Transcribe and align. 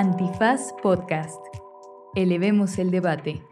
Antifaz 0.00 0.74
Podcast. 0.80 1.44
Elevemos 2.14 2.78
el 2.78 2.92
debate. 2.92 3.42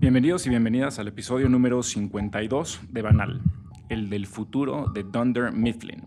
Bienvenidos 0.00 0.48
y 0.48 0.50
bienvenidas 0.50 0.98
al 0.98 1.06
episodio 1.06 1.48
número 1.48 1.84
52 1.84 2.80
de 2.88 3.02
Banal, 3.02 3.40
el 3.88 4.10
del 4.10 4.26
futuro 4.26 4.86
de 4.92 5.04
Dunder 5.04 5.52
Mifflin. 5.52 6.02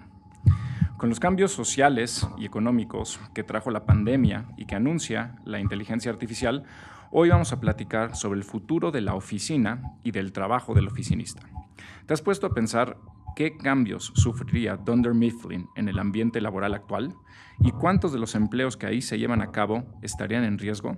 Con 0.97 1.07
los 1.07 1.21
cambios 1.21 1.53
sociales 1.53 2.27
y 2.37 2.45
económicos 2.45 3.21
que 3.33 3.43
trajo 3.43 3.71
la 3.71 3.85
pandemia 3.85 4.49
y 4.57 4.65
que 4.65 4.75
anuncia 4.75 5.37
la 5.45 5.61
inteligencia 5.61 6.11
artificial, 6.11 6.65
hoy 7.09 7.29
vamos 7.29 7.53
a 7.53 7.61
platicar 7.61 8.17
sobre 8.17 8.37
el 8.37 8.43
futuro 8.43 8.91
de 8.91 8.99
la 8.99 9.15
oficina 9.15 9.93
y 10.03 10.11
del 10.11 10.33
trabajo 10.33 10.73
del 10.73 10.87
oficinista. 10.87 11.43
¿Te 12.05 12.13
has 12.13 12.21
puesto 12.21 12.47
a 12.47 12.53
pensar 12.53 12.97
qué 13.35 13.57
cambios 13.57 14.11
sufriría 14.15 14.77
Dunder 14.77 15.13
Mifflin 15.13 15.67
en 15.75 15.89
el 15.89 15.99
ambiente 15.99 16.41
laboral 16.41 16.73
actual 16.73 17.13
y 17.59 17.71
cuántos 17.71 18.13
de 18.13 18.19
los 18.19 18.35
empleos 18.35 18.77
que 18.77 18.85
ahí 18.85 19.01
se 19.01 19.17
llevan 19.17 19.41
a 19.41 19.51
cabo 19.51 19.83
estarían 20.01 20.43
en 20.43 20.57
riesgo? 20.57 20.97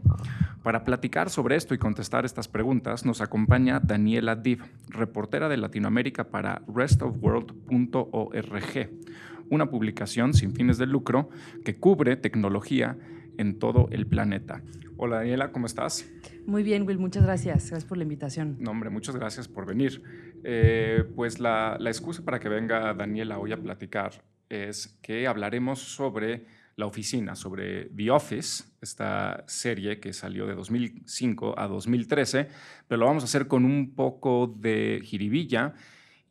Para 0.63 0.84
platicar 0.84 1.30
sobre 1.30 1.55
esto 1.55 1.74
y 1.74 1.77
contestar 1.77 2.26
estas 2.26 2.48
preguntas 2.48 3.05
nos 3.05 3.22
acompaña 3.22 3.80
Daniela 3.80 4.36
Div, 4.36 4.63
reportera 4.90 5.50
de 5.50 5.58
Latinoamérica 5.58 6.30
para 6.30 6.62
restofworld.org, 6.68 8.90
una 9.49 9.70
publicación 9.70 10.34
sin 10.34 10.54
fines 10.54 10.77
de 10.77 10.88
lucro 10.88 11.30
que 11.63 11.76
cubre 11.76 12.16
tecnología 12.16 12.98
en 13.38 13.60
todo 13.60 13.88
el 13.91 14.08
planeta. 14.08 14.62
Hola 14.98 15.18
Daniela, 15.18 15.52
¿cómo 15.52 15.66
estás? 15.66 16.10
Muy 16.46 16.63
bien, 16.63 16.88
Will, 16.88 16.99
muchas 16.99 17.24
gracias. 17.24 17.70
Gracias 17.70 17.86
por 17.86 17.98
la 17.98 18.04
invitación. 18.04 18.55
No, 18.60 18.72
hombre, 18.72 18.90
muchas 18.90 19.16
gracias 19.16 19.48
por 19.48 19.66
venir. 19.66 20.02
Eh, 20.48 21.04
pues 21.16 21.40
la, 21.40 21.76
excusa 21.88 22.23
para 22.23 22.40
que 22.40 22.48
venga 22.49 22.94
Daniela 22.94 23.40
hoy 23.40 23.52
a 23.52 23.58
platicar 23.58 24.12
es 24.48 24.99
que 25.02 25.26
hablaremos 25.26 25.80
sobre 25.80 26.45
la 26.76 26.85
oficina, 26.85 27.35
sobre 27.35 27.85
The 27.85 28.12
Office, 28.12 28.65
esta 28.79 29.43
serie 29.48 29.99
que 29.99 30.13
salió 30.13 30.46
de 30.46 30.54
2005 30.54 31.57
a 31.57 31.68
2013, 31.68 32.48
pero 32.87 32.99
lo 32.99 33.07
vamos 33.07 33.24
a 33.24 33.26
hacer 33.26 33.48
con 33.48 33.65
un 33.65 33.96
poco 33.96 34.54
de 34.55 35.02
jiribilla 35.04 35.74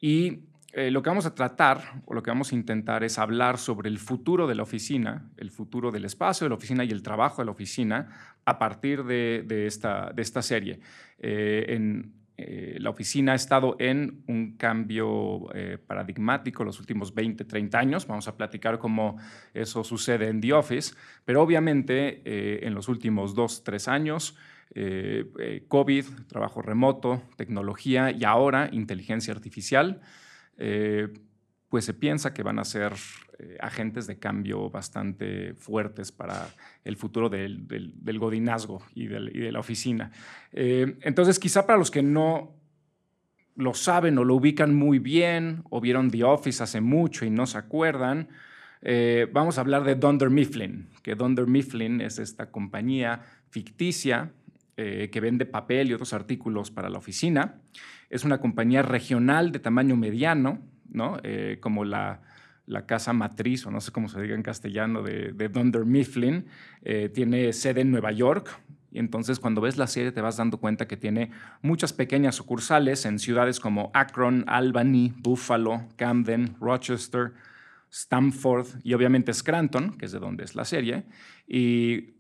y 0.01 0.45
eh, 0.75 0.93
lo 0.93 1.03
que 1.03 1.11
vamos 1.11 1.27
a 1.27 1.35
tratar 1.35 2.03
o 2.05 2.15
lo 2.15 2.23
que 2.23 2.31
vamos 2.31 2.53
a 2.53 2.55
intentar 2.55 3.03
es 3.03 3.19
hablar 3.19 3.59
sobre 3.59 3.89
el 3.89 3.99
futuro 3.99 4.47
de 4.47 4.55
la 4.55 4.63
oficina, 4.63 5.29
el 5.39 5.51
futuro 5.51 5.91
del 5.91 6.05
espacio 6.05 6.45
de 6.45 6.51
la 6.51 6.55
oficina 6.55 6.85
y 6.85 6.93
el 6.93 7.03
trabajo 7.03 7.43
de 7.43 7.47
la 7.47 7.51
oficina 7.51 8.37
a 8.45 8.61
partir 8.61 9.03
de, 9.03 9.67
esta, 9.67 10.13
de 10.15 10.23
esta, 10.23 10.41
serie. 10.41 10.79
Eh, 11.19 11.65
en, 11.71 12.24
eh, 12.37 12.77
la 12.81 12.91
oficina 12.91 13.33
ha 13.33 13.35
estado 13.35 13.77
en 13.79 14.25
un 14.27 14.57
cambio 14.57 15.49
paradigmático 15.87 16.65
los 16.65 16.81
últimos 16.81 17.15
20, 17.15 17.45
30 17.45 17.79
años. 17.79 18.07
Vamos 18.07 18.29
a 18.29 18.37
platicar 18.37 18.79
cómo 18.79 19.19
eso 19.53 19.85
sucede 19.85 20.29
en 20.29 20.41
The 20.41 20.53
Office, 20.53 20.95
pero 21.25 21.43
obviamente 21.43 22.67
en 22.67 22.75
los 22.75 22.89
últimos 22.89 23.35
2, 23.35 23.65
3 23.65 23.89
años, 23.89 24.37
COVID, 25.69 26.05
trabajo 26.27 26.63
remoto, 26.63 27.23
tecnología 27.37 28.11
y 28.11 28.25
ahora 28.25 28.69
inteligencia 28.73 29.33
artificial. 29.33 30.01
Eh, 30.59 31.09
pues 31.69 31.85
se 31.85 31.95
piensa 31.95 32.33
que 32.33 32.43
van 32.43 32.59
a 32.59 32.65
ser 32.65 32.93
eh, 33.39 33.57
agentes 33.61 34.07
de 34.07 34.19
cambio 34.19 34.71
bastante 34.71 35.55
fuertes 35.55 36.13
para 36.13 36.49
el 36.85 36.97
futuro 36.97 37.29
del, 37.29 37.67
godinazgo 38.19 38.83
y, 38.95 39.07
de 39.07 39.53
la 39.53 39.59
oficina. 39.59 40.11
Eh, 40.53 40.97
entonces, 41.03 41.39
quizá 41.39 41.67
para 41.67 41.79
los 41.79 41.91
que 41.91 42.03
no 42.03 42.55
lo 43.57 43.75
saben 43.75 44.19
o 44.19 44.25
lo 44.25 44.35
ubican 44.35 44.75
muy 44.75 44.99
bien 44.99 45.63
o 45.71 45.81
vieron 45.81 46.11
The 46.11 46.25
Office 46.25 46.63
hace 46.63 46.81
mucho 46.81 47.25
y 47.25 47.31
no 47.31 47.47
se 47.47 47.59
acuerdan, 47.59 48.29
vamos 49.33 49.57
a 49.57 49.63
hablar 49.63 49.83
de 49.85 49.95
Dunder 49.95 50.29
Mifflin, 50.29 50.89
que 51.03 51.15
Dunder 51.15 51.47
Mifflin 51.47 52.03
es 52.03 52.19
esta 52.19 52.51
compañía 52.51 53.23
ficticia 53.49 54.33
que 54.77 55.21
vende 55.23 55.47
papel 55.47 55.89
y 55.89 55.95
otros 55.95 56.13
artículos 56.13 56.71
para 56.71 56.91
la 56.91 56.99
oficina. 56.99 57.63
Es 58.11 58.25
una 58.25 58.39
compañía 58.39 58.83
regional 58.83 59.53
de 59.53 59.59
tamaño 59.59 59.97
mediano, 59.97 60.61
¿no? 60.89 61.19
Eh, 61.23 61.59
como 61.61 61.85
la, 61.85 62.21
casa 62.87 63.13
matriz, 63.13 63.67
o 63.67 63.71
no 63.71 63.81
sé 63.81 63.93
cómo 63.93 64.09
se 64.09 64.21
diga 64.21 64.35
en 64.35 64.43
castellano, 64.43 65.03
de, 65.03 65.33
de 65.33 65.49
Dunder 65.49 65.85
Mifflin. 65.85 66.47
Eh, 66.83 67.09
tiene 67.13 67.53
sede 67.53 67.83
en 67.83 67.91
Nueva 67.91 68.13
York. 68.13 68.61
Y 68.91 69.01
entonces 69.01 69.41
cuando 69.41 69.61
ves 69.61 69.77
la 69.77 69.89
serie 69.89 70.13
te 70.13 70.21
vas 70.21 70.37
dando 70.37 70.59
cuenta 70.59 70.87
que 70.87 70.97
tiene 70.97 71.31
muchas 71.63 71.93
pequeñas 71.93 72.37
sucursales 72.37 73.05
en 73.07 73.19
ciudades 73.19 73.59
como 73.59 73.91
Akron, 73.93 74.45
Albany, 74.47 75.13
Buffalo, 75.17 75.89
Camden, 75.97 76.55
Rochester, 76.61 77.33
Stamford 77.91 78.67
y 78.85 78.95
obviamente 78.95 79.35
Scranton, 79.35 79.99
que 79.99 80.07
es 80.07 80.13
de 80.13 80.21
donde 80.21 80.45
es 80.45 80.55
la 80.55 80.65
serie. 80.65 81.05
Y 81.49 82.15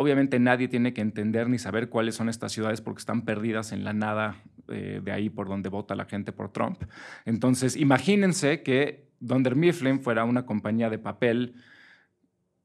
Obviamente 0.00 0.38
nadie 0.38 0.68
tiene 0.68 0.94
que 0.94 1.00
entender 1.00 1.48
ni 1.48 1.58
saber 1.58 1.88
cuáles 1.88 2.14
son 2.14 2.28
estas 2.28 2.52
ciudades 2.52 2.80
porque 2.80 3.00
están 3.00 3.22
perdidas 3.22 3.72
en 3.72 3.82
la 3.82 3.92
nada 3.92 4.36
eh, 4.68 5.00
de 5.02 5.10
ahí 5.10 5.28
por 5.28 5.48
donde 5.48 5.70
vota 5.70 5.96
la 5.96 6.04
gente 6.04 6.30
por 6.30 6.52
Trump. 6.52 6.84
Entonces, 7.24 7.74
imagínense 7.74 8.62
que 8.62 9.07
Dunder 9.20 9.56
Mifflin 9.56 10.00
fuera 10.00 10.24
una 10.24 10.46
compañía 10.46 10.90
de 10.90 10.98
papel 10.98 11.54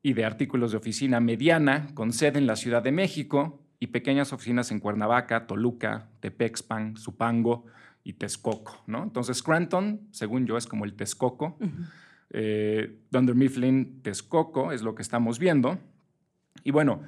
y 0.01 0.13
de 0.13 0.25
artículos 0.25 0.71
de 0.71 0.77
oficina 0.77 1.19
mediana 1.19 1.87
con 1.93 2.11
sede 2.11 2.37
en 2.37 2.47
la 2.47 2.55
Ciudad 2.55 2.83
de 2.83 2.91
México 2.91 3.63
y 3.79 3.87
pequeñas 3.87 4.33
oficinas 4.33 4.71
en 4.71 4.79
Cuernavaca, 4.79 5.47
Toluca, 5.47 6.09
Tepexpan, 6.19 6.97
Supango 6.97 7.65
y 8.03 8.13
Texcoco. 8.13 8.83
¿no? 8.87 9.03
Entonces, 9.03 9.37
Scranton, 9.37 10.07
según 10.11 10.45
yo, 10.45 10.57
es 10.57 10.67
como 10.67 10.85
el 10.85 10.93
Texcoco. 10.93 11.57
Eh, 12.29 12.99
Dunder 13.11 13.35
Mifflin, 13.35 14.01
Texcoco 14.01 14.71
es 14.71 14.81
lo 14.81 14.95
que 14.95 15.01
estamos 15.01 15.39
viendo. 15.39 15.79
Y 16.63 16.71
bueno, 16.71 17.01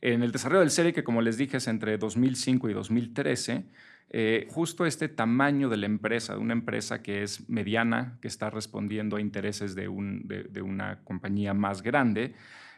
en 0.00 0.22
el 0.22 0.32
desarrollo 0.32 0.60
del 0.60 0.70
serie, 0.70 0.92
que 0.92 1.04
como 1.04 1.22
les 1.22 1.36
dije 1.36 1.56
es 1.56 1.66
entre 1.66 1.98
2005 1.98 2.68
y 2.68 2.72
2013, 2.72 3.64
eh, 4.10 4.46
justo 4.50 4.86
este 4.86 5.08
tamaño 5.08 5.68
de 5.68 5.76
la 5.76 5.86
empresa, 5.86 6.34
de 6.34 6.38
una 6.38 6.54
empresa 6.54 7.02
que 7.02 7.22
es 7.22 7.48
mediana, 7.48 8.18
que 8.22 8.28
está 8.28 8.50
respondiendo 8.50 9.16
a 9.16 9.20
intereses 9.20 9.74
de, 9.74 9.88
una 9.88 11.00
compañía 11.04 11.54
más 11.54 11.82
grande, 11.82 12.34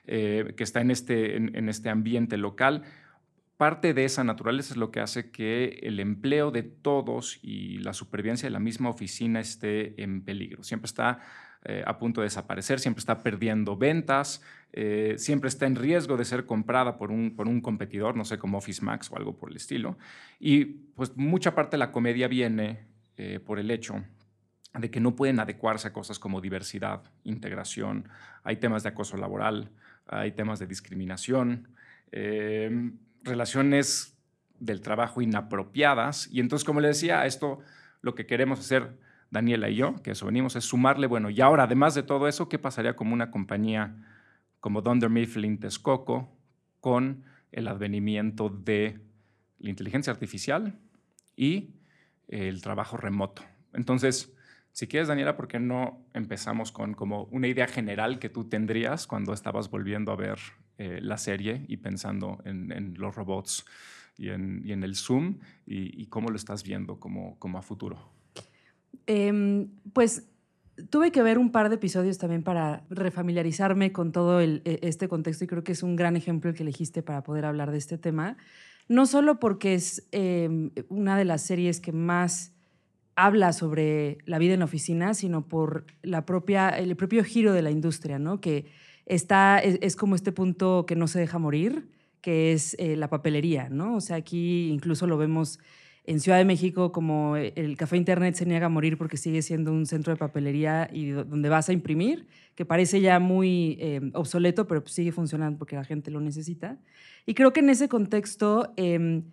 eh, 0.06 0.54
que 0.56 0.64
está 0.64 0.80
en 0.80 0.90
este, 0.90 1.36
en 1.36 1.69
este 1.69 1.88
ambiente 1.88 2.36
local, 2.36 2.84
parte 3.60 3.92
de 3.92 4.06
esa 4.06 4.24
naturaleza 4.24 4.72
es 4.72 4.78
lo 4.78 4.90
que 4.90 5.00
hace 5.00 5.30
que 5.30 5.80
el 5.82 6.00
empleo 6.00 6.50
de 6.50 6.62
todos 6.62 7.38
y 7.42 7.76
la 7.80 7.92
supervivencia 7.92 8.46
de 8.46 8.54
la 8.54 8.58
misma 8.58 8.88
oficina 8.88 9.38
esté 9.38 10.02
en 10.02 10.22
peligro. 10.24 10.62
Siempre 10.62 10.86
está 10.86 11.20
eh, 11.65 11.82
a 11.87 11.98
punto 11.98 12.22
de 12.22 12.26
desaparecer, 12.26 12.81
siempre 12.81 13.00
está 13.00 13.22
perdiendo 13.22 13.76
ventas, 13.76 14.43
eh, 14.72 15.16
siempre 15.19 15.48
está 15.48 15.66
en 15.66 15.76
riesgo 15.76 16.16
de 16.16 16.25
ser 16.25 16.47
comprada 16.47 16.97
por 16.97 17.10
un, 17.10 17.37
por 17.37 17.48
un 17.48 17.60
competidor, 17.60 18.16
no 18.16 18.25
sé, 18.25 18.38
como 18.38 18.56
Office 18.56 18.82
Max 18.82 19.10
o 19.10 19.16
algo 19.16 19.37
por 19.37 19.50
el 19.50 19.56
estilo. 19.56 19.99
Y 20.38 20.65
pues 20.65 21.15
mucha 21.16 21.54
parte 21.54 21.72
de 21.72 21.78
la 21.78 21.93
comedia 21.93 22.28
viene 22.28 22.87
eh, 23.19 23.41
por 23.41 23.59
el 23.59 23.70
hecho 23.70 24.03
de 24.72 24.91
que 24.91 25.00
no 25.00 25.15
pueden 25.15 25.38
adecuarse 25.38 25.88
a 25.88 25.93
cosas 25.93 26.19
como 26.19 26.41
diversidad, 26.41 27.03
integración, 27.25 28.09
hay 28.43 28.56
temas 28.56 28.82
de 28.82 28.91
acoso 28.91 29.19
laboral, 29.19 29.70
hay 30.06 30.32
temas 30.32 30.60
de 30.60 30.66
discriminación, 30.66 31.69
relaciones 33.22 34.16
del 34.60 34.81
trabajo 34.81 35.20
inapropiadas. 35.22 36.28
Y 36.32 36.41
entonces, 36.41 36.65
como 36.65 36.81
le 36.81 36.88
decía, 36.88 37.26
esto 37.26 37.59
lo 38.00 38.15
que 38.15 38.26
queremos 38.26 38.60
hacer 38.60 38.97
Daniela 39.30 39.70
y 39.70 39.76
yo, 39.76 40.02
que 40.02 40.12
eso 40.12 40.26
venimos, 40.26 40.56
es 40.56 40.64
sumarle, 40.64 41.06
bueno, 41.06 41.30
y 41.30 41.41
ahora, 41.41 41.64
además 41.64 41.94
de 41.94 42.02
todo 42.02 42.26
eso, 42.26 42.48
¿qué 42.48 42.58
pasaría 42.58 42.96
como 42.96 43.14
una 43.14 43.30
compañía 43.30 43.94
como 44.58 44.82
Dunder 44.82 45.08
Mifflin 45.08 45.58
Texcoco 45.58 46.36
con 46.80 47.24
el 47.52 47.69
advenimiento 47.69 48.48
de 48.48 49.00
la 49.58 49.70
inteligencia 49.70 50.12
artificial 50.12 50.78
y 51.36 51.76
el 52.28 52.60
trabajo 52.60 52.96
remoto? 52.96 53.42
Entonces, 53.72 54.34
si 54.72 54.86
quieres, 54.86 55.08
Daniela, 55.08 55.36
¿por 55.36 55.48
qué 55.48 55.60
no 55.60 56.06
empezamos 56.14 56.72
con 56.72 56.94
como 56.94 57.25
una 57.25 57.49
idea 57.49 57.66
general 57.66 58.19
que 58.19 58.28
tú 58.28 58.49
tendrías 58.49 59.06
cuando 59.06 59.32
estabas 59.32 59.70
volviendo 59.70 60.12
a 60.12 60.16
ver 60.16 60.38
eh, 60.78 61.00
la 61.02 61.19
serie 61.19 61.64
y 61.69 61.76
pensando 61.78 62.40
en, 62.44 62.94
los 62.96 63.14
robots 63.14 63.64
y 64.16 64.28
en, 64.28 64.82
el 64.82 64.94
Zoom 64.94 65.38
y, 65.66 66.06
cómo 66.06 66.31
lo 66.31 66.37
estás 66.37 66.62
viendo 66.62 66.99
como, 66.99 67.38
como 67.38 67.58
a 67.58 67.62
futuro? 67.62 68.19
Em, 69.12 69.70
pues 69.92 70.28
tuve 70.88 71.10
que 71.10 71.20
ver 71.20 71.36
un 71.36 71.50
par 71.50 71.68
de 71.68 71.74
episodios 71.74 72.16
también 72.18 72.44
para 72.44 72.84
refamiliarizarme 72.90 73.90
con 73.90 74.12
todo 74.12 74.40
e, 74.40 74.62
este 74.64 75.08
contexto 75.08 75.42
y 75.42 75.48
creo 75.48 75.64
que 75.64 75.72
es 75.72 75.82
un 75.82 75.96
gran 75.96 76.16
ejemplo 76.16 76.48
el 76.48 76.56
que 76.56 76.62
elegiste 76.62 77.02
para 77.02 77.24
poder 77.24 77.44
hablar 77.44 77.72
de 77.72 77.78
este 77.78 77.98
tema. 77.98 78.36
No 78.86 79.06
solo 79.06 79.40
porque 79.40 79.74
es 79.74 80.06
em, 80.12 80.70
una 80.88 81.18
de 81.18 81.24
las 81.24 81.42
series 81.42 81.80
que 81.80 81.90
más 81.90 82.52
habla 83.16 83.52
sobre 83.52 84.18
la 84.26 84.38
vida 84.38 84.54
en 84.54 84.60
la 84.60 84.66
oficina, 84.66 85.12
sino 85.14 85.48
por 85.48 85.86
la 86.02 86.24
propia, 86.24 86.68
el 86.68 86.94
propio 86.94 87.24
giro 87.24 87.52
de 87.52 87.62
la 87.62 87.72
industria, 87.72 88.20
¿no? 88.20 88.40
que 88.40 88.66
está, 89.06 89.58
es, 89.58 89.96
como 89.96 90.14
este 90.14 90.30
punto 90.30 90.86
que 90.86 90.94
no 90.94 91.08
se 91.08 91.18
deja 91.18 91.40
morir, 91.40 91.88
que 92.20 92.52
es 92.52 92.76
eh, 92.78 92.94
la 92.94 93.10
papelería. 93.10 93.70
¿no? 93.70 93.96
O 93.96 94.00
sea, 94.00 94.14
aquí 94.14 94.68
incluso 94.68 95.08
lo 95.08 95.18
vemos 95.18 95.58
en 96.05 96.20
Ciudad 96.20 96.38
de 96.38 96.44
México, 96.44 96.93
como 96.93 97.37
el 97.37 97.76
Café 97.76 97.97
Internet 97.97 98.35
se 98.35 98.47
niega 98.47 98.67
a 98.67 98.69
morir 98.69 98.97
porque 98.97 99.17
sigue 99.17 99.43
siendo 99.43 99.70
un 99.73 99.87
centro 99.87 100.12
de 100.12 100.19
papelería 100.19 100.88
y 100.93 101.11
donde 101.11 101.49
vas 101.49 101.69
a 101.69 101.73
imprimir, 101.73 102.26
que 102.55 102.64
parece 102.64 103.00
ya 103.00 103.20
muy 103.20 103.76
eh, 103.81 104.00
obsoleto, 104.14 104.67
pero 104.67 104.82
pues 104.82 104.94
sigue 104.94 105.12
funcionando 105.12 105.58
porque 105.58 105.76
la 105.76 105.85
gente 105.85 106.11
lo 106.11 106.20
necesita. 106.20 106.79
Y 107.26 107.35
creo 107.35 107.52
que 107.52 107.61
en 107.61 107.70
ese 107.70 107.88
contexto, 107.88 108.73
em, 108.76 109.25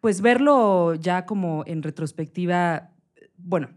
pues 0.00 0.20
verlo 0.20 0.94
ya 0.94 1.26
como 1.26 1.64
en 1.66 1.82
retrospectiva, 1.82 2.90
bueno, 3.38 3.70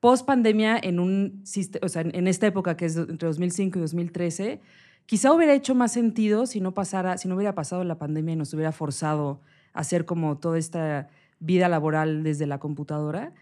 post 0.00 0.26
pandemia 0.26 0.78
en, 0.82 0.98
un, 0.98 1.44
o 1.82 1.88
sea, 1.88 2.02
en 2.02 2.26
esta 2.26 2.46
época 2.46 2.76
que 2.76 2.86
es 2.86 2.96
entre 2.96 3.28
2005 3.28 3.78
y 3.78 3.82
2013, 3.82 4.60
quizá 5.06 5.32
hubiera 5.32 5.54
hecho 5.54 5.74
más 5.74 5.92
sentido 5.92 6.46
si 6.46 6.60
no 6.60 6.72
pasara, 6.72 7.18
si 7.18 7.28
no 7.28 7.34
hubiera 7.34 7.54
pasado 7.54 7.84
la 7.84 7.98
pandemia 7.98 8.32
y 8.32 8.36
nos 8.36 8.54
hubiera 8.54 8.72
forzado 8.72 9.42
a 9.74 9.80
hacer 9.80 10.06
como 10.06 10.38
toda 10.38 10.58
esta 10.58 11.08
vida 11.40 11.68
laboral 11.68 12.22
desde 12.22 12.46
la 12.46 12.58
computadora. 12.58 13.32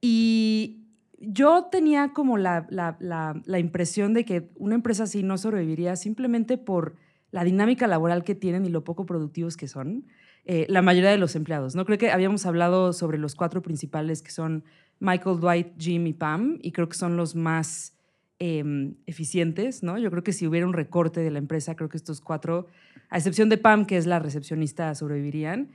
Y 0.00 0.82
yo 1.20 1.68
tenía 1.70 2.12
como 2.12 2.36
la, 2.36 2.66
la, 2.68 3.58
impresión 3.58 4.12
de 4.12 4.24
que 4.24 4.50
una 4.56 4.74
empresa 4.74 5.04
así 5.04 5.22
no 5.22 5.38
sobreviviría 5.38 5.94
simplemente 5.94 6.58
por 6.58 6.96
la 7.30 7.44
dinámica 7.44 7.86
laboral 7.86 8.24
que 8.24 8.34
tienen 8.34 8.64
y 8.66 8.68
lo 8.68 8.82
poco 8.82 9.06
productivos 9.06 9.56
que 9.56 9.68
son 9.68 10.04
eh, 10.44 10.66
la 10.68 10.82
mayoría 10.82 11.10
de 11.10 11.18
los 11.18 11.36
empleados. 11.36 11.76
¿no? 11.76 11.84
Creo 11.84 11.98
que 11.98 12.10
habíamos 12.10 12.44
hablado 12.44 12.92
sobre 12.92 13.18
los 13.18 13.36
cuatro 13.36 13.62
principales 13.62 14.22
que 14.22 14.32
son 14.32 14.64
Michael, 14.98 15.38
Dwight, 15.38 15.68
Jim 15.78 16.06
y 16.08 16.12
Pam, 16.12 16.58
y 16.60 16.72
creo 16.72 16.88
que 16.88 16.96
son 16.96 17.16
los 17.16 17.36
más 17.36 17.96
em, 18.40 18.96
eficientes. 19.06 19.84
¿no? 19.84 19.98
Yo 19.98 20.10
creo 20.10 20.24
que 20.24 20.32
si 20.32 20.48
hubiera 20.48 20.66
un 20.66 20.72
recorte 20.72 21.20
de 21.20 21.30
la 21.30 21.38
empresa, 21.38 21.76
creo 21.76 21.88
que 21.88 21.96
estos 21.96 22.20
cuatro, 22.20 22.66
a 23.08 23.18
excepción 23.18 23.48
de 23.48 23.58
Pam, 23.58 23.86
que 23.86 23.96
es 23.96 24.06
la 24.06 24.18
recepcionista, 24.18 24.92
sobrevivirían 24.96 25.70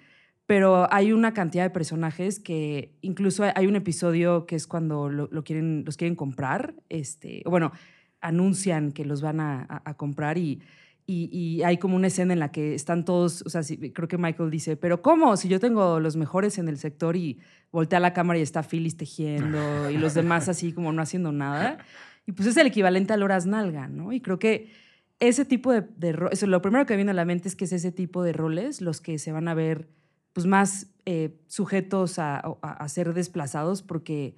pero 0.47 0.91
hay 0.91 1.11
una 1.11 1.33
cantidad 1.33 1.63
de 1.63 1.69
personajes 1.69 2.39
que 2.39 2.97
incluso 3.01 3.43
hay 3.53 3.67
un 3.67 3.75
episodio 3.75 4.45
que 4.47 4.55
es 4.55 4.65
cuando 4.65 5.09
lo, 5.09 5.43
quieren, 5.43 5.83
los 5.85 5.97
quieren 5.97 6.15
comprar, 6.15 6.73
este, 6.87 7.43
bueno, 7.45 7.73
anuncian 8.21 8.93
que 8.93 9.03
los 9.03 9.21
van 9.21 9.41
a, 9.41 9.83
comprar 9.97 10.37
y, 10.37 10.61
y, 11.05 11.61
hay 11.63 11.77
como 11.77 11.97
una 11.97 12.07
escena 12.07 12.31
en 12.31 12.39
la 12.39 12.51
que 12.51 12.73
están 12.75 13.03
todos, 13.03 13.41
o 13.45 13.49
sea, 13.49 13.61
creo 13.93 14.07
que 14.07 14.17
Michael 14.17 14.49
dice, 14.49 14.77
pero 14.77 15.01
¿cómo? 15.01 15.35
Si 15.35 15.49
yo 15.49 15.59
tengo 15.59 15.99
los 15.99 16.15
mejores 16.15 16.57
en 16.57 16.69
el 16.69 16.77
sector 16.77 17.17
y 17.17 17.39
voltea 17.71 17.99
la 17.99 18.13
cámara 18.13 18.39
y 18.39 18.41
está 18.41 18.63
Phyllis 18.63 18.95
tejiendo 18.95 19.89
y 19.89 19.97
los 19.97 20.13
demás 20.13 20.47
así 20.49 20.71
como 20.71 20.93
no 20.93 21.01
haciendo 21.01 21.33
nada. 21.33 21.77
Y 22.25 22.31
pues 22.31 22.47
es 22.47 22.57
el 22.57 22.67
equivalente 22.67 23.11
a 23.11 23.17
Loras 23.17 23.45
Nalga, 23.45 23.87
¿no? 23.89 24.13
Y 24.13 24.21
creo 24.21 24.39
que 24.39 24.71
ese 25.19 25.43
tipo 25.43 25.73
de, 25.73 25.81
de 25.97 26.17
eso, 26.31 26.47
lo 26.47 26.61
primero 26.61 26.85
que 26.85 26.95
viene 26.95 27.11
a 27.11 27.13
la 27.13 27.25
mente 27.25 27.49
es 27.49 27.55
que 27.55 27.65
es 27.65 27.73
ese 27.73 27.91
tipo 27.91 28.23
de 28.23 28.31
roles 28.31 28.81
los 28.81 29.01
que 29.01 29.19
se 29.19 29.33
van 29.33 29.47
a 29.49 29.53
ver 29.53 29.89
pues, 30.37 30.45
más 30.45 30.85
eh, 31.07 31.35
sujetos 31.47 32.19
a, 32.19 32.43
ser 32.89 33.15
desplazados 33.15 33.81
porque 33.81 34.35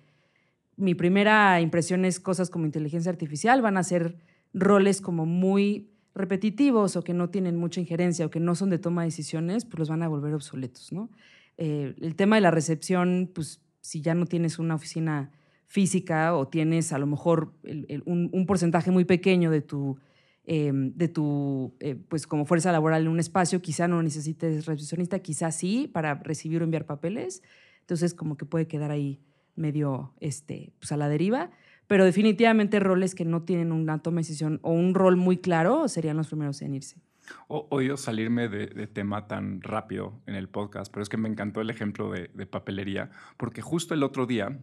mi 0.77 0.95
primera 0.95 1.59
impresión 1.59 2.05
es 2.05 2.21
cosas 2.21 2.49
como 2.49 2.65
inteligencia 2.65 3.11
artificial 3.11 3.61
van 3.61 3.75
a 3.75 3.83
ser 3.83 4.15
roles 4.53 5.01
como 5.01 5.25
muy 5.25 5.89
repetitivos 6.15 6.95
o 6.95 7.03
que 7.03 7.13
no 7.13 7.29
tienen 7.29 7.57
mucha 7.57 7.81
injerencia 7.81 8.25
o 8.25 8.29
que 8.29 8.39
no 8.39 8.55
son 8.55 8.69
de 8.69 8.79
toma 8.79 9.01
de 9.01 9.07
decisiones, 9.07 9.65
pues 9.65 9.77
los 9.77 9.89
van 9.89 10.01
a 10.01 10.07
volver 10.07 10.33
obsoletos, 10.33 10.93
¿no? 10.93 11.09
Eh, 11.57 11.93
el 11.99 12.15
tema 12.15 12.37
de 12.37 12.43
la 12.43 12.51
recepción, 12.51 13.29
pues 13.35 13.59
si 13.81 13.99
ya 13.99 14.13
no 14.13 14.25
tienes 14.25 14.57
una 14.57 14.75
oficina 14.75 15.31
física 15.67 16.33
o 16.33 16.47
tienes 16.47 16.93
a 16.93 16.97
lo 16.97 17.07
mejor 17.07 17.51
un, 18.05 18.45
porcentaje 18.47 18.89
muy 18.89 19.03
pequeño 19.03 19.51
de 19.51 19.59
tu 19.59 19.97
Em, 20.51 20.93
de 20.95 21.07
tu, 21.07 21.75
eh, 21.79 21.93
pues 21.93 22.25
como 22.25 22.43
fuerza 22.43 22.71
laboral 22.71 23.03
en 23.03 23.09
un 23.09 23.19
espacio, 23.19 23.61
quizá 23.61 23.87
no 23.87 24.01
necesites 24.01 24.65
recepcionista, 24.65 25.19
quizá 25.19 25.51
sí, 25.51 25.87
para 25.87 26.15
recibir 26.15 26.61
o 26.61 26.63
enviar 26.63 26.87
papeles. 26.87 27.43
Entonces, 27.81 28.15
como 28.15 28.35
que 28.35 28.45
puede 28.45 28.67
quedar 28.67 28.89
ahí 28.89 29.19
medio 29.55 30.15
este, 30.21 30.73
pues 30.79 30.91
a 30.91 30.97
la 30.97 31.07
deriva. 31.07 31.51
Pero 31.85 32.03
definitivamente 32.03 32.79
roles 32.79 33.13
que 33.13 33.25
no 33.25 33.43
tienen 33.43 33.71
una 33.71 34.01
toma 34.01 34.15
de 34.15 34.21
decisión 34.21 34.59
o 34.63 34.71
un 34.71 34.95
rol 34.95 35.17
muy 35.17 35.37
claro 35.37 35.87
serían 35.87 36.17
los 36.17 36.29
primeros 36.29 36.63
en 36.63 36.73
irse. 36.73 36.99
O, 37.47 37.67
oído 37.69 37.95
salirme 37.95 38.49
de, 38.49 38.87
tema 38.87 39.27
tan 39.27 39.61
rápido 39.61 40.19
en 40.25 40.33
el 40.33 40.49
podcast, 40.49 40.91
pero 40.91 41.03
es 41.03 41.09
que 41.09 41.17
me 41.17 41.29
encantó 41.29 41.61
el 41.61 41.69
ejemplo 41.69 42.09
de, 42.09 42.27
papelería, 42.47 43.11
porque 43.37 43.61
justo 43.61 43.93
el 43.93 44.01
otro 44.01 44.25
día 44.25 44.57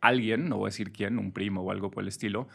alguien, 0.00 0.48
no 0.48 0.58
voy 0.58 0.66
a 0.66 0.70
decir 0.70 0.92
quién, 0.92 1.18
un 1.18 1.32
primo 1.32 1.62
o 1.62 1.72
algo 1.72 1.90
por 1.90 2.04
el 2.04 2.08
estilo, 2.08 2.46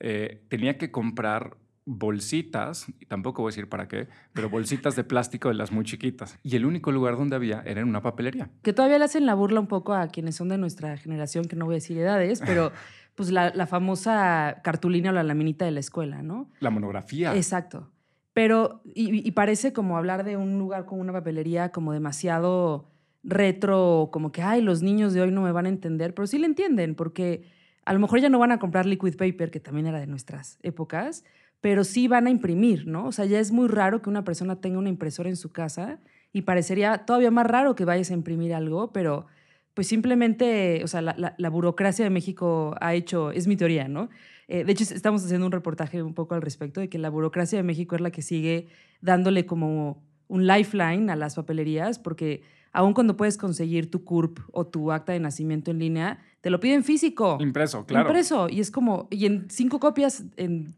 eh, 0.00 0.42
tenía 0.48 0.76
que 0.76 0.90
comprar 0.90 1.56
bolsitas, 1.84 2.86
y 3.00 3.06
tampoco 3.06 3.42
voy 3.42 3.50
a 3.50 3.52
decir 3.52 3.68
para 3.68 3.88
qué, 3.88 4.08
pero 4.32 4.48
bolsitas 4.48 4.94
de 4.96 5.04
plástico 5.04 5.48
de 5.48 5.54
las 5.54 5.72
muy 5.72 5.84
chiquitas. 5.84 6.38
Y 6.42 6.56
el 6.56 6.64
único 6.64 6.92
lugar 6.92 7.16
donde 7.16 7.36
había 7.36 7.62
era 7.66 7.80
en 7.80 7.88
una 7.88 8.02
papelería. 8.02 8.50
Que 8.62 8.72
todavía 8.72 8.98
le 8.98 9.04
hacen 9.04 9.26
la 9.26 9.34
burla 9.34 9.60
un 9.60 9.66
poco 9.66 9.94
a 9.94 10.08
quienes 10.08 10.36
son 10.36 10.48
de 10.48 10.58
nuestra 10.58 10.96
generación, 10.96 11.44
que 11.46 11.56
no 11.56 11.64
voy 11.64 11.74
a 11.74 11.76
decir 11.76 11.98
edades, 11.98 12.40
pero 12.44 12.72
pues 13.14 13.30
la, 13.30 13.66
famosa 13.66 14.60
cartulina 14.62 15.10
o 15.10 15.12
la 15.12 15.22
laminita 15.22 15.64
de 15.64 15.72
la 15.72 15.80
escuela, 15.80 16.22
¿no? 16.22 16.50
La 16.60 16.70
monografía. 16.70 17.34
Exacto. 17.34 17.90
Pero, 18.32 18.80
y, 18.94 19.30
parece 19.32 19.74
como 19.74 19.98
hablar 19.98 20.24
de 20.24 20.38
un 20.38 20.58
lugar 20.58 20.86
con 20.86 21.00
una 21.00 21.12
papelería 21.12 21.70
como 21.70 21.92
demasiado 21.92 22.90
retro, 23.22 24.08
como 24.10 24.32
que, 24.32 24.42
ay, 24.42 24.62
los 24.62 24.82
niños 24.82 25.12
de 25.12 25.20
hoy 25.20 25.30
no 25.30 25.42
me 25.42 25.52
van 25.52 25.66
a 25.66 25.68
entender, 25.68 26.14
pero 26.14 26.26
sí 26.26 26.38
le 26.38 26.46
entienden, 26.46 26.94
porque 26.94 27.44
a 27.84 27.92
lo 27.92 27.98
mejor 27.98 28.20
ya 28.20 28.30
no 28.30 28.38
van 28.38 28.52
a 28.52 28.58
comprar 28.58 28.86
liquid 28.86 29.16
paper, 29.16 29.50
que 29.50 29.60
también 29.60 29.86
era 29.86 30.00
de 30.00 30.06
nuestras 30.06 30.58
épocas, 30.62 31.24
pero 31.62 31.84
sí 31.84 32.08
van 32.08 32.26
a 32.26 32.30
imprimir, 32.30 32.88
¿no? 32.88 33.06
O 33.06 33.12
sea, 33.12 33.24
ya 33.24 33.38
es 33.38 33.52
muy 33.52 33.68
raro 33.68 34.02
que 34.02 34.10
una 34.10 34.24
persona 34.24 34.60
tenga 34.60 34.78
una 34.78 34.88
impresora 34.88 35.30
en 35.30 35.36
su 35.36 35.52
casa 35.52 36.00
y 36.32 36.42
parecería 36.42 37.06
todavía 37.06 37.30
más 37.30 37.46
raro 37.46 37.76
que 37.76 37.84
vayas 37.84 38.10
a 38.10 38.14
imprimir 38.14 38.52
algo, 38.52 38.92
pero 38.92 39.26
pues 39.72 39.86
simplemente, 39.86 40.82
o 40.82 40.88
sea, 40.88 41.00
la, 41.00 41.50
burocracia 41.50 42.04
de 42.04 42.10
México 42.10 42.74
ha 42.80 42.94
hecho, 42.94 43.30
es 43.30 43.46
mi 43.46 43.56
teoría, 43.56 43.86
¿no? 43.86 44.10
Eh, 44.48 44.64
de 44.64 44.72
hecho, 44.72 44.82
estamos 44.82 45.24
haciendo 45.24 45.46
un 45.46 45.52
reportaje 45.52 46.02
un 46.02 46.14
poco 46.14 46.34
al 46.34 46.42
respecto 46.42 46.80
de 46.80 46.88
que 46.88 46.98
la 46.98 47.08
burocracia 47.10 47.58
de 47.58 47.62
México 47.62 47.94
es 47.94 48.00
la 48.00 48.10
que 48.10 48.22
sigue 48.22 48.66
dándole 49.00 49.46
como 49.46 50.02
un 50.26 50.48
lifeline 50.48 51.10
a 51.12 51.16
las 51.16 51.36
papelerías, 51.36 52.00
porque 52.00 52.42
aun 52.72 52.92
cuando 52.92 53.16
puedes 53.16 53.38
conseguir 53.38 53.88
tu 53.88 54.04
CURP 54.04 54.40
o 54.50 54.66
tu 54.66 54.90
acta 54.90 55.12
de 55.12 55.20
nacimiento 55.20 55.70
en 55.70 55.78
línea, 55.78 56.18
te 56.40 56.50
lo 56.50 56.58
piden 56.58 56.82
físico. 56.82 57.38
Impreso, 57.40 57.86
claro. 57.86 58.08
Impreso. 58.08 58.48
Y 58.48 58.58
es 58.58 58.72
como, 58.72 59.06
y 59.10 59.26
en 59.26 59.48
cinco 59.48 59.78
copias, 59.78 60.24
en 60.36 60.74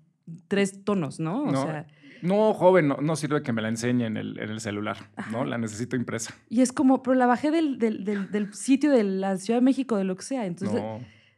tres 0.48 0.84
tonos, 0.84 1.20
¿no? 1.20 1.50
no, 2.22 2.54
joven, 2.54 2.88
no, 2.88 3.16
sirve 3.16 3.42
que 3.42 3.52
me 3.52 3.60
la 3.60 3.68
enseñe 3.68 4.04
en 4.06 4.16
el, 4.16 4.60
celular, 4.60 4.96
¿no? 5.30 5.44
La 5.44 5.58
necesito 5.58 5.96
impresa. 5.96 6.34
Y 6.48 6.62
es 6.62 6.72
como, 6.72 7.02
pero 7.02 7.14
la 7.14 7.26
bajé 7.26 7.50
del, 7.50 8.48
sitio 8.52 8.90
de 8.90 9.04
la 9.04 9.36
Ciudad 9.36 9.60
de 9.60 9.64
México, 9.64 9.96
de 9.96 10.04
lo 10.04 10.16
que 10.16 10.22
sea. 10.22 10.46
Entonces, 10.46 10.82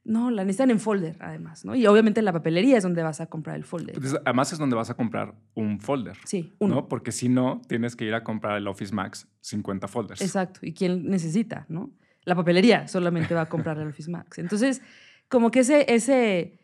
no. 0.04 0.30
la 0.30 0.44
necesitan 0.44 0.70
en 0.70 0.78
folder, 0.78 1.16
además, 1.20 1.64
¿no? 1.64 1.74
Y 1.74 1.86
obviamente 1.86 2.22
la 2.22 2.32
papelería 2.32 2.76
es 2.76 2.84
donde 2.84 3.02
vas 3.02 3.20
a 3.20 3.26
comprar 3.26 3.56
el 3.56 3.64
folder. 3.64 3.96
además 4.24 4.52
es 4.52 4.58
donde 4.58 4.76
vas 4.76 4.90
a 4.90 4.94
comprar 4.94 5.34
un 5.55 5.81
folder. 5.81 6.16
Sí, 6.24 6.55
uno. 6.60 6.76
¿no? 6.76 6.88
Porque 6.88 7.10
si 7.10 7.28
no, 7.28 7.62
tienes 7.69 7.96
que 7.96 8.05
ir 8.05 8.14
a 8.14 8.22
comprar 8.22 8.56
el 8.56 8.69
Office 8.69 8.94
Max 8.94 9.28
50 9.40 9.88
folders. 9.88 10.20
Exacto. 10.20 10.60
¿Y 10.62 10.72
quién 10.72 11.08
necesita, 11.08 11.66
no? 11.69 11.90
La 12.24 12.34
papelería 12.34 12.86
solamente 12.88 13.34
va 13.34 13.43
a 13.43 13.46
comprar 13.46 13.78
el 13.78 13.88
Office 13.88 14.10
Max. 14.10 14.38
Entonces, 14.38 14.82
como 15.28 15.50
que 15.50 15.60
ese, 15.60 15.93
ese 15.93 16.58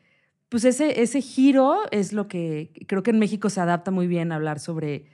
pues 0.52 0.66
ese, 0.66 1.00
ese 1.00 1.22
giro 1.22 1.78
es 1.92 2.12
lo 2.12 2.28
que 2.28 2.72
creo 2.86 3.02
que 3.02 3.10
en 3.10 3.18
México 3.18 3.48
se 3.48 3.62
adapta 3.62 3.90
muy 3.90 4.06
bien 4.06 4.32
a 4.32 4.34
hablar 4.34 4.60
sobre, 4.60 5.06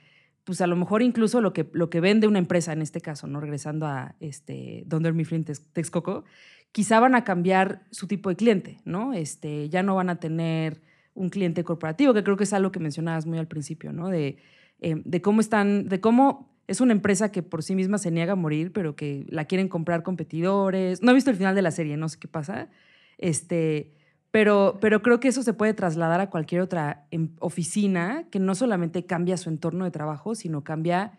pues 0.42 0.60
a 0.60 0.66
lo 0.66 0.74
mejor 0.74 1.00
incluso 1.00 1.40
lo 1.40 1.52
que, 1.52 1.70
lo 1.74 1.90
que 1.90 2.00
vende 2.00 2.26
una 2.26 2.40
empresa 2.40 2.72
en 2.72 2.82
este 2.82 3.00
caso, 3.00 3.28
¿no? 3.28 3.40
Regresando 3.40 3.86
a 3.86 4.16
este, 4.18 4.82
Donder 4.86 5.14
Mifflin 5.14 5.44
Texcoco, 5.44 6.24
quizá 6.72 6.98
van 6.98 7.14
a 7.14 7.22
cambiar 7.22 7.86
su 7.92 8.08
tipo 8.08 8.30
de 8.30 8.34
cliente, 8.34 8.78
¿no? 8.84 9.12
Este, 9.12 9.68
ya 9.68 9.84
no 9.84 9.94
van 9.94 10.10
a 10.10 10.18
tener 10.18 10.82
un 11.14 11.28
cliente 11.28 11.62
corporativo, 11.62 12.14
que 12.14 12.24
creo 12.24 12.36
que 12.36 12.42
es 12.42 12.52
algo 12.52 12.72
que 12.72 12.80
mencionabas 12.80 13.24
muy 13.24 13.38
al 13.38 13.46
principio, 13.46 13.92
¿no? 13.92 14.08
De, 14.08 14.38
eh, 14.80 15.00
de 15.04 15.22
cómo 15.22 15.40
están, 15.40 15.88
de 15.88 16.00
cómo 16.00 16.52
es 16.66 16.80
una 16.80 16.94
empresa 16.94 17.30
que 17.30 17.44
por 17.44 17.62
sí 17.62 17.76
misma 17.76 17.98
se 17.98 18.10
niega 18.10 18.32
a 18.32 18.34
morir, 18.34 18.72
pero 18.72 18.96
que 18.96 19.24
la 19.28 19.44
quieren 19.44 19.68
comprar 19.68 20.02
competidores. 20.02 21.00
No 21.00 21.12
he 21.12 21.14
visto 21.14 21.30
el 21.30 21.36
final 21.36 21.54
de 21.54 21.62
la 21.62 21.70
serie, 21.70 21.96
no 21.96 22.08
sé 22.08 22.18
qué 22.18 22.26
pasa. 22.26 22.70
Este, 23.18 23.94
pero, 24.30 24.78
pero 24.80 25.02
creo 25.02 25.20
que 25.20 25.28
eso 25.28 25.42
se 25.42 25.54
puede 25.54 25.74
trasladar 25.74 26.20
a 26.20 26.30
cualquier 26.30 26.60
otra 26.60 27.06
em, 27.10 27.30
oficina 27.40 28.26
que 28.30 28.38
no 28.38 28.54
solamente 28.54 29.06
cambia 29.06 29.36
su 29.36 29.48
entorno 29.48 29.84
de 29.84 29.90
trabajo, 29.90 30.34
sino 30.34 30.64
cambia 30.64 31.18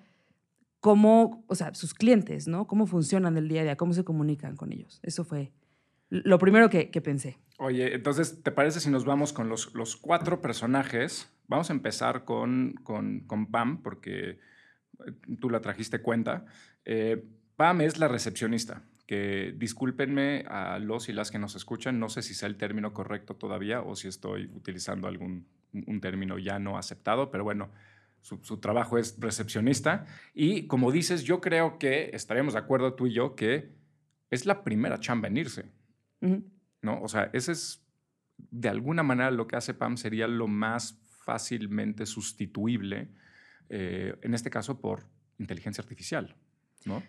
cómo, 0.80 1.44
o 1.48 1.56
sea, 1.56 1.74
sus 1.74 1.94
clientes, 1.94 2.48
¿no? 2.48 2.68
Cómo 2.68 2.86
funcionan 2.86 3.38
el 3.38 3.50
día 3.50 3.62
a 3.62 3.64
día, 3.64 3.76
cómo 3.76 3.94
se 3.94 4.04
comunican 4.04 4.56
con 4.56 4.72
ellos. 4.72 5.00
Eso 5.04 5.24
fue 5.24 5.52
lo 6.10 6.40
primero 6.40 6.70
que, 6.70 6.88
pensé. 7.02 7.38
Oye, 7.58 7.94
entonces, 7.94 8.42
¿te 8.42 8.52
parece 8.52 8.80
si 8.80 8.90
nos 8.90 9.06
vamos 9.06 9.32
con 9.32 9.48
los, 9.48 9.74
los 9.76 9.96
cuatro 9.96 10.42
personajes? 10.42 11.32
Vamos 11.48 11.70
a 11.70 11.74
empezar 11.74 12.26
con, 12.26 12.74
con, 12.84 13.22
con 13.22 13.52
Pam, 13.52 13.82
porque 13.84 14.30
eh, 14.30 14.38
tú 15.40 15.50
la 15.50 15.62
trajiste 15.62 16.02
cuenta. 16.02 16.46
Eh, 16.86 17.24
Pam 17.56 17.82
es 17.82 18.00
la 18.00 18.08
recepcionista 18.08 18.82
que 19.10 19.56
discúlpenme 19.58 20.46
a 20.48 20.78
los 20.78 21.10
y 21.10 21.14
las 21.14 21.32
que 21.32 21.40
nos 21.40 21.56
escuchan, 21.56 22.00
no 22.00 22.10
sé 22.10 22.22
si 22.22 22.36
sea 22.36 22.48
el 22.48 22.58
término 22.58 22.94
correcto 22.94 23.36
todavía 23.36 23.82
o 23.82 23.96
si 23.96 24.08
estoy 24.08 24.52
utilizando 24.54 25.08
algún 25.08 25.48
un 25.74 26.00
término 26.00 26.38
ya 26.38 26.60
no 26.60 26.78
aceptado, 26.78 27.32
pero 27.32 27.44
bueno, 27.44 27.72
su, 28.22 28.38
trabajo 28.60 29.00
es 29.00 29.20
recepcionista. 29.20 30.06
Y 30.36 30.68
como 30.68 30.92
dices, 30.92 31.24
yo 31.24 31.42
creo 31.42 31.80
que 31.80 32.12
estaríamos 32.14 32.54
de 32.54 32.60
acuerdo 32.60 32.94
tú 32.94 33.08
y 33.08 33.14
yo 33.14 33.36
que 33.36 33.72
es 34.30 34.46
la 34.46 34.64
primera 34.64 35.00
chamba 35.00 35.28
en 35.28 35.38
irse, 35.38 35.66
¿no? 36.84 37.02
O 37.02 37.08
sea, 37.08 37.32
ese 37.34 37.54
es, 37.54 37.84
de 38.38 38.70
alguna 38.70 39.02
manera, 39.02 39.32
lo 39.32 39.48
que 39.48 39.56
hace 39.56 39.74
Pam 39.74 39.98
sería 39.98 40.28
lo 40.28 40.48
más 40.48 41.00
fácilmente 41.24 42.06
sustituible, 42.06 43.10
eh, 43.70 44.16
en 44.22 44.36
este 44.36 44.52
caso 44.52 44.80
por 44.80 45.08
inteligencia 45.40 45.82
artificial, 45.82 46.36
¿no? 46.86 47.02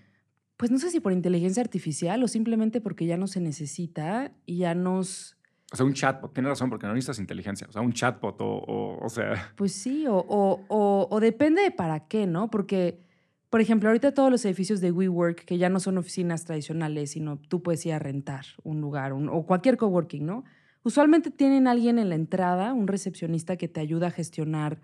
Pues 0.60 0.70
no 0.70 0.76
sé 0.76 0.90
si 0.90 1.00
por 1.00 1.14
inteligencia 1.14 1.62
artificial 1.62 2.22
o 2.22 2.28
simplemente 2.28 2.82
porque 2.82 3.06
ya 3.06 3.16
no 3.16 3.26
se 3.28 3.40
necesita 3.40 4.30
y 4.44 4.58
ya 4.58 4.74
nos... 4.74 5.38
O 5.72 5.76
sea, 5.76 5.86
un 5.86 5.94
chatbot, 5.94 6.34
tienes 6.34 6.50
razón, 6.50 6.68
porque 6.68 6.86
no 6.86 6.92
necesitas 6.92 7.18
inteligencia. 7.18 7.66
O 7.66 7.72
sea, 7.72 7.80
un 7.80 7.94
chatbot 7.94 8.36
o, 8.42 8.98
o, 9.00 9.08
sea... 9.08 9.54
Pues 9.56 9.72
sí, 9.72 10.06
o, 10.06 10.18
o, 10.18 11.08
o, 11.08 11.20
depende 11.20 11.62
de 11.62 11.70
para 11.70 12.08
qué, 12.08 12.26
¿no? 12.26 12.50
Porque, 12.50 13.00
por 13.48 13.62
ejemplo, 13.62 13.88
ahorita 13.88 14.12
todos 14.12 14.30
los 14.30 14.44
edificios 14.44 14.82
de 14.82 14.92
WeWork, 14.92 15.46
que 15.46 15.56
ya 15.56 15.70
no 15.70 15.80
son 15.80 15.96
oficinas 15.96 16.44
tradicionales, 16.44 17.12
sino 17.12 17.38
tú 17.38 17.62
puedes 17.62 17.86
ir 17.86 17.94
a 17.94 17.98
rentar 17.98 18.44
un 18.62 18.82
lugar 18.82 19.12
o 19.12 19.46
cualquier 19.46 19.78
coworking, 19.78 20.26
¿no? 20.26 20.44
Usualmente 20.82 21.30
tienen 21.30 21.68
alguien 21.68 21.98
en 21.98 22.10
la 22.10 22.16
entrada, 22.16 22.74
un 22.74 22.86
recepcionista 22.86 23.56
que 23.56 23.68
te 23.68 23.80
ayuda 23.80 24.08
a 24.08 24.10
gestionar 24.10 24.78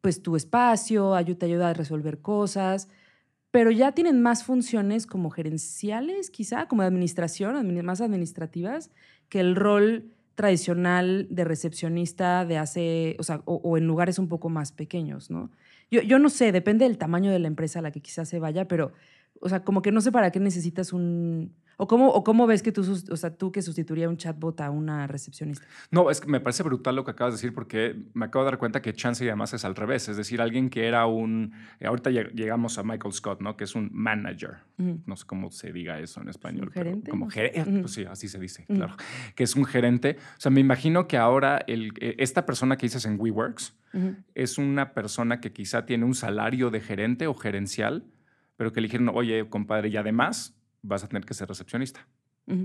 pues 0.00 0.20
tu 0.20 0.34
espacio, 0.34 1.14
te 1.38 1.46
ayuda 1.46 1.70
a 1.70 1.74
resolver 1.74 2.20
cosas 2.20 2.88
pero 3.56 3.70
ya 3.70 3.92
tienen 3.92 4.20
más 4.20 4.44
funciones 4.44 5.06
como 5.06 5.30
gerenciales, 5.30 6.30
quizá, 6.30 6.68
como 6.68 6.82
de 6.82 6.88
administración, 6.88 7.82
más 7.86 8.02
administrativas, 8.02 8.90
que 9.30 9.40
el 9.40 9.56
rol 9.56 10.12
tradicional 10.34 11.26
de 11.30 11.44
recepcionista 11.44 12.44
de 12.44 12.58
hace, 12.58 13.16
o 13.18 13.22
sea, 13.22 13.40
o, 13.46 13.78
en 13.78 13.86
lugares 13.86 14.18
un 14.18 14.28
poco 14.28 14.50
más 14.50 14.72
pequeños, 14.72 15.30
¿no? 15.30 15.50
Yo, 15.90 16.02
yo 16.02 16.18
no 16.18 16.28
sé, 16.28 16.52
depende 16.52 16.84
del 16.84 16.98
tamaño 16.98 17.30
de 17.30 17.38
la 17.38 17.48
empresa 17.48 17.78
a 17.78 17.82
la 17.82 17.92
que 17.92 18.02
quizás 18.02 18.28
se 18.28 18.38
vaya, 18.38 18.68
pero, 18.68 18.92
o 19.40 19.48
sea, 19.48 19.64
como 19.64 19.80
que 19.80 19.90
no 19.90 20.02
sé 20.02 20.12
para 20.12 20.30
qué 20.30 20.38
necesitas 20.38 20.92
un, 20.92 21.54
¿O 21.78 21.86
cómo, 21.86 22.08
¿O 22.08 22.24
cómo 22.24 22.46
ves 22.46 22.62
que 22.62 22.72
tú, 22.72 22.80
o 23.10 23.16
sea, 23.16 23.36
tú 23.36 23.52
que 23.52 23.60
sustituiría 23.60 24.08
un 24.08 24.16
chatbot 24.16 24.60
a 24.62 24.70
una 24.70 25.06
recepcionista? 25.06 25.66
No, 25.90 26.10
es 26.10 26.22
que 26.22 26.28
me 26.28 26.40
parece 26.40 26.62
brutal 26.62 26.96
lo 26.96 27.04
que 27.04 27.10
acabas 27.10 27.34
de 27.34 27.36
decir 27.36 27.52
porque 27.52 27.96
me 28.14 28.26
acabo 28.26 28.44
de 28.44 28.52
dar 28.52 28.58
cuenta 28.58 28.80
que 28.80 28.94
Chance 28.94 29.24
y 29.24 29.28
además 29.28 29.52
es 29.52 29.64
al 29.66 29.74
revés. 29.74 30.08
Es 30.08 30.16
decir, 30.16 30.40
alguien 30.40 30.70
que 30.70 30.86
era 30.86 31.06
un... 31.06 31.52
Eh, 31.78 31.86
ahorita 31.86 32.10
llegamos 32.10 32.78
a 32.78 32.82
Michael 32.82 33.12
Scott, 33.12 33.42
¿no? 33.42 33.56
Que 33.58 33.64
es 33.64 33.74
un 33.74 33.90
manager. 33.92 34.56
No 34.78 35.16
sé 35.16 35.26
cómo 35.26 35.50
se 35.50 35.72
diga 35.72 36.00
eso 36.00 36.20
en 36.22 36.28
español. 36.28 36.70
gerente? 36.72 37.10
como 37.10 37.28
gerente. 37.28 37.80
Pues 37.80 37.92
sí, 37.92 38.04
así 38.04 38.28
se 38.28 38.38
dice, 38.38 38.64
claro. 38.64 38.96
Que 39.34 39.44
es 39.44 39.54
un 39.54 39.66
gerente. 39.66 40.16
O 40.18 40.40
sea, 40.40 40.50
me 40.50 40.60
imagino 40.60 41.06
que 41.06 41.18
ahora 41.18 41.62
el, 41.66 41.92
eh, 42.00 42.16
esta 42.18 42.46
persona 42.46 42.76
que 42.76 42.86
dices 42.86 43.04
en 43.04 43.20
WeWorks 43.20 43.74
es 44.34 44.58
una 44.58 44.92
persona 44.92 45.40
que 45.40 45.52
quizá 45.52 45.86
tiene 45.86 46.04
un 46.04 46.14
salario 46.14 46.70
de 46.70 46.80
gerente 46.80 47.26
o 47.26 47.34
gerencial, 47.34 48.04
pero 48.56 48.70
que 48.72 48.82
le 48.82 48.88
dijeron, 48.88 49.10
oye, 49.14 49.48
compadre, 49.48 49.88
y 49.88 49.96
además 49.96 50.55
vas 50.86 51.04
a 51.04 51.08
tener 51.08 51.24
que 51.24 51.34
ser 51.34 51.48
recepcionista. 51.48 52.06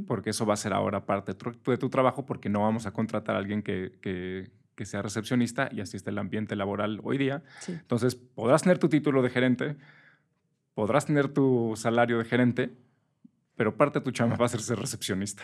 Porque 0.06 0.30
eso 0.30 0.46
va 0.46 0.54
a 0.54 0.58
ser 0.58 0.74
ahora 0.74 1.08
parte 1.08 1.34
de 1.34 1.78
tu, 1.78 1.90
trabajo, 1.90 2.24
porque 2.24 2.50
no 2.50 2.62
vamos 2.62 2.86
a 2.86 2.92
contratar 2.92 3.36
a 3.36 3.40
alguien 3.40 3.64
que, 3.64 3.98
que, 4.00 4.86
sea 4.86 5.02
recepcionista 5.04 5.70
y 5.72 5.82
así 5.82 5.96
está 5.98 6.10
el 6.10 6.18
ambiente 6.18 6.56
laboral 6.56 7.02
hoy 7.04 7.18
día. 7.18 7.44
Entonces, 7.68 8.16
podrás 8.16 8.62
tener 8.64 8.78
tu 8.78 8.90
título 8.90 9.24
de 9.24 9.30
gerente, 9.30 9.76
podrás 10.76 11.06
tener 11.06 11.30
tu 11.30 11.74
salario 11.76 12.20
de 12.20 12.26
gerente, 12.26 12.76
pero 13.56 13.76
parte 13.76 14.00
de 14.00 14.06
tu 14.06 14.12
chamba 14.12 14.36
va 14.38 14.46
a 14.46 14.50
ser 14.50 14.62
ser 14.62 14.80
recepcionista. 14.80 15.44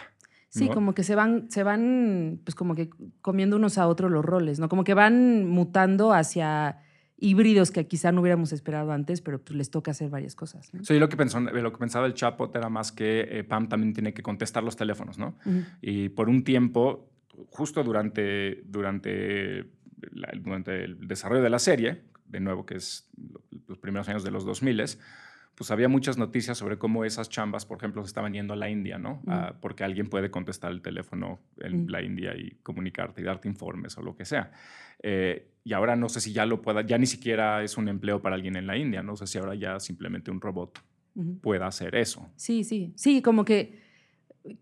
Sí, 0.49 0.69
como 0.69 0.93
que 0.93 1.03
se 1.03 1.15
van, 1.15 1.51
se 1.51 1.63
van, 1.63 2.39
pues 2.43 2.55
como 2.55 2.73
que 2.73 2.89
comiendo 3.21 3.55
unos 3.57 3.77
a 3.77 3.87
otros 3.87 4.11
los 4.11 4.23
roles, 4.23 4.59
¿no? 4.59 4.69
Como 4.69 4.83
que 4.83 4.93
van 4.93 5.45
mutando 5.45 6.13
hacia 6.13 6.79
híbridos 7.17 7.71
que 7.71 7.87
quizá 7.87 8.11
no 8.11 8.21
hubiéramos 8.21 8.51
esperado 8.53 8.91
antes, 8.91 9.21
pero 9.21 9.39
pues 9.39 9.55
les 9.55 9.69
toca 9.69 9.91
hacer 9.91 10.09
varias 10.09 10.35
cosas. 10.35 10.71
Sí, 10.83 10.99
lo 10.99 11.09
que, 11.09 11.17
pensó, 11.17 11.39
lo 11.39 11.71
que 11.71 11.77
pensaba 11.77 12.05
el 12.05 12.13
chatbot 12.13 12.55
era 12.55 12.69
más 12.69 12.91
que 12.91 13.27
eh, 13.29 13.43
Pam 13.43 13.67
también 13.67 13.93
tiene 13.93 14.13
que 14.13 14.21
contestar 14.21 14.63
los 14.63 14.75
teléfonos, 14.75 15.17
¿no? 15.17 15.35
Y 15.81 16.09
por 16.09 16.29
un 16.29 16.43
tiempo, 16.43 17.09
justo 17.49 17.83
durante, 17.83 18.61
durante, 18.65 19.65
durante 20.41 20.83
el 20.83 21.07
desarrollo 21.07 21.41
de 21.41 21.49
la 21.49 21.59
serie, 21.59 22.03
de 22.27 22.39
nuevo, 22.39 22.65
que 22.65 22.75
es 22.75 23.09
los 23.67 23.77
primeros 23.77 24.07
años 24.09 24.23
de 24.23 24.31
los 24.31 24.45
2000, 24.45 24.81
pues 25.57 25.71
había 25.71 25.89
muchas 25.89 26.19
noticias 26.19 26.55
sobre 26.55 26.77
cómo 26.77 27.03
esas 27.03 27.29
chambas, 27.29 27.65
por 27.65 27.79
ejemplo, 27.79 28.03
se 28.03 28.07
estaban 28.07 28.31
yendo 28.31 28.53
a 28.53 28.57
la 28.57 28.69
India, 28.69 28.99
¿no? 28.99 29.23
Ah, 29.25 29.55
porque 29.59 29.83
alguien 29.83 30.07
puede 30.07 30.29
contestar 30.29 30.71
el 30.71 30.83
teléfono 30.83 31.39
en 31.59 31.91
la 31.91 32.03
India 32.03 32.37
y 32.37 32.59
comunicarte 32.61 33.21
y 33.21 33.23
darte 33.23 33.47
informes 33.47 33.97
o 33.97 34.03
lo 34.03 34.15
que 34.15 34.23
sea. 34.23 34.51
Eh, 35.01 35.49
y 35.63 35.73
ahora 35.73 35.95
no 35.95 36.09
sé 36.09 36.21
si 36.21 36.31
ya 36.31 36.45
lo 36.45 36.61
pueda, 36.61 36.83
ya 36.83 36.99
ni 36.99 37.07
siquiera 37.07 37.63
es 37.63 37.75
un 37.75 37.89
empleo 37.89 38.21
para 38.21 38.35
alguien 38.35 38.55
en 38.55 38.67
la 38.67 38.77
India, 38.77 39.01
no 39.01 39.15
sé 39.15 39.25
si 39.25 39.39
ahora 39.39 39.55
ya 39.55 39.79
simplemente 39.79 40.29
un 40.29 40.41
robot 40.41 40.79
pueda 41.41 41.65
hacer 41.65 41.95
eso. 41.95 42.29
Sí, 42.35 42.63
sí, 42.63 42.93
sí, 42.95 43.23
como 43.23 43.43
que 43.43 43.79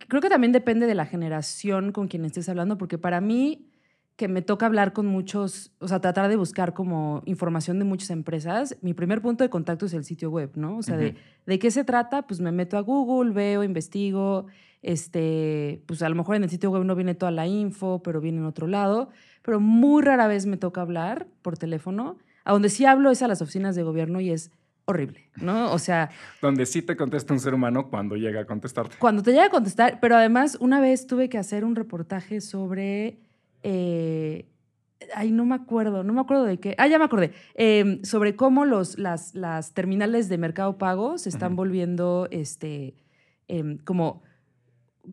creo 0.08 0.22
que 0.22 0.30
también 0.30 0.54
depende 0.54 0.88
de 0.88 0.96
la 0.96 1.06
generación 1.06 1.92
con 1.92 2.08
quien 2.08 2.24
estés 2.24 2.48
hablando, 2.48 2.78
porque 2.78 2.98
para 2.98 3.20
mí 3.20 3.70
que 4.16 4.28
me 4.28 4.42
toca 4.42 4.66
hablar 4.66 4.94
con 4.94 5.06
muchos, 5.06 5.72
o 5.80 5.88
sea, 5.88 6.00
tratar 6.00 6.30
de 6.30 6.38
buscar 6.38 6.74
como 6.74 7.22
información 7.26 7.80
de 7.80 7.86
muchas 7.86 8.10
empresas, 8.12 8.78
mi 8.82 8.94
primer 8.94 9.22
punto 9.22 9.44
de 9.44 9.50
contacto 9.50 9.86
es 9.86 9.94
el 9.94 10.06
sitio 10.06 10.30
web, 10.30 10.52
¿no? 10.56 10.78
O 10.78 10.84
sea, 10.84 10.96
de, 10.96 11.16
de, 11.46 11.60
qué 11.60 11.70
se 11.70 11.84
trata, 11.84 12.26
pues 12.26 12.40
me 12.40 12.54
meto 12.54 12.78
a 12.78 12.82
Google, 12.82 13.34
veo, 13.34 13.64
investigo, 13.64 14.48
este, 14.82 15.82
pues 15.86 16.02
a 16.02 16.10
lo 16.10 16.16
mejor 16.16 16.36
en 16.36 16.44
el 16.44 16.50
sitio 16.50 16.72
web 16.72 16.86
no 16.86 16.96
viene 16.96 17.16
toda 17.16 17.32
la 17.32 17.48
info, 17.48 18.02
pero 18.04 18.22
viene 18.22 18.38
en 18.38 18.46
otro 18.46 18.68
lado, 18.68 19.10
pero 19.42 19.60
muy 19.60 20.02
rara 20.02 20.28
vez 20.28 20.46
me 20.46 20.58
toca 20.58 20.82
hablar 20.82 21.28
por 21.42 21.58
teléfono. 21.58 22.18
A 22.46 22.54
donde 22.54 22.70
sí 22.70 22.86
hablo 22.86 23.10
es 23.10 23.22
a 23.22 23.28
las 23.28 23.42
oficinas 23.42 23.76
de 23.76 23.84
gobierno 23.84 24.22
y 24.22 24.30
es 24.30 24.52
horrible, 24.86 25.32
¿no? 25.38 25.72
O 25.74 25.80
sea... 25.80 26.12
Donde 26.42 26.68
sí 26.68 26.84
te 26.84 26.96
contesta 26.96 27.34
un 27.34 27.40
ser 27.40 27.56
humano 27.56 27.90
cuando 27.90 28.16
llega 28.16 28.42
a 28.42 28.46
contestarte. 28.46 28.98
Cuando 29.00 29.24
te 29.24 29.32
llega 29.32 29.46
a 29.46 29.50
contestar, 29.50 30.00
pero 30.00 30.16
además 30.16 30.56
una 30.62 30.80
vez 30.80 31.08
tuve 31.08 31.28
que 31.28 31.40
hacer 31.40 31.66
un 31.66 31.76
reportaje 31.76 32.40
sobre 32.40 33.18
eh, 33.68 34.48
ay, 35.16 35.32
no 35.32 35.44
me 35.44 35.56
acuerdo, 35.56 36.04
no 36.04 36.14
me 36.14 36.22
acuerdo 36.22 36.44
de 36.44 36.60
qué. 36.60 36.76
Ah, 36.78 36.88
ya 36.88 37.00
me 37.00 37.06
acordé. 37.06 37.32
Em, 37.56 38.04
sobre 38.04 38.36
cómo 38.36 38.64
los, 38.64 39.00
las, 39.00 39.34
las, 39.34 39.74
terminales 39.74 40.30
de 40.30 40.38
Mercado 40.38 40.78
Pago 40.78 41.18
se 41.18 41.30
están 41.30 41.56
volviendo 41.56 42.28
este, 42.30 42.96
em, 43.48 43.80
como 43.80 44.22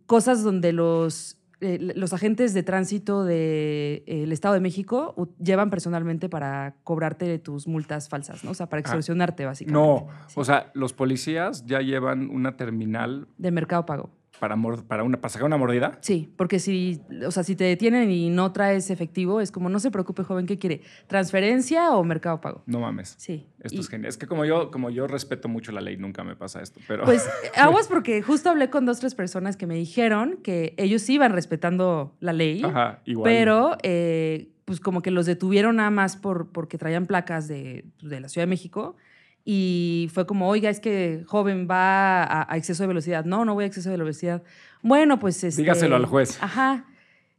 cosas 0.04 0.42
donde 0.42 0.74
los, 0.74 1.38
eh, 1.62 1.78
los 1.96 2.12
agentes 2.12 2.52
de 2.52 2.62
tránsito 2.62 3.24
del 3.24 4.04
de, 4.04 4.28
Estado 4.30 4.52
de 4.52 4.60
México 4.60 5.14
llevan 5.42 5.70
personalmente 5.70 6.28
para 6.28 6.76
cobrarte 6.84 7.38
tus 7.38 7.66
multas 7.66 8.10
falsas, 8.10 8.44
¿no? 8.44 8.50
O 8.50 8.54
sea, 8.54 8.68
para 8.68 8.80
ah, 8.80 8.82
extorsionarte, 8.82 9.46
básicamente. 9.46 9.80
No, 9.80 10.08
o 10.34 10.44
sea, 10.44 10.70
los 10.74 10.92
policías 10.92 11.64
ya 11.64 11.80
llevan 11.80 12.28
una 12.28 12.58
terminal. 12.58 13.28
De 13.38 13.50
Mercado 13.50 13.86
Pago 13.86 14.10
para, 14.38 14.56
para, 14.88 15.02
una, 15.04 15.20
para 15.20 15.30
sacar 15.30 15.46
una 15.46 15.56
mordida? 15.56 15.98
Sí, 16.00 16.32
porque 16.36 16.58
si, 16.58 17.00
o 17.24 17.30
sea, 17.30 17.44
si 17.44 17.56
te 17.56 17.64
detienen 17.64 18.10
y 18.10 18.30
no 18.30 18.52
traes 18.52 18.90
efectivo, 18.90 19.40
es 19.40 19.52
como, 19.52 19.68
no 19.68 19.78
se 19.78 19.90
preocupe, 19.90 20.24
joven, 20.24 20.46
¿qué 20.46 20.58
quiere? 20.58 20.82
¿Transferencia 21.06 21.92
o 21.92 22.02
mercado 22.04 22.40
pago? 22.40 22.62
No 22.66 22.80
mames. 22.80 23.14
Sí. 23.18 23.46
Esto 23.60 23.80
es 23.80 23.88
genial. 23.88 24.08
Es 24.08 24.16
que 24.16 24.26
como 24.26 24.44
yo, 24.44 24.70
como 24.70 24.90
yo 24.90 25.06
respeto 25.06 25.48
mucho 25.48 25.72
la 25.72 25.80
ley, 25.80 25.96
nunca 25.96 26.24
me 26.24 26.34
pasa 26.36 26.60
esto, 26.60 26.80
pero... 26.88 27.04
Pues 27.04 27.28
aguas 27.56 27.88
porque 27.88 28.22
justo 28.22 28.50
hablé 28.50 28.70
con 28.70 28.84
dos, 28.84 29.00
tres 29.00 29.14
personas 29.14 29.56
que 29.56 29.66
me 29.66 29.76
dijeron 29.76 30.38
que 30.42 30.74
ellos 30.76 31.08
iban 31.08 31.32
respetando 31.32 32.16
la 32.20 32.32
ley, 32.32 32.62
Ajá, 32.64 33.00
igual. 33.04 33.30
pero... 33.30 33.76
Eh, 33.82 34.48
pues 34.64 34.78
como 34.78 35.02
que 35.02 35.10
los 35.10 35.26
detuvieron 35.26 35.76
nada 35.76 35.90
más 35.90 36.16
por, 36.16 36.50
porque 36.52 36.78
traían 36.78 37.06
placas 37.06 37.48
de, 37.48 37.84
de 38.00 38.20
la 38.20 38.28
Ciudad 38.28 38.46
de 38.46 38.50
México 38.50 38.96
y 39.44 40.08
fue 40.12 40.26
como, 40.26 40.48
oiga, 40.48 40.70
es 40.70 40.80
que 40.80 41.24
joven 41.26 41.66
va 41.70 42.50
a, 42.50 42.56
exceso 42.56 42.82
de 42.82 42.88
velocidad. 42.88 43.24
No, 43.24 43.44
no 43.44 43.54
voy 43.54 43.64
a 43.64 43.66
exceso 43.66 43.90
de 43.90 43.96
velocidad. 43.96 44.42
Bueno, 44.82 45.18
pues... 45.18 45.42
Este, 45.42 45.62
Dígaselo 45.62 45.96
al 45.96 46.06
juez. 46.06 46.38
Ajá. 46.40 46.86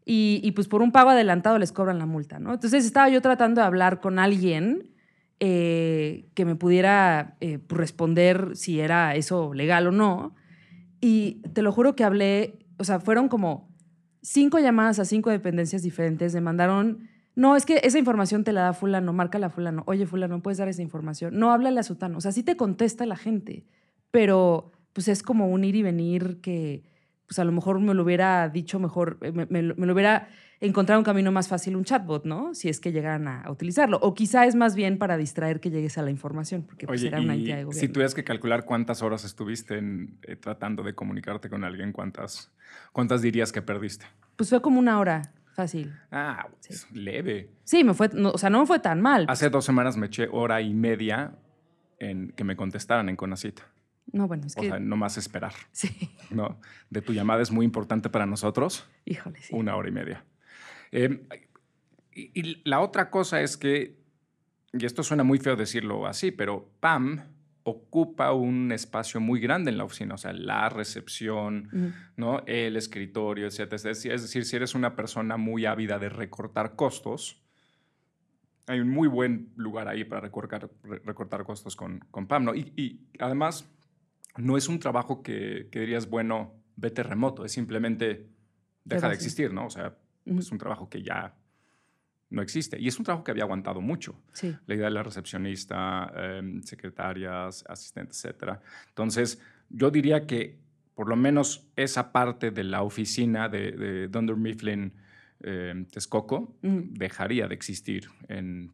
Y, 0.06 0.42
y, 0.44 0.52
pues 0.52 0.68
por 0.68 0.82
un 0.82 0.92
pago 0.92 1.12
adelantado 1.12 1.58
les 1.58 1.72
cobran 1.72 1.98
la 1.98 2.06
multa, 2.06 2.40
¿no? 2.40 2.54
Entonces 2.54 2.86
estaba 2.86 3.08
yo 3.08 3.22
tratando 3.22 3.62
de 3.62 3.68
hablar 3.68 4.02
con 4.02 4.20
alguien 4.20 4.94
eh, 5.46 6.30
que 6.36 6.46
me 6.46 6.56
pudiera 6.56 7.36
eh, 7.42 7.60
pues, 7.60 7.78
responder 7.78 8.52
si 8.56 8.80
era 8.80 9.16
eso 9.16 9.54
legal 9.54 9.88
o 9.88 9.92
no. 9.92 10.36
Y 11.02 11.42
te 11.54 11.62
lo 11.62 11.74
juro 11.74 11.96
que 11.98 12.06
hablé, 12.06 12.60
o 12.78 12.86
sea, 12.86 13.02
fueron 13.02 13.28
como 13.28 13.70
cinco 14.22 14.60
llamadas 14.60 15.00
a 15.00 15.06
cinco 15.06 15.30
dependencias 15.32 15.84
diferentes, 15.84 16.34
me 16.34 16.40
mandaron 16.40 17.10
no, 17.36 17.56
es 17.56 17.66
que 17.66 17.82
esa 17.84 17.98
información 17.98 18.44
te 18.44 18.54
la 18.54 18.62
da 18.62 18.74
fulano, 18.74 19.12
marca 19.14 19.40
la 19.40 19.50
fulano. 19.50 19.84
Oye, 19.88 20.06
fulano, 20.06 20.42
¿puedes 20.42 20.60
dar 20.60 20.68
esa 20.68 20.82
información? 20.82 21.38
No, 21.38 21.52
háblale 21.52 21.80
a 21.80 21.84
sutano. 21.84 22.18
O 22.18 22.22
sea, 22.22 22.32
sí 22.32 22.44
te 22.44 22.56
contesta 22.56 23.06
la 23.06 23.16
gente, 23.16 23.66
pero 24.12 24.72
pues 24.94 25.08
es 25.08 25.24
como 25.24 25.50
un 25.50 25.64
ir 25.64 25.76
y 25.76 25.82
venir 25.82 26.40
que 26.42 26.84
pues 27.26 27.40
a 27.40 27.44
lo 27.46 27.52
mejor 27.52 27.80
me 27.80 27.94
lo 27.94 28.04
hubiera 28.04 28.48
dicho 28.50 28.80
mejor, 28.80 29.18
eh, 29.22 29.32
me, 29.32 29.62
lo 29.64 29.94
hubiera 29.94 30.28
encontrado 30.60 31.00
un 31.00 31.04
camino 31.04 31.32
más 31.32 31.48
fácil 31.48 31.76
un 31.76 31.84
chatbot, 31.84 32.26
¿no? 32.26 32.54
Si 32.54 32.70
es 32.70 32.80
que 32.80 32.92
llegaran 32.92 33.28
a, 33.28 33.50
utilizarlo. 33.50 33.98
O 34.02 34.14
quizá 34.14 34.46
es 34.46 34.56
más 34.56 34.76
bien 34.76 35.00
para 35.00 35.18
distraer 35.18 35.60
que 35.60 35.72
llegues 35.72 35.98
a 35.98 36.04
la 36.04 36.12
información, 36.12 36.64
porque 36.64 36.86
pues, 36.86 37.04
era 37.04 37.20
una 37.20 37.34
entidad 37.34 37.58
de 37.58 37.64
gobierno. 37.64 37.88
Si 37.88 37.92
tuvieras 37.92 38.14
que 38.14 38.24
calcular 38.24 38.66
cuántas 38.66 39.02
horas 39.02 39.24
estuviste 39.24 39.82
eh, 40.24 40.36
tratando 40.36 40.84
de 40.84 40.94
comunicarte 40.94 41.50
con 41.50 41.64
alguien, 41.64 41.92
¿cuántas, 41.92 42.52
¿cuántas 42.92 43.22
dirías 43.24 43.52
que 43.52 43.62
perdiste? 43.62 44.06
Pues 44.36 44.50
fue 44.50 44.62
como 44.62 44.80
una 44.80 45.00
hora. 45.00 45.34
Fácil. 45.54 45.94
Ah, 46.12 46.48
leve. 46.94 47.50
Sí, 47.64 47.84
me 47.84 47.94
fue, 47.94 48.08
o 48.08 48.38
sea, 48.38 48.50
no 48.50 48.60
me 48.62 48.66
fue 48.66 48.80
tan 48.80 49.02
mal. 49.02 49.26
Hace 49.30 49.50
dos 49.50 49.64
semanas 49.66 49.98
me 49.98 50.08
eché 50.08 50.28
hora 50.32 50.62
y 50.62 50.74
media 50.74 51.36
en 52.00 52.32
que 52.32 52.44
me 52.44 52.56
contestaran 52.56 53.08
en 53.10 53.16
Conacita. 53.16 53.64
No, 54.12 54.28
bueno, 54.28 54.46
es 54.48 54.58
O 54.58 54.62
que. 54.62 54.68
sea, 54.68 54.80
no 54.80 54.98
más 54.98 55.18
esperar. 55.18 55.54
sí, 55.72 55.90
¿no? 56.32 56.60
De 56.90 57.02
tu 57.02 57.14
llamada 57.14 57.42
es 57.42 57.52
muy 57.52 57.66
importante 57.66 58.10
para 58.10 58.26
nosotros. 58.26 58.90
híjole, 59.06 59.40
sí. 59.42 59.54
Una 59.56 59.76
hora 59.76 59.90
y 59.90 59.92
media. 59.92 60.26
Eh, 60.92 61.26
y, 62.14 62.32
y 62.40 62.62
la 62.66 62.80
otra 62.80 63.10
cosa 63.10 63.42
es 63.42 63.56
que, 63.58 63.98
y 64.74 64.86
esto 64.86 65.04
suena 65.04 65.24
muy 65.24 65.40
feo 65.40 65.56
decirlo 65.56 66.06
así, 66.08 66.32
pero 66.32 66.68
Pam 66.80 67.22
ocupa 67.66 68.34
un 68.34 68.72
espacio 68.72 69.20
muy 69.22 69.40
grande 69.40 69.72
en 69.72 69.78
la 69.78 69.86
oficina, 69.86 70.16
o 70.16 70.18
sea, 70.18 70.34
la 70.34 70.68
recepción. 70.70 71.70
¿no? 72.18 72.44
el 72.46 72.76
escritorio, 72.76 73.48
etc. 73.48 73.74
Es 73.74 73.84
decir, 74.04 74.46
si 74.46 74.56
eres 74.56 74.76
una 74.76 74.96
persona 74.96 75.38
muy 75.38 75.66
ávida 75.66 75.98
de 76.00 76.10
recortar 76.10 76.76
costos, 76.76 77.42
hay 78.68 78.80
un 78.80 78.90
muy 78.90 79.08
buen 79.08 79.52
lugar 79.56 79.88
ahí 79.88 80.04
para 80.06 80.22
recortar, 80.22 80.70
re- 80.84 81.00
recortar 81.06 81.44
costos 81.44 81.76
con, 81.76 82.00
con 82.12 82.28
Pam. 82.28 82.46
¿no? 82.46 82.56
Y, 82.56 82.72
y 82.76 83.08
además, 83.20 83.70
no 84.38 84.58
es 84.58 84.68
un 84.68 84.80
trabajo 84.80 85.22
que, 85.22 85.68
que 85.72 85.80
dirías, 85.82 86.10
bueno, 86.10 86.54
vete 86.76 87.04
remoto, 87.04 87.46
es 87.46 87.52
simplemente 87.52 88.30
deja 88.84 89.08
de 89.08 89.14
existir, 89.16 89.54
¿no? 89.54 89.66
O 89.68 89.70
sea, 89.70 89.96
es 90.26 90.52
un 90.52 90.58
trabajo 90.58 90.90
que 90.90 91.02
ya 91.04 91.36
no 92.34 92.42
existe. 92.42 92.80
Y 92.80 92.88
es 92.88 92.98
un 92.98 93.06
trabajo 93.06 93.24
que 93.24 93.32
había 93.32 93.44
aguantado 93.44 93.80
mucho. 93.80 94.16
Sí, 94.34 94.56
La 94.66 94.76
idea 94.76 94.86
de 94.86 94.92
la 94.92 95.04
recepcionista, 95.04 96.12
em, 96.16 96.62
secretarias, 96.64 97.64
asistentes, 97.68 98.26
etc. 98.26 98.60
Entonces, 98.90 99.40
yo 99.70 99.92
diría 99.92 100.26
que 100.26 100.58
por 100.96 101.08
lo 101.10 101.16
menos 101.16 101.68
esa 101.76 102.12
parte 102.12 102.52
de 102.52 102.64
la 102.64 102.84
oficina 102.84 103.50
de, 103.50 103.72
de 103.72 104.08
Dunder 104.08 104.36
Mifflin 104.36 104.94
em, 105.42 105.86
Texcoco 105.86 106.56
dejaría 106.62 107.48
de 107.48 107.56
existir 107.56 108.08
en 108.28 108.72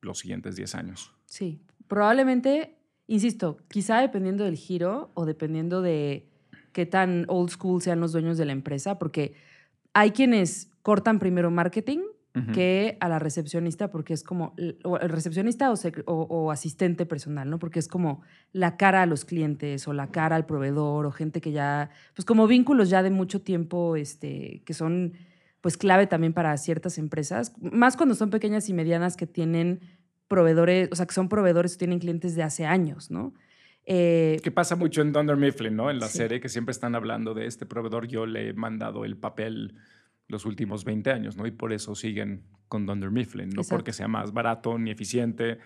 los 0.00 0.18
siguientes 0.18 0.56
10 0.56 0.74
años. 0.74 1.14
sí. 1.26 1.60
Probablemente, 1.88 2.76
insisto, 3.06 3.56
quizá 3.66 4.02
dependiendo 4.02 4.44
del 4.44 4.56
giro 4.56 5.10
o 5.14 5.24
dependiendo 5.24 5.80
de 5.80 6.28
qué 6.72 6.84
tan 6.84 7.24
old 7.28 7.48
school 7.48 7.80
sean 7.80 7.98
los 7.98 8.12
dueños 8.12 8.36
de 8.36 8.44
la 8.44 8.52
empresa, 8.52 8.98
porque 8.98 9.32
hay 9.94 10.10
quienes 10.10 10.70
cortan 10.82 11.18
primero 11.18 11.50
marketing 11.50 12.00
Que 12.52 12.96
a 13.00 13.08
la 13.08 13.18
recepcionista, 13.18 13.90
porque 13.90 14.12
es 14.14 14.22
como 14.22 14.54
o 14.84 14.98
el 14.98 15.08
recepcionista 15.08 15.70
o, 15.70 15.74
o- 16.06 16.22
o 16.28 16.50
asistente 16.50 17.06
personal, 17.06 17.48
¿no? 17.50 17.58
Porque 17.58 17.78
es 17.78 17.88
como 17.88 18.22
la 18.52 18.76
cara 18.76 19.02
a 19.02 19.06
los 19.06 19.24
clientes 19.24 19.86
o 19.88 19.92
la 19.92 20.10
cara 20.10 20.36
al 20.36 20.46
proveedor 20.46 21.06
o 21.06 21.12
gente 21.12 21.40
que 21.40 21.52
ya, 21.52 21.90
pues 22.14 22.24
como 22.24 22.46
vínculos 22.46 22.90
ya 22.90 23.02
de 23.02 23.10
mucho 23.10 23.40
tiempo, 23.42 23.96
este, 23.96 24.62
que 24.64 24.74
son 24.74 25.12
pues 25.60 25.76
clave 25.76 26.06
también 26.06 26.32
para 26.32 26.56
ciertas 26.56 26.98
empresas, 26.98 27.52
más 27.60 27.96
cuando 27.96 28.14
son 28.14 28.30
pequeñas 28.30 28.68
y 28.68 28.74
medianas 28.74 29.16
que 29.16 29.26
tienen 29.26 29.80
proveedores, 30.28 30.88
o 30.92 30.94
sea, 30.96 31.06
que 31.06 31.14
son 31.14 31.28
proveedores 31.28 31.74
o 31.74 31.78
tienen 31.78 31.98
clientes 31.98 32.34
de 32.36 32.42
hace 32.42 32.64
años, 32.66 33.10
¿no? 33.10 33.34
Eh, 33.86 34.38
Que 34.42 34.50
pasa 34.50 34.76
mucho 34.76 35.00
en 35.00 35.12
Dunder 35.12 35.36
Mifflin, 35.36 35.74
¿no? 35.74 35.90
En 35.90 35.98
la 35.98 36.08
Sí. 36.08 36.18
serie 36.18 36.40
que 36.40 36.48
siempre 36.50 36.72
están 36.72 36.94
hablando 36.94 37.32
de 37.34 37.46
este 37.46 37.64
proveedor. 37.64 38.06
Yo 38.06 38.26
le 38.26 38.50
he 38.50 38.52
mandado 38.52 39.04
el 39.06 39.16
papel 39.16 39.74
los 40.28 40.44
últimos 40.46 40.84
20 40.84 41.10
años, 41.10 41.36
¿no? 41.36 41.46
Y 41.46 41.50
por 41.50 41.72
eso 41.72 41.94
siguen 41.94 42.42
con 42.68 42.84
Dunder 42.86 43.10
Mifflin. 43.10 43.48
No 43.48 43.62
Exacto. 43.62 43.76
porque 43.76 43.92
sea 43.92 44.08
más 44.08 44.32
barato 44.32 44.78
ni 44.78 44.90
eficiente. 44.90 45.58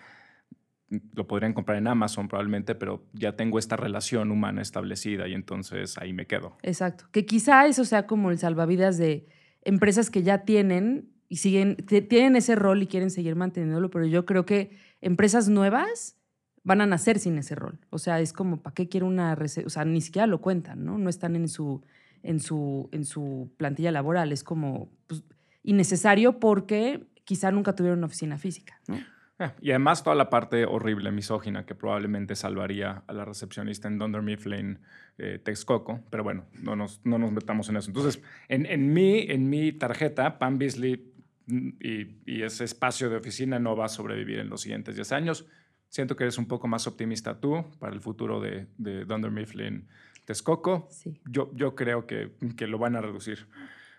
Lo 1.13 1.25
podrían 1.27 1.53
comprar 1.53 1.77
en 1.79 1.87
Amazon 1.87 2.27
probablemente, 2.27 2.75
pero 2.75 3.03
ya 3.13 3.35
tengo 3.35 3.57
esta 3.57 3.75
relación 3.75 4.31
humana 4.31 4.61
establecida 4.61 5.27
y 5.27 5.33
entonces 5.33 5.97
ahí 5.97 6.13
me 6.13 6.27
quedo. 6.27 6.55
Exacto. 6.61 7.05
Que 7.11 7.25
quizá 7.25 7.65
eso 7.65 7.83
sea 7.83 8.05
como 8.05 8.29
el 8.29 8.37
salvavidas 8.37 8.97
de 8.97 9.25
empresas 9.63 10.09
que 10.11 10.21
ya 10.21 10.45
tienen 10.45 11.09
y 11.29 11.37
siguen, 11.37 11.77
tienen 11.77 12.35
ese 12.35 12.53
rol 12.55 12.83
y 12.83 12.87
quieren 12.87 13.09
seguir 13.09 13.35
manteniéndolo, 13.35 13.89
pero 13.89 14.05
yo 14.05 14.25
creo 14.25 14.45
que 14.45 14.77
empresas 15.01 15.49
nuevas 15.49 16.15
van 16.63 16.79
a 16.79 16.85
nacer 16.85 17.17
sin 17.17 17.37
ese 17.39 17.55
rol. 17.55 17.79
O 17.89 17.97
sea, 17.97 18.19
es 18.19 18.31
como, 18.31 18.61
¿para 18.61 18.75
qué 18.75 18.87
quiero 18.87 19.07
una 19.07 19.35
rece- 19.35 19.65
O 19.65 19.69
sea, 19.69 19.83
ni 19.83 19.99
siquiera 19.99 20.27
lo 20.27 20.41
cuentan, 20.41 20.85
¿no? 20.85 20.97
No 20.99 21.09
están 21.09 21.35
en 21.35 21.47
su, 21.49 21.83
en 22.23 22.39
su, 22.39 22.89
en 22.91 23.05
su 23.05 23.51
plantilla 23.57 23.91
laboral. 23.91 24.31
Es 24.31 24.43
como 24.43 24.89
pues, 25.07 25.23
innecesario 25.61 26.39
porque 26.39 27.05
quizá 27.23 27.51
nunca 27.51 27.75
tuvieron 27.75 27.99
una 27.99 28.07
oficina 28.07 28.37
física, 28.37 28.79
¿no? 28.87 28.99
Ah, 29.39 29.53
Y 29.61 29.71
además 29.71 30.03
toda 30.03 30.15
la 30.15 30.29
parte 30.29 30.65
horrible, 30.65 31.11
misógina, 31.11 31.65
que 31.65 31.75
probablemente 31.75 32.35
salvaría 32.35 33.03
a 33.07 33.13
la 33.13 33.25
recepcionista 33.25 33.87
en 33.87 33.97
Dunder 33.97 34.21
Mifflin 34.21 34.79
eh, 35.17 35.39
Texcoco. 35.43 36.01
Pero 36.09 36.23
bueno, 36.23 36.45
no 36.61 36.75
nos, 36.75 37.01
no 37.03 37.17
nos 37.17 37.31
metamos 37.31 37.67
en 37.69 37.77
eso. 37.77 37.89
Entonces, 37.89 38.21
en, 38.47 38.65
en, 38.65 38.93
mi, 38.93 39.21
en 39.29 39.49
mi 39.49 39.71
tarjeta, 39.71 40.37
Pam 40.37 40.59
Beasley 40.59 41.13
mm, 41.47 41.69
y, 41.79 42.21
y 42.25 42.41
ese 42.43 42.63
espacio 42.63 43.09
de 43.09 43.17
oficina 43.17 43.57
no 43.59 43.75
va 43.75 43.85
a 43.85 43.89
sobrevivir 43.89 44.39
en 44.39 44.49
los 44.49 44.61
siguientes 44.61 44.95
10 44.95 45.11
años. 45.11 45.47
Siento 45.89 46.15
que 46.15 46.23
eres 46.25 46.37
un 46.37 46.47
poco 46.47 46.67
más 46.67 46.85
optimista 46.87 47.39
tú 47.39 47.65
para 47.79 47.93
el 47.93 48.01
futuro 48.01 48.39
de, 48.39 48.67
de 48.77 49.05
Dunder 49.05 49.31
Mifflin 49.31 49.87
Texcoco. 50.25 50.87
Sí. 50.89 51.19
Yo, 51.25 51.51
yo 51.53 51.75
creo 51.75 52.07
que, 52.07 52.31
que 52.55 52.67
lo 52.67 52.77
van 52.77 52.95
a 52.95 53.01
reducir. 53.01 53.47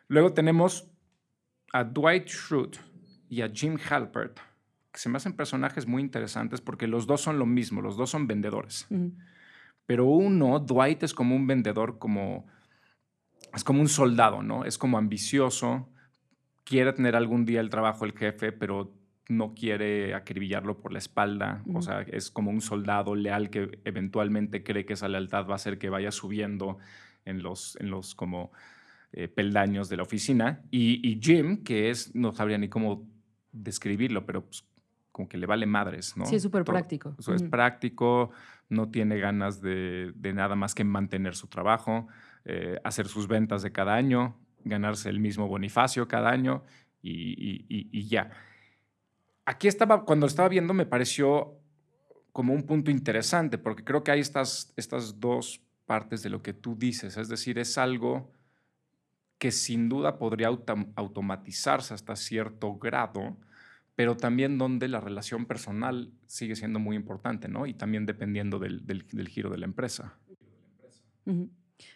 Luego 0.09 0.33
tenemos 0.33 0.91
a 1.73 1.85
Dwight 1.85 2.29
Schrute 2.29 2.79
y 3.29 3.43
a 3.43 3.49
Jim 3.49 3.79
Halpert, 3.89 4.39
que 4.93 4.99
se 4.99 5.09
me 5.09 5.17
hacen 5.17 5.33
personajes 5.33 5.87
muy 5.87 6.03
interesantes 6.03 6.61
porque 6.61 6.87
los 6.87 7.07
dos 7.07 7.21
son 7.21 7.39
lo 7.39 7.47
mismo, 7.47 7.83
los 7.83 7.97
dos 7.97 8.11
son 8.11 8.27
vendedores. 8.27 8.87
Pero 9.87 10.07
uno, 10.07 10.61
Dwight 10.61 11.03
es 11.03 11.13
como 11.13 11.35
un 11.35 11.47
vendedor, 11.47 11.99
como, 11.99 12.47
es 13.53 13.65
como 13.65 13.81
un 13.81 13.89
soldado, 13.89 14.43
¿no? 14.43 14.65
Es 14.65 14.79
como 14.79 14.99
ambicioso, 14.99 15.89
quiere 16.65 16.93
tener 16.93 17.17
algún 17.17 17.45
día 17.45 17.61
el 17.61 17.71
trabajo 17.71 18.05
del 18.05 18.17
jefe, 18.17 18.53
pero 18.53 18.95
no 19.29 19.55
quiere 19.55 20.15
acribillarlo 20.15 20.79
por 20.81 20.93
la 20.93 20.99
espalda. 20.99 21.63
O 21.75 21.81
sea, 21.83 22.03
es 22.03 22.31
como 22.31 22.51
un 22.51 22.61
soldado 22.61 23.15
leal 23.15 23.49
que 23.51 23.79
eventualmente 23.85 24.63
cree 24.63 24.85
que 24.85 24.93
esa 24.95 25.09
lealtad 25.09 25.47
va 25.47 25.53
a 25.53 25.57
hacer 25.57 25.79
que 25.79 25.89
vaya 25.89 26.11
subiendo 26.11 26.79
en 27.25 27.43
los, 27.43 27.77
en 27.81 27.91
los 27.91 28.15
como 28.15 28.53
eh, 29.13 29.29
peldaños 29.29 29.89
de 29.89 29.97
la 29.97 30.03
oficina. 30.03 30.61
Y, 30.71 31.01
y 31.09 31.21
Jim, 31.23 31.63
que 31.65 31.89
es, 31.91 32.15
no 32.15 32.33
sabría 32.33 32.59
ni 32.59 32.69
cómo 32.69 33.07
describirlo, 33.53 34.27
pero 34.27 34.45
pues, 34.45 34.65
como 35.13 35.29
que 35.29 35.39
le 35.39 35.47
vale 35.47 35.65
madres, 35.67 36.17
¿no? 36.17 36.27
Sí, 36.27 36.37
es 36.37 36.43
súper 36.43 36.65
práctico. 36.65 37.15
eso 37.19 37.33
es 37.35 37.43
práctico, 37.45 38.31
no 38.69 38.91
tiene 38.91 39.19
ganas 39.19 39.61
de, 39.63 40.13
de 40.17 40.33
nada 40.33 40.57
más 40.57 40.75
que 40.75 40.83
mantener 40.85 41.37
su 41.37 41.47
trabajo, 41.47 42.09
eh, 42.45 42.79
hacer 42.85 43.07
sus 43.07 43.29
ventas 43.29 43.63
de 43.63 43.71
cada 43.73 43.95
año, 43.95 44.37
ganarse 44.65 45.09
el 45.09 45.21
mismo 45.21 45.47
bonifacio 45.47 46.09
cada 46.09 46.31
año 46.31 46.65
y, 47.01 47.11
y- 47.13 47.65
y- 47.69 47.89
y 47.93 48.09
ya. 48.09 48.31
Aquí 49.47 49.69
estaba, 49.69 50.05
cuando 50.05 50.27
estaba 50.27 50.49
viendo, 50.49 50.73
me 50.75 50.87
pareció 50.87 51.59
como 52.33 52.53
un 52.53 52.63
punto 52.65 52.91
interesante, 52.91 53.59
porque 53.59 53.85
creo 53.85 54.03
que 54.03 54.11
hay 54.11 54.21
estas, 54.21 54.73
estas 54.77 55.21
dos 55.21 55.61
partes 55.87 56.23
de 56.23 56.31
lo 56.31 56.43
que 56.43 56.53
tú 56.55 56.77
dices, 56.77 57.17
es 57.17 57.29
decir, 57.29 57.59
es 57.59 57.77
algo 57.79 58.33
que 59.39 59.53
sin 59.53 59.89
duda 59.89 60.19
podría 60.19 60.49
autom- 60.51 60.93
automatizarse 60.97 61.93
hasta 61.93 62.17
cierto 62.17 62.77
grado, 62.77 63.37
pero 63.95 64.17
también 64.17 64.57
donde 64.59 64.89
la 64.89 65.01
relación 65.01 65.45
personal 65.47 66.11
sigue 66.27 66.57
siendo 66.57 66.79
muy 66.79 66.97
importante, 66.97 67.47
¿no? 67.49 67.67
Y 67.67 67.75
también 67.75 68.07
dependiendo 68.07 68.59
del, 68.59 68.85
del- 68.87 69.29
giro 69.29 69.51
de 69.51 69.59
la 69.59 69.67
empresa. 69.67 70.17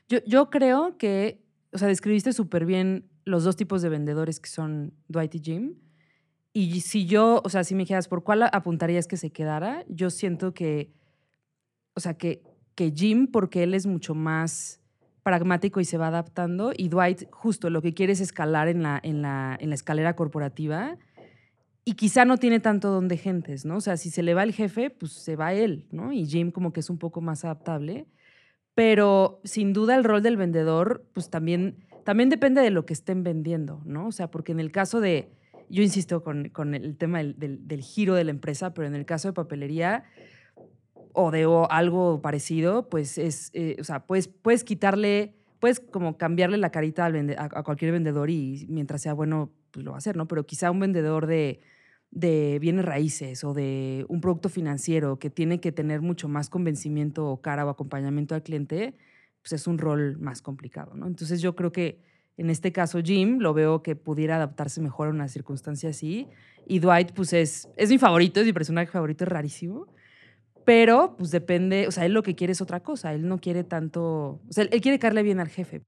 Yo, 0.09 0.19
yo 0.27 0.51
creo 0.51 0.99
que, 0.99 1.43
o 1.73 1.79
sea, 1.79 1.89
describiste 1.89 2.33
súper 2.33 2.67
bien 2.67 3.09
los 3.25 3.45
dos 3.45 3.57
tipos 3.57 3.83
de 3.83 3.89
vendedores 3.89 4.39
que 4.39 4.49
son 4.51 4.93
Dwight 5.09 5.35
y 5.35 5.41
Jim. 5.41 5.75
Y 6.61 6.81
si 6.81 7.07
yo, 7.07 7.41
o 7.45 7.49
sea, 7.51 7.63
si 7.63 7.77
me 7.77 7.85
dijeras 7.85 8.09
por 8.09 8.25
cuál 8.25 8.43
apuntarías 8.43 9.07
que 9.07 9.17
se 9.17 9.31
quedara, 9.31 9.85
yo 9.89 10.11
siento 10.11 10.55
que, 10.55 10.91
o 11.95 12.01
sea, 12.01 12.15
que, 12.15 12.43
que 12.75 12.91
Jim, 12.91 13.29
porque 13.29 13.63
él 13.63 13.75
es 13.75 13.87
mucho 13.87 14.17
más 14.17 14.81
pragmático 15.23 15.79
y 15.79 15.85
se 15.85 15.99
va 15.99 16.09
adaptando, 16.09 16.73
y 16.77 16.89
Dwight 16.89 17.31
justo 17.31 17.71
lo 17.71 17.81
que 17.81 17.95
quiere 17.95 18.13
es 18.13 18.21
escalar 18.21 18.67
en 18.67 18.83
la, 18.83 18.99
en 19.01 19.23
la, 19.23 19.57
en 19.61 19.69
la 19.69 19.77
escalera 19.77 20.17
corporativa 20.17 20.99
y 21.85 21.95
quizá 21.95 22.25
no 22.25 22.39
tiene 22.39 22.59
tanto 22.59 22.91
don 22.91 23.07
de 23.07 23.19
gentes, 23.19 23.65
¿no? 23.65 23.77
O 23.77 23.81
sea, 23.81 23.97
si 23.97 24.11
se 24.11 24.25
le 24.25 24.35
va 24.35 24.43
el 24.43 24.53
jefe, 24.53 24.91
pues 24.91 25.13
se 25.13 25.37
va 25.37 25.55
él, 25.55 25.87
¿no? 25.93 26.13
Y 26.13 26.27
Jim 26.27 26.51
como 26.51 26.73
que 26.73 26.81
es 26.81 26.91
un 26.91 26.99
poco 26.99 27.21
más 27.21 27.45
adaptable. 27.45 28.09
Pero 28.75 29.41
sin 29.45 29.73
duda 29.73 29.95
el 29.95 30.03
rol 30.03 30.25
del 30.25 30.37
vendedor, 30.37 31.07
pues 31.13 31.31
también, 31.31 31.87
también 32.05 32.31
depende 32.31 32.63
de 32.63 32.71
lo 32.71 32.85
que 32.85 32.95
estén 32.95 33.23
vendiendo, 33.23 33.81
¿no? 33.85 34.09
O 34.09 34.13
sea, 34.13 34.29
porque 34.29 34.51
en 34.51 34.59
el 34.59 34.73
caso 34.73 35.01
de, 35.01 35.38
yo 35.69 35.83
insisto 35.83 36.23
con, 36.23 36.49
con 36.51 36.75
el 36.75 36.97
tema 36.97 37.19
del, 37.19 37.37
del- 37.67 37.81
giro 37.83 38.15
de 38.15 38.25
la 38.25 38.31
empresa, 38.31 38.75
pero 38.75 38.87
en 38.89 38.95
el 38.95 39.05
caso 39.07 39.29
de 39.29 39.35
papelería 39.35 40.05
o 41.13 41.31
de 41.31 41.47
algo 41.71 42.21
parecido, 42.23 42.89
pues 42.89 43.19
es, 43.19 43.51
eh, 43.55 43.77
o 43.81 43.85
sea, 43.85 44.07
puedes, 44.07 44.29
puedes 44.29 44.65
quitarle, 44.65 45.35
puedes 45.59 45.81
como 45.81 46.17
cambiarle 46.17 46.59
la 46.59 46.71
carita 46.71 47.07
a, 47.07 47.11
a 47.59 47.63
cualquier 47.63 47.93
vendedor 47.93 48.31
y 48.31 48.67
mientras 48.69 49.03
sea 49.03 49.15
bueno, 49.15 49.51
pues 49.71 49.85
lo 49.85 49.93
va 49.93 49.97
a 49.97 49.99
hacer, 49.99 50.17
¿no? 50.17 50.29
Pero 50.29 50.47
quizá 50.47 50.71
un 50.71 50.81
vendedor 50.81 51.27
de, 51.27 51.61
de 52.11 52.59
bienes 52.61 52.85
raíces 52.85 53.43
o 53.45 53.53
de 53.55 54.05
un 54.09 54.21
producto 54.21 54.49
financiero 54.49 55.19
que 55.19 55.31
tiene 55.31 55.61
que 55.61 55.73
tener 55.73 56.01
mucho 56.03 56.29
más 56.29 56.49
convencimiento 56.51 57.27
o 57.29 57.41
cara 57.41 57.67
o 57.67 57.71
acompañamiento 57.71 58.35
al 58.35 58.43
cliente, 58.43 58.97
pues 59.43 59.53
es 59.53 59.67
un 59.67 59.79
rol 59.79 60.19
más 60.19 60.41
complicado, 60.43 60.95
¿no? 60.95 61.07
Entonces 61.07 61.41
yo 61.41 61.55
creo 61.57 61.73
que 61.73 62.01
en 62.39 62.51
este 62.51 62.73
caso 62.73 63.01
Jim 63.03 63.39
lo 63.41 63.53
veo 63.53 63.83
que 63.83 63.97
pudiera 63.97 64.37
adaptarse 64.37 64.81
mejor 64.81 65.09
a 65.09 65.11
una 65.11 65.29
circunstancia 65.29 65.91
así 65.91 66.29
y 66.69 66.79
Dwight 66.81 67.13
pues 67.13 67.33
es, 67.33 67.69
es 67.77 67.91
mi 67.91 67.99
favorito, 67.99 68.41
es 68.41 68.47
mi 68.47 68.53
personaje 68.53 68.91
favorito, 68.91 69.25
es 69.25 69.31
rarísimo, 69.31 69.87
Pero, 70.65 71.17
pues 71.17 71.31
depende, 71.31 71.87
o 71.89 71.91
sea, 71.91 72.05
él 72.05 72.13
lo 72.13 72.23
que 72.23 72.35
quiere 72.35 72.53
es 72.53 72.61
otra 72.61 72.81
cosa. 72.81 73.15
Él 73.15 73.27
no 73.27 73.39
quiere 73.39 73.65
tanto. 73.65 74.03
O 74.47 74.51
sea, 74.51 74.65
él 74.65 74.81
quiere 74.83 74.99
caerle 74.99 75.23
bien 75.23 75.41
al 75.41 75.49
jefe. 75.49 75.83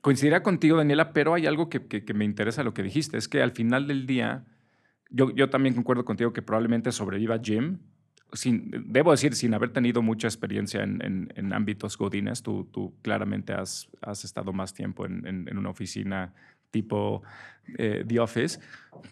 Coincidirá 0.00 0.42
contigo, 0.42 0.78
Daniela, 0.78 1.12
pero 1.12 1.34
hay 1.34 1.46
algo 1.46 1.68
que, 1.68 1.86
que, 1.86 2.14
me 2.14 2.24
interesa 2.24 2.62
lo 2.62 2.72
que 2.72 2.82
dijiste. 2.82 3.18
Es 3.18 3.28
que 3.28 3.42
al 3.42 3.52
final 3.52 3.86
del 3.86 4.06
día, 4.06 4.46
yo, 5.10 5.30
yo 5.34 5.50
también 5.50 5.74
concuerdo 5.74 6.06
contigo 6.06 6.32
que 6.32 6.40
probablemente 6.40 6.90
sobreviva 6.90 7.38
Jim. 7.42 7.80
Sin, 8.32 8.70
debo 8.86 9.12
decir, 9.12 9.34
sin 9.34 9.54
haber 9.54 9.70
tenido 9.70 10.02
mucha 10.02 10.26
experiencia 10.26 10.82
en, 10.82 11.30
en, 11.34 11.52
ámbitos 11.52 11.96
godines, 11.96 12.42
tú, 12.42 12.68
tú 12.72 12.92
claramente 13.00 13.52
has, 13.52 13.88
has, 14.02 14.24
estado 14.24 14.52
más 14.52 14.74
tiempo 14.74 15.06
en, 15.06 15.24
en 15.26 15.56
una 15.56 15.70
oficina 15.70 16.34
tipo 16.70 17.22
eh, 17.78 18.04
The 18.06 18.20
Office, 18.20 18.60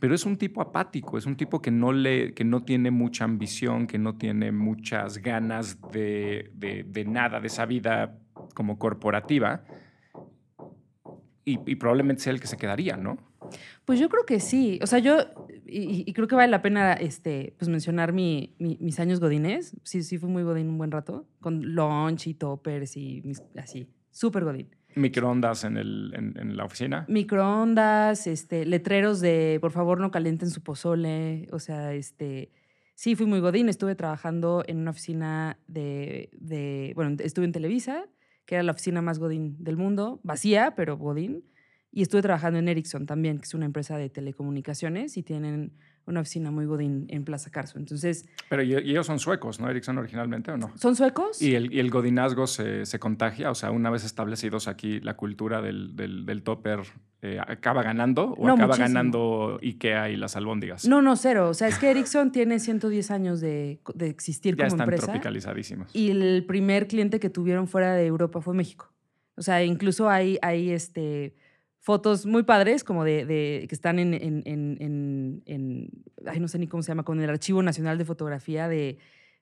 pero 0.00 0.14
es 0.14 0.24
un 0.26 0.36
tipo 0.36 0.60
apático, 0.60 1.18
es 1.18 1.26
un 1.26 1.36
tipo 1.36 1.60
que 1.60 1.70
no, 1.70 1.92
le, 1.92 2.34
que 2.34 2.44
no 2.44 2.62
tiene 2.62 2.90
mucha 2.90 3.24
ambición, 3.24 3.86
que 3.86 3.98
no 3.98 4.16
tiene 4.16 4.52
muchas 4.52 5.18
ganas 5.18 5.80
de, 5.90 6.50
de, 6.54 7.04
nada, 7.04 7.40
de 7.40 7.46
esa 7.46 7.66
vida 7.66 8.16
como 8.54 8.78
corporativa, 8.78 9.64
y, 11.46 11.58
probablemente 11.76 12.22
sea 12.22 12.32
el 12.32 12.40
que 12.40 12.46
se 12.46 12.56
quedaría, 12.56 12.96
¿no? 12.96 13.18
Pues 13.84 14.00
yo 14.00 14.08
creo 14.08 14.24
que 14.24 14.40
sí. 14.40 14.78
O 14.82 14.86
sea, 14.86 14.98
yo, 14.98 15.18
y, 15.66 16.12
creo 16.12 16.28
que 16.28 16.34
vale 16.34 16.50
la 16.50 16.62
pena 16.62 16.94
este, 16.94 17.54
pues 17.58 17.68
mencionar 17.68 18.12
mi, 18.12 18.54
mis 18.58 19.00
años 19.00 19.20
godines. 19.20 19.76
Sí, 19.82 20.02
sí, 20.02 20.18
fui 20.18 20.28
muy 20.28 20.42
godín 20.42 20.68
un 20.68 20.78
buen 20.78 20.90
rato, 20.90 21.26
con 21.40 21.74
lunch 21.74 22.26
y 22.26 22.34
toppers 22.34 22.96
y 22.96 23.22
así, 23.56 23.88
súper 24.10 24.44
godín. 24.44 24.70
Microondas 24.96 25.64
en, 25.64 25.76
el, 25.76 26.12
en, 26.14 26.56
la 26.56 26.64
oficina. 26.64 27.04
Microondas, 27.08 28.26
este, 28.26 28.64
letreros 28.64 29.20
de 29.20 29.58
por 29.60 29.72
favor 29.72 30.00
no 30.00 30.10
calienten 30.10 30.50
su 30.50 30.62
pozole. 30.62 31.48
O 31.52 31.58
sea, 31.58 31.94
este. 31.94 32.50
Sí, 32.94 33.16
fui 33.16 33.26
muy 33.26 33.40
godín. 33.40 33.68
Estuve 33.68 33.96
trabajando 33.96 34.62
en 34.66 34.78
una 34.78 34.90
oficina 34.90 35.58
de, 35.66 36.30
de. 36.32 36.92
Bueno, 36.94 37.16
estuve 37.18 37.44
en 37.44 37.52
Televisa, 37.52 38.06
que 38.46 38.54
era 38.54 38.62
la 38.62 38.72
oficina 38.72 39.02
más 39.02 39.18
godín 39.18 39.56
del 39.58 39.76
mundo, 39.76 40.20
vacía, 40.22 40.74
pero 40.76 40.96
godín. 40.96 41.44
Y 41.96 42.02
estuve 42.02 42.22
trabajando 42.22 42.58
en 42.58 42.66
Ericsson 42.66 43.06
también, 43.06 43.38
que 43.38 43.44
es 43.44 43.54
una 43.54 43.66
empresa 43.66 43.96
de 43.96 44.10
telecomunicaciones 44.10 45.16
y 45.16 45.22
tienen 45.22 45.70
una 46.06 46.20
oficina 46.20 46.50
muy 46.50 46.66
godín 46.66 47.06
en 47.08 47.24
Plaza 47.24 47.50
Carso. 47.50 47.78
Entonces... 47.78 48.26
Pero 48.48 48.64
y, 48.64 48.74
ellos 48.74 49.06
son 49.06 49.20
suecos, 49.20 49.60
¿no? 49.60 49.70
Ericsson 49.70 49.96
originalmente 49.98 50.50
o 50.50 50.56
no? 50.56 50.72
¿Son 50.76 50.96
suecos? 50.96 51.40
Y 51.40 51.54
el, 51.54 51.72
y 51.72 51.78
el 51.78 51.90
godinazgo 51.90 52.48
se, 52.48 52.84
se, 52.84 52.98
contagia, 52.98 53.48
o 53.48 53.54
sea, 53.54 53.70
una 53.70 53.90
vez 53.90 54.02
establecidos 54.02 54.66
aquí, 54.66 54.98
la 55.00 55.14
cultura 55.14 55.62
del, 55.62 55.94
del, 55.94 56.26
del 56.26 56.42
topper 56.42 56.80
eh, 57.22 57.38
acaba 57.38 57.84
ganando 57.84 58.34
o 58.36 58.48
acaba 58.48 58.76
ganando 58.76 59.60
IKEA 59.62 60.10
y 60.10 60.16
las 60.16 60.34
albóndigas. 60.34 60.88
No, 60.88 61.00
no, 61.00 61.14
cero. 61.14 61.48
O 61.48 61.54
sea, 61.54 61.68
es 61.68 61.78
que 61.78 61.92
Ericsson 61.92 62.32
tiene 62.32 62.58
110 62.58 63.12
años 63.12 63.40
de, 63.40 63.78
de 63.94 64.08
existir 64.08 64.56
ya 64.56 64.64
como 64.64 64.74
están 64.74 64.88
empresa. 64.88 65.06
tropicalizadísimos. 65.06 65.94
Y 65.94 66.10
el 66.10 66.44
primer 66.44 66.88
cliente 66.88 67.20
que 67.20 67.30
tuvieron 67.30 67.68
fuera 67.68 67.94
de 67.94 68.04
Europa 68.04 68.40
fue 68.40 68.52
México. 68.52 68.92
O 69.36 69.42
sea, 69.42 69.62
incluso 69.62 70.10
hay, 70.10 70.38
hay 70.42 70.70
este 70.70 71.34
fotos 71.84 72.24
muy 72.24 72.44
padres, 72.44 72.82
como 72.82 73.04
de, 73.04 73.66
que 73.68 73.74
están 73.74 73.98
en, 73.98 74.14
en, 74.14 74.42
en, 74.46 75.42
en, 75.44 75.90
ay, 76.26 76.40
no 76.40 76.48
sé 76.48 76.58
ni 76.58 76.66
cómo 76.66 76.82
se 76.82 76.88
llama, 76.88 77.02
con 77.02 77.20
el 77.20 77.28
Archivo 77.28 77.62
Nacional 77.62 77.98
de 77.98 78.06
Fotografía 78.06 78.68
de 78.68 78.96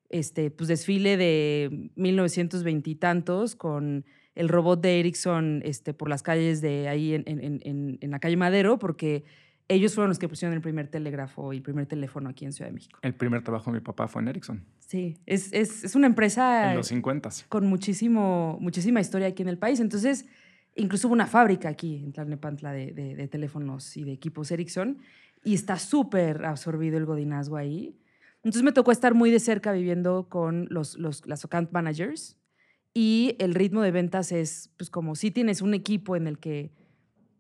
este, 0.09 0.50
pues 0.50 0.66
desfile 0.66 1.16
de 1.16 1.90
1920 1.94 2.90
y 2.90 2.94
tantos 2.96 3.55
con 3.55 4.05
el 4.35 4.48
robot 4.48 4.83
de 4.83 4.98
Ericsson 4.98 5.62
este, 5.64 5.94
por 5.94 6.09
las 6.09 6.24
calles 6.24 6.61
de 6.61 6.88
ahí 6.88 7.14
en, 7.14 7.98
la 8.02 8.18
calle 8.18 8.37
Madero, 8.37 8.76
porque 8.76 9.22
ellos 9.68 9.94
fueron 9.94 10.09
los 10.09 10.18
que 10.18 10.28
pusieron 10.28 10.52
el 10.52 10.61
primer 10.61 10.88
telégrafo 10.88 11.52
y 11.52 11.59
el 11.59 11.62
primer 11.62 11.87
teléfono 11.87 12.28
aquí 12.28 12.44
en 12.44 12.52
Ciudad 12.52 12.70
de 12.70 12.74
México. 12.74 12.98
El 13.02 13.14
primer 13.14 13.44
trabajo 13.44 13.70
de 13.70 13.78
mi 13.78 13.85
papá 13.85 14.09
fue 14.09 14.20
en 14.20 14.26
Ericsson. 14.26 14.64
Sí, 14.81 15.16
es, 15.26 15.52
es, 15.52 15.85
es 15.85 15.94
una 15.94 16.09
empresa... 16.09 16.72
En 16.72 16.78
los 16.78 16.88
50. 16.88 17.31
Con 17.48 17.68
muchísimo, 17.68 18.59
muchísima 18.61 19.00
historia 19.00 19.28
aquí 19.28 19.42
en 19.42 19.48
el 19.48 19.59
país. 19.59 19.78
Entonces, 19.78 20.26
Incluso 20.75 21.09
hubo 21.09 21.15
una 21.15 21.27
fábrica 21.27 21.69
aquí 21.69 21.97
en 21.97 22.13
Tlalnepantla 22.13 22.73
de, 22.73 23.29
teléfonos 23.31 23.97
y 23.97 24.05
de 24.05 24.13
equipos 24.13 24.51
Ericsson 24.51 24.99
y 25.45 25.55
está 25.55 25.79
súper 25.79 26.45
absorbido 26.45 26.97
el 26.97 27.05
godinazgo 27.05 27.57
ahí. 27.57 27.99
Entonces 28.37 28.63
me 28.63 28.73
tocó 28.73 28.91
estar 28.91 29.15
muy 29.15 29.31
de 29.31 29.41
cerca 29.41 29.73
viviendo 29.73 30.29
con 30.29 30.67
los, 30.71 30.97
los, 30.99 31.27
las 31.27 31.45
account 31.45 31.73
managers 31.73 32.39
y 32.95 33.37
el 33.39 33.55
ritmo 33.55 33.83
de 33.83 33.91
ventas 33.91 34.33
es 34.33 34.71
pues 34.77 34.91
como 34.91 35.15
si 35.15 35.31
tienes 35.31 35.63
un 35.63 35.75
equipo 35.75 36.17
en 36.17 36.27
el 36.27 36.39
que 36.39 36.73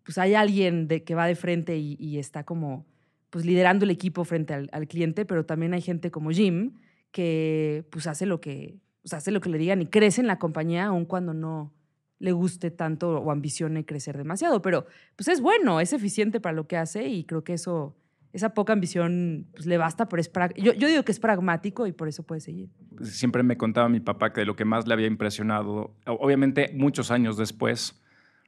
pues 0.04 0.18
hay 0.18 0.34
alguien 0.34 0.88
de, 0.88 1.04
que 1.04 1.14
va 1.14 1.26
de 1.26 1.34
frente 1.34 1.78
y, 1.78 2.18
está 2.18 2.44
como 2.44 2.86
pues 3.30 3.46
liderando 3.46 3.84
el 3.84 3.90
equipo 3.90 4.24
frente 4.24 4.52
al, 4.52 4.68
al, 4.72 4.88
cliente, 4.88 5.24
pero 5.24 5.46
también 5.46 5.74
hay 5.74 5.80
gente 5.80 6.10
como 6.10 6.30
Jim 6.30 6.80
que 7.12 7.86
pues 7.90 8.06
hace 8.06 8.26
lo 8.26 8.40
que, 8.40 8.78
pues, 9.02 9.14
hace 9.14 9.30
lo 9.30 9.40
que 9.40 9.48
le 9.48 9.58
digan 9.58 9.80
y 9.80 9.86
crece 9.86 10.20
en 10.20 10.26
la 10.26 10.38
compañía 10.38 10.86
aun 10.86 11.04
cuando 11.04 11.34
no, 11.34 11.72
le 12.22 12.30
guste 12.30 12.70
tanto 12.70 13.18
o 13.18 13.32
ambicione 13.32 13.84
crecer 13.84 14.16
demasiado, 14.16 14.62
pero 14.62 14.86
pues 15.16 15.26
es 15.26 15.40
bueno, 15.40 15.80
es 15.80 15.92
eficiente 15.92 16.38
para 16.38 16.54
lo 16.54 16.68
que 16.68 16.76
hace 16.76 17.08
y 17.08 17.24
creo 17.24 17.42
que 17.42 17.54
eso, 17.54 17.96
esa 18.32 18.54
poca 18.54 18.72
ambición 18.72 19.48
pues, 19.52 19.66
le 19.66 19.76
basta, 19.76 20.08
pero 20.08 20.20
es 20.20 20.30
yo, 20.56 20.72
yo 20.72 20.86
digo 20.86 21.02
que 21.02 21.10
es 21.10 21.18
pragmático 21.18 21.84
y 21.88 21.92
por 21.92 22.06
eso 22.06 22.22
puede 22.22 22.40
seguir. 22.40 22.70
Siempre 23.02 23.42
me 23.42 23.56
contaba 23.56 23.88
mi 23.88 23.98
papá 23.98 24.32
que 24.32 24.44
lo 24.44 24.54
que 24.54 24.64
más 24.64 24.86
le 24.86 24.94
había 24.94 25.08
impresionado, 25.08 25.96
obviamente 26.06 26.70
muchos 26.76 27.10
años 27.10 27.36
después, 27.36 28.00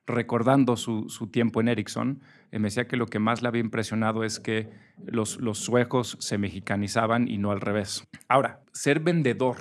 recordando 0.07 0.77
su, 0.77 1.09
su 1.09 1.27
tiempo 1.27 1.61
en 1.61 1.67
Ericsson, 1.67 2.21
eh, 2.53 2.61
me 2.61 2.69
decía 2.69 2.87
que 2.87 2.97
lo 2.97 3.07
que 3.07 3.19
más 3.19 3.43
le 3.43 3.49
había 3.49 3.61
impresionado 3.61 4.23
es 4.23 4.39
que 4.39 4.71
los, 5.05 5.41
los 5.41 5.59
suecos 5.59 6.17
se 6.21 6.39
mexicanizaban 6.39 7.27
y 7.27 7.39
no 7.39 7.51
al 7.51 7.61
revés. 7.61 8.07
Ahora, 8.29 8.63
ser 8.73 9.01
vendedor, 9.01 9.57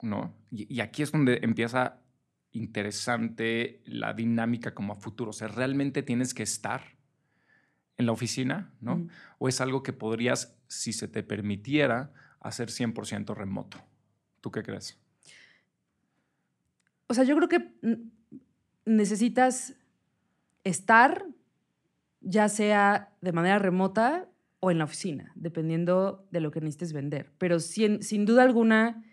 ¿no? 0.00 0.32
Y, 0.50 0.72
y 0.74 0.80
aquí 0.80 1.02
es 1.02 1.12
donde 1.12 1.40
empieza 1.42 1.98
interesante 2.52 3.82
la 3.84 4.14
dinámica 4.14 4.74
como 4.74 4.92
a 4.92 4.96
futuro. 4.96 5.30
O 5.30 5.34
sea, 5.34 5.48
realmente 5.48 6.02
tienes 6.02 6.34
que 6.34 6.42
estar 6.42 6.82
en 7.96 8.06
la 8.06 8.12
oficina, 8.12 8.72
¿no? 8.80 9.06
O 9.38 9.48
es 9.48 9.60
algo 9.60 9.82
que 9.82 9.92
podrías, 9.92 10.56
si 10.68 10.92
se 10.92 11.08
te 11.08 11.22
permitiera, 11.22 12.12
hacer 12.40 12.68
100% 12.68 13.34
remoto. 13.34 13.78
¿Tú 14.40 14.50
qué 14.50 14.62
crees? 14.62 14.98
O 17.06 17.14
sea, 17.14 17.24
yo 17.24 17.36
creo 17.36 17.48
que 17.48 17.72
necesitas 18.84 19.74
estar, 20.64 21.26
ya 22.20 22.48
sea 22.48 23.14
de 23.20 23.32
manera 23.32 23.58
remota 23.58 24.28
o 24.60 24.70
en 24.70 24.78
la 24.78 24.84
oficina, 24.84 25.32
dependiendo 25.34 26.26
de 26.30 26.40
lo 26.40 26.50
que 26.50 26.60
necesites 26.60 26.92
vender. 26.92 27.32
Pero 27.38 27.60
sin, 27.60 28.02
sin 28.02 28.24
duda 28.24 28.42
alguna, 28.42 29.04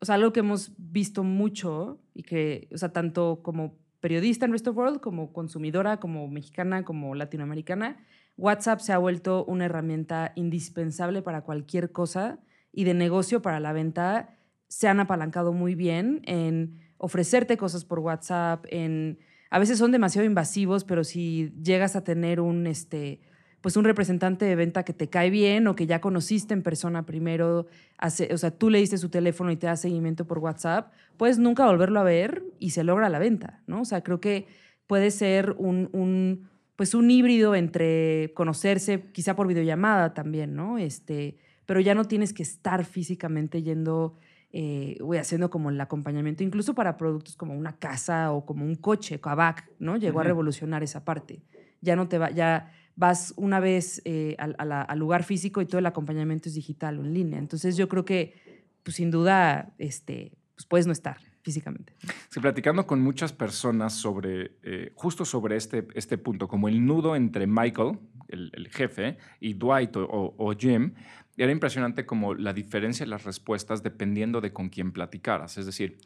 o 0.00 0.04
sea, 0.04 0.14
algo 0.14 0.32
que 0.32 0.40
hemos 0.40 0.72
visto 0.78 1.24
mucho 1.24 2.00
y 2.14 2.22
que, 2.22 2.68
o 2.72 2.78
sea, 2.78 2.92
tanto 2.92 3.40
como 3.42 3.78
periodista 4.00 4.46
en 4.46 4.52
Rest 4.52 4.68
of 4.68 4.76
World, 4.76 5.00
como 5.00 5.32
consumidora, 5.32 5.98
como 5.98 6.28
mexicana, 6.28 6.84
como 6.84 7.14
latinoamericana, 7.14 7.98
WhatsApp 8.36 8.80
se 8.80 8.92
ha 8.92 8.98
vuelto 8.98 9.44
una 9.44 9.64
herramienta 9.64 10.32
indispensable 10.36 11.22
para 11.22 11.42
cualquier 11.42 11.90
cosa 11.90 12.38
y 12.72 12.84
de 12.84 12.94
negocio 12.94 13.42
para 13.42 13.58
la 13.58 13.72
venta 13.72 14.38
se 14.68 14.86
han 14.86 15.00
apalancado 15.00 15.52
muy 15.52 15.74
bien 15.74 16.20
en 16.24 16.78
ofrecerte 16.98 17.56
cosas 17.56 17.84
por 17.84 17.98
WhatsApp, 17.98 18.64
en 18.70 19.18
a 19.50 19.58
veces 19.58 19.78
son 19.78 19.92
demasiado 19.92 20.26
invasivos, 20.26 20.84
pero 20.84 21.04
si 21.04 21.54
llegas 21.62 21.96
a 21.96 22.04
tener 22.04 22.40
un 22.40 22.66
este 22.66 23.20
pues 23.60 23.76
un 23.76 23.84
representante 23.84 24.44
de 24.44 24.54
venta 24.54 24.84
que 24.84 24.92
te 24.92 25.08
cae 25.08 25.30
bien 25.30 25.66
o 25.66 25.74
que 25.74 25.86
ya 25.86 26.00
conociste 26.00 26.54
en 26.54 26.62
persona 26.62 27.06
primero, 27.06 27.66
hace, 27.98 28.32
o 28.32 28.38
sea, 28.38 28.50
tú 28.50 28.70
le 28.70 28.78
diste 28.78 28.98
su 28.98 29.08
teléfono 29.08 29.50
y 29.50 29.56
te 29.56 29.66
da 29.66 29.76
seguimiento 29.76 30.26
por 30.26 30.38
WhatsApp, 30.38 30.92
puedes 31.16 31.38
nunca 31.38 31.66
volverlo 31.66 32.00
a 32.00 32.04
ver 32.04 32.44
y 32.58 32.70
se 32.70 32.84
logra 32.84 33.08
la 33.08 33.18
venta, 33.18 33.62
¿no? 33.66 33.80
O 33.80 33.84
sea, 33.84 34.02
creo 34.02 34.20
que 34.20 34.46
puede 34.86 35.10
ser 35.10 35.54
un, 35.58 35.88
un 35.92 36.48
pues 36.78 36.94
un 36.94 37.10
híbrido 37.10 37.56
entre 37.56 38.32
conocerse, 38.34 39.10
quizá 39.10 39.34
por 39.34 39.48
videollamada 39.48 40.14
también, 40.14 40.54
¿no? 40.54 40.78
Este, 40.78 41.36
pero 41.66 41.80
ya 41.80 41.92
no 41.96 42.04
tienes 42.04 42.32
que 42.32 42.44
estar 42.44 42.84
físicamente 42.84 43.64
yendo, 43.64 44.14
eh, 44.52 44.96
haciendo 45.18 45.50
como 45.50 45.70
el 45.70 45.80
acompañamiento, 45.80 46.44
incluso 46.44 46.76
para 46.76 46.96
productos 46.96 47.34
como 47.34 47.52
una 47.52 47.76
casa 47.80 48.30
o 48.30 48.46
como 48.46 48.64
un 48.64 48.76
coche, 48.76 49.20
Kavak, 49.20 49.68
¿no? 49.80 49.96
Llegó 49.96 50.20
a 50.20 50.22
revolucionar 50.22 50.84
esa 50.84 51.04
parte. 51.04 51.42
Ya 51.80 51.96
no 51.96 52.06
te 52.06 52.18
va, 52.18 52.30
ya 52.30 52.72
vas 52.98 53.32
una 53.36 53.60
vez 53.60 54.02
eh, 54.04 54.34
al, 54.38 54.98
lugar 54.98 55.22
físico 55.22 55.62
y 55.62 55.66
todo 55.66 55.78
el 55.78 55.86
acompañamiento 55.86 56.48
es 56.48 56.56
digital 56.56 56.98
o 56.98 57.04
en 57.04 57.14
línea. 57.14 57.38
Entonces 57.38 57.76
yo 57.76 57.88
creo 57.88 58.04
que, 58.04 58.34
pues 58.82 58.96
sin 58.96 59.12
duda, 59.12 59.72
este, 59.78 60.32
pues 60.56 60.66
puedes 60.66 60.86
no 60.86 60.92
estar 60.92 61.18
físicamente. 61.42 61.94
Sí, 62.28 62.40
platicando 62.40 62.88
con 62.88 63.00
muchas 63.00 63.32
personas 63.32 63.92
sobre, 63.92 64.56
eh, 64.64 64.90
justo 64.96 65.24
sobre 65.24 65.54
este, 65.54 65.86
este 65.94 66.18
punto, 66.18 66.48
como 66.48 66.66
el 66.66 66.84
nudo 66.84 67.14
entre 67.14 67.46
Michael, 67.46 68.00
el, 68.26 68.68
jefe, 68.72 69.16
y 69.38 69.54
Dwight 69.54 69.92
o, 69.94 70.54
Jim, 70.58 70.92
era 71.36 71.52
impresionante 71.52 72.04
como 72.04 72.34
la 72.34 72.52
diferencia 72.52 73.04
en 73.04 73.10
las 73.10 73.22
respuestas 73.22 73.84
dependiendo 73.84 74.40
de 74.40 74.52
con 74.52 74.70
quién 74.70 74.90
platicaras. 74.90 75.56
Es 75.56 75.66
decir, 75.66 75.98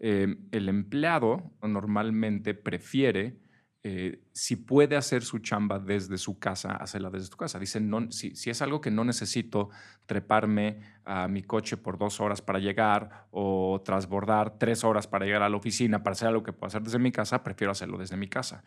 eh, 0.00 0.36
el 0.50 0.68
empleado 0.68 1.52
normalmente 1.62 2.54
prefiere 2.54 3.38
eh, 3.82 4.20
si 4.32 4.56
puede 4.56 4.96
hacer 4.96 5.22
su 5.22 5.38
chamba 5.38 5.78
desde 5.78 6.18
su 6.18 6.38
casa, 6.38 6.72
hacerla 6.72 7.08
desde 7.08 7.30
tu 7.30 7.38
casa. 7.38 7.58
Dicen, 7.58 7.88
no, 7.88 8.10
si, 8.12 8.36
si, 8.36 8.50
es 8.50 8.60
algo 8.60 8.82
que 8.82 8.90
no 8.90 9.04
necesito 9.04 9.70
treparme 10.04 10.80
a 11.04 11.28
mi 11.28 11.42
coche 11.42 11.78
por 11.78 11.96
dos 11.96 12.20
horas 12.20 12.42
para 12.42 12.58
llegar 12.58 13.26
o 13.30 13.80
transbordar 13.82 14.58
tres 14.58 14.84
horas 14.84 15.06
para 15.06 15.24
llegar 15.24 15.42
a 15.42 15.48
la 15.48 15.56
oficina 15.56 16.02
para 16.02 16.12
hacer 16.12 16.28
algo 16.28 16.42
que 16.42 16.52
puedo 16.52 16.66
hacer 16.66 16.82
desde 16.82 16.98
mi 16.98 17.10
casa, 17.10 17.42
prefiero 17.42 17.72
hacerlo 17.72 17.96
desde 17.96 18.18
mi 18.18 18.28
casa. 18.28 18.64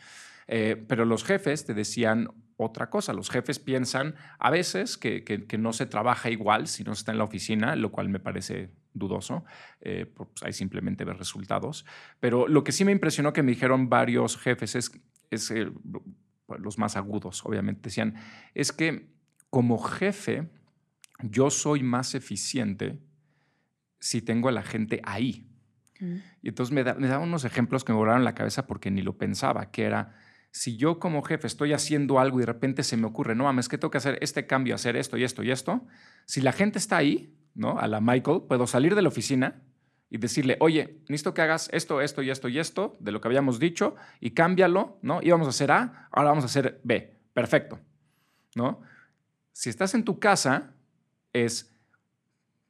Eh, 0.47 0.84
pero 0.88 1.06
los 1.06 1.23
jefes 1.23 1.63
te 1.63 1.76
decían 1.76 2.30
otra 2.58 2.89
cosa. 2.89 3.13
Los 3.13 3.30
jefes 3.30 3.60
piensan 3.60 4.15
a 4.39 4.49
veces 4.49 4.97
que, 4.97 5.23
que, 5.23 5.58
no 5.58 5.73
se 5.73 5.86
trabaja 5.86 6.30
igual 6.30 6.67
si 6.67 6.84
no 6.84 6.95
se 6.95 7.02
está 7.02 7.12
en 7.12 7.19
la 7.19 7.23
oficina, 7.23 7.76
lo 7.76 7.91
cual 7.91 8.10
me 8.10 8.19
parece 8.19 8.71
dudoso. 8.93 9.43
Eh, 9.82 10.06
pues 10.06 10.29
ahí 10.41 10.53
simplemente 10.53 11.06
ver 11.06 11.17
resultados. 11.17 11.86
Pero 12.19 12.47
lo 12.47 12.63
que 12.63 12.71
sí 12.71 12.86
me 12.86 12.91
impresionó 12.91 13.34
que 13.34 13.43
me 13.43 13.51
dijeron 13.51 13.89
varios 13.89 14.38
jefes 14.38 14.75
es, 14.75 14.91
es 15.29 15.51
eh, 15.51 15.71
los 16.47 16.77
más 16.77 16.95
agudos, 16.95 17.45
obviamente, 17.45 17.82
decían, 17.84 18.15
es 18.53 18.71
que 18.71 19.10
como 19.49 19.77
jefe 19.77 20.49
yo 21.21 21.49
soy 21.49 21.84
más 21.84 22.15
eficiente 22.15 22.99
si 23.99 24.21
tengo 24.21 24.49
a 24.49 24.51
la 24.51 24.63
gente 24.63 25.01
ahí. 25.03 25.47
Mm. 25.99 26.15
Y 26.41 26.49
entonces 26.49 26.73
me, 26.73 26.84
da, 26.84 26.95
me 26.95 27.08
daban 27.08 27.27
unos 27.27 27.45
ejemplos 27.45 27.84
que 27.84 27.93
me 27.93 27.97
volaron 27.97 28.23
la 28.23 28.36
cabeza 28.36 28.67
porque 28.67 28.91
ni 28.91 29.01
lo 29.01 29.17
pensaba, 29.17 29.71
que 29.71 29.84
era 29.84 30.15
si 30.53 30.77
yo 30.77 30.99
como 30.99 31.23
jefe 31.23 31.47
estoy 31.47 31.73
haciendo 31.73 32.19
algo 32.19 32.38
y 32.38 32.41
de 32.41 32.45
repente 32.45 32.84
se 32.84 32.95
me 32.95 33.08
ocurre, 33.08 33.34
no 33.34 33.45
mames, 33.45 33.67
que 33.67 33.79
tengo 33.79 33.89
que 33.89 33.97
hacer 33.97 34.19
este 34.21 34.45
cambio, 34.45 34.75
hacer 34.75 34.95
esto 34.95 35.17
y 35.17 35.23
esto 35.23 35.41
y 35.41 35.49
esto, 35.49 35.88
si 36.25 36.41
la 36.41 36.51
gente 36.51 36.77
está 36.77 36.97
ahí, 36.97 37.36
¿no? 37.56 37.80
A 37.80 37.88
la 37.88 38.02
Michael, 38.02 38.44
puedo 38.48 38.68
salir 38.68 38.96
de 38.96 39.02
la 39.02 39.10
oficina 39.10 39.62
y 40.10 40.18
decirle, 40.18 40.58
oye, 40.60 41.00
necesito 41.08 41.34
que 41.34 41.42
hagas 41.42 41.70
esto, 41.74 42.02
esto 42.02 42.22
y 42.22 42.30
esto 42.30 42.48
y 42.48 42.60
esto 42.60 42.98
de 43.00 43.12
lo 43.12 43.20
que 43.20 43.28
habíamos 43.28 43.60
dicho 43.60 43.96
y 44.20 44.32
cámbialo, 44.32 45.00
¿no? 45.02 45.22
Íbamos 45.22 45.48
a 45.48 45.50
hacer 45.50 45.72
A, 45.72 46.08
ahora 46.12 46.30
vamos 46.30 46.44
a 46.44 46.48
hacer 46.48 46.80
B. 46.84 47.20
Perfecto, 47.34 47.80
¿no? 48.56 48.82
Si 49.52 49.70
estás 49.70 49.94
en 49.96 50.04
tu 50.04 50.20
casa, 50.20 50.74
es 51.32 51.74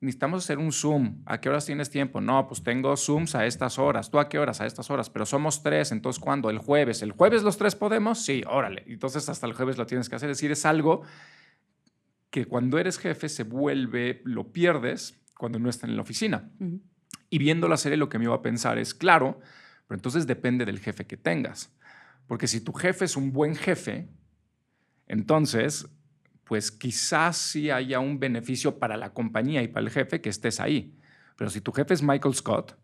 necesitamos 0.03 0.43
hacer 0.43 0.57
un 0.57 0.71
Zoom. 0.71 1.23
¿A 1.25 1.39
qué 1.39 1.49
horas 1.49 1.65
tienes 1.65 1.89
tiempo? 1.89 2.19
No, 2.19 2.45
pues 2.47 2.61
tengo 2.61 2.95
Zooms 2.97 3.35
a 3.35 3.45
estas 3.45 3.79
horas. 3.79 4.11
¿Tú 4.11 4.19
a 4.19 4.27
qué 4.27 4.37
horas? 4.37 4.59
A 4.59 4.65
estas 4.65 4.91
horas. 4.91 5.09
Pero 5.09 5.25
somos 5.25 5.63
tres, 5.63 5.93
entonces 5.93 6.21
¿cuándo? 6.21 6.49
El 6.49 6.57
jueves. 6.57 7.01
¿El 7.01 7.13
jueves 7.13 7.43
los 7.43 7.57
tres 7.57 7.75
podemos? 7.75 8.19
Sí, 8.23 8.43
órale. 8.45 8.83
Entonces 8.87 9.27
hasta 9.29 9.47
el 9.47 9.53
jueves 9.53 9.77
lo 9.77 9.85
tienes 9.85 10.09
que 10.09 10.15
hacer. 10.15 10.29
Es 10.29 10.37
decir, 10.37 10.51
es 10.51 10.65
algo 10.65 11.03
que 12.33 12.47
cuando 12.47 12.79
eres 12.79 12.97
jefe 12.97 13.29
se 13.29 13.43
vuelve, 13.43 14.23
lo 14.25 14.51
pierdes 14.51 15.21
cuando 15.37 15.59
no 15.59 15.69
estás 15.69 15.87
en 15.87 15.95
la 15.95 16.01
oficina. 16.01 16.49
Y 17.29 17.37
viendo 17.37 17.67
la 17.67 17.77
serie 17.77 17.95
lo 17.95 18.09
que 18.09 18.17
me 18.17 18.25
iba 18.25 18.33
a 18.33 18.41
pensar 18.41 18.79
es, 18.79 18.95
claro, 18.95 19.39
pero 19.85 19.99
entonces 19.99 20.25
depende 20.25 20.65
del 20.65 20.79
jefe 20.79 21.05
que 21.05 21.15
tengas. 21.15 21.77
Porque 22.25 22.47
si 22.47 22.59
tu 22.59 22.73
jefe 22.73 23.05
es 23.05 23.15
un 23.17 23.33
buen 23.33 23.55
jefe, 23.55 24.09
entonces 25.05 25.87
pues 26.45 26.71
quizás 26.71 27.37
sí 27.37 27.69
haya 27.69 27.99
un 27.99 28.19
beneficio 28.19 28.79
para 28.79 28.97
la 28.97 29.13
compañía 29.13 29.61
y 29.61 29.67
para 29.67 29.85
el 29.85 29.91
jefe 29.91 30.19
que 30.19 30.29
estés 30.29 30.59
ahí. 30.59 30.97
Pero 31.37 31.51
si 31.51 31.61
tu 31.61 31.71
jefe 31.71 31.93
es 31.93 32.01
Michael 32.01 32.33
Scott, 32.33 32.75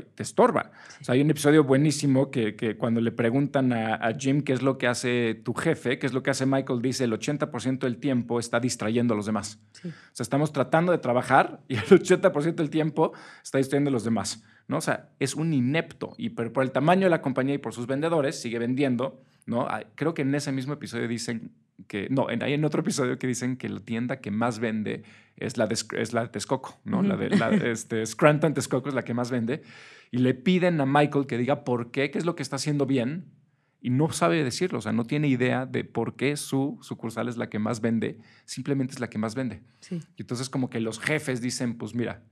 te 0.00 0.22
estorba. 0.22 0.70
O 1.00 1.04
sea, 1.04 1.14
hay 1.14 1.20
un 1.20 1.30
episodio 1.30 1.64
buenísimo 1.64 2.30
que, 2.30 2.56
que 2.56 2.76
cuando 2.76 3.00
le 3.00 3.12
preguntan 3.12 3.72
a, 3.72 4.10
Jim 4.18 4.42
qué 4.42 4.54
es 4.54 4.62
lo 4.62 4.78
que 4.78 4.86
hace 4.86 5.34
tu 5.34 5.52
jefe, 5.52 5.98
qué 5.98 6.06
es 6.06 6.14
lo 6.14 6.22
que 6.22 6.30
hace 6.30 6.46
Michael, 6.46 6.80
dice 6.80 7.04
el 7.04 7.12
80% 7.12 7.80
del 7.80 7.98
tiempo 7.98 8.40
está 8.40 8.58
distrayendo 8.58 9.12
a 9.12 9.16
los 9.16 9.26
demás. 9.26 9.60
O 9.84 9.90
sea, 10.12 10.24
estamos 10.24 10.52
tratando 10.52 10.92
de 10.92 10.98
trabajar 10.98 11.60
y 11.68 11.74
el 11.74 11.84
80% 11.84 12.54
del 12.54 12.70
tiempo 12.70 13.12
está 13.42 13.58
distrayendo 13.58 13.90
a 13.90 13.92
los 13.92 14.04
demás. 14.04 14.42
¿no? 14.66 14.78
O 14.78 14.80
sea, 14.80 15.10
es 15.18 15.34
un 15.34 15.52
inepto 15.52 16.14
y 16.16 16.30
por, 16.30 16.52
por 16.52 16.64
el 16.64 16.70
tamaño 16.70 17.04
de 17.04 17.10
la 17.10 17.20
compañía 17.20 17.54
y 17.54 17.58
por 17.58 17.74
sus 17.74 17.86
vendedores 17.86 18.40
sigue 18.40 18.58
vendiendo. 18.58 19.20
¿No? 19.46 19.68
Creo 19.94 20.14
que 20.14 20.22
en 20.22 20.34
ese 20.34 20.52
mismo 20.52 20.74
episodio 20.74 21.08
dicen 21.08 21.52
que, 21.86 22.08
no, 22.10 22.26
hay 22.28 22.52
en 22.52 22.64
otro 22.64 22.80
episodio 22.80 23.18
que 23.18 23.26
dicen 23.26 23.56
que 23.56 23.68
la 23.68 23.80
tienda 23.80 24.20
que 24.20 24.30
más 24.30 24.58
vende 24.58 25.02
es 25.36 25.56
la 25.56 25.66
de, 25.66 25.76
es 25.96 26.12
la 26.12 26.22
de 26.22 26.28
Texcoco, 26.28 26.80
¿no? 26.84 27.02
La 27.02 27.16
de 27.16 27.30
la, 27.30 27.50
este, 27.70 28.04
Scranton 28.06 28.54
Texcoco 28.54 28.88
es 28.88 28.94
la 28.94 29.04
que 29.04 29.14
más 29.14 29.30
vende. 29.30 29.62
Y 30.10 30.18
le 30.18 30.34
piden 30.34 30.80
a 30.80 30.86
Michael 30.86 31.26
que 31.26 31.38
diga 31.38 31.64
por 31.64 31.90
qué, 31.90 32.10
qué 32.10 32.18
es 32.18 32.24
lo 32.24 32.36
que 32.36 32.42
está 32.42 32.56
haciendo 32.56 32.86
bien, 32.86 33.32
y 33.84 33.90
no 33.90 34.12
sabe 34.12 34.44
decirlo, 34.44 34.78
o 34.78 34.80
sea, 34.80 34.92
no 34.92 35.04
tiene 35.04 35.26
idea 35.26 35.66
de 35.66 35.82
por 35.82 36.14
qué 36.14 36.36
su 36.36 36.78
sucursal 36.82 37.28
es 37.28 37.36
la 37.36 37.50
que 37.50 37.58
más 37.58 37.80
vende, 37.80 38.20
simplemente 38.44 38.94
es 38.94 39.00
la 39.00 39.10
que 39.10 39.18
más 39.18 39.34
vende. 39.34 39.62
Sí. 39.80 40.00
Y 40.16 40.22
entonces 40.22 40.48
como 40.48 40.70
que 40.70 40.78
los 40.78 41.00
jefes 41.00 41.40
dicen, 41.40 41.76
pues 41.76 41.92
mira, 41.92 42.22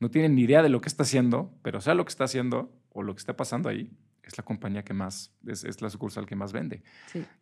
no 0.00 0.10
tienen 0.10 0.34
ni 0.34 0.42
idea 0.42 0.62
de 0.62 0.68
lo 0.68 0.82
que 0.82 0.88
está 0.88 1.04
haciendo, 1.04 1.58
pero 1.62 1.80
sea 1.80 1.94
lo 1.94 2.04
que 2.04 2.10
está 2.10 2.24
haciendo 2.24 2.76
o 2.90 3.02
lo 3.02 3.14
que 3.14 3.20
está 3.20 3.36
pasando 3.36 3.70
ahí, 3.70 3.90
es 4.28 4.36
la 4.36 4.44
compañía 4.44 4.84
que 4.84 4.92
más, 4.92 5.32
es, 5.46 5.80
la 5.80 5.90
sucursal 5.90 6.26
que 6.26 6.36
más 6.36 6.52
vende. 6.52 6.82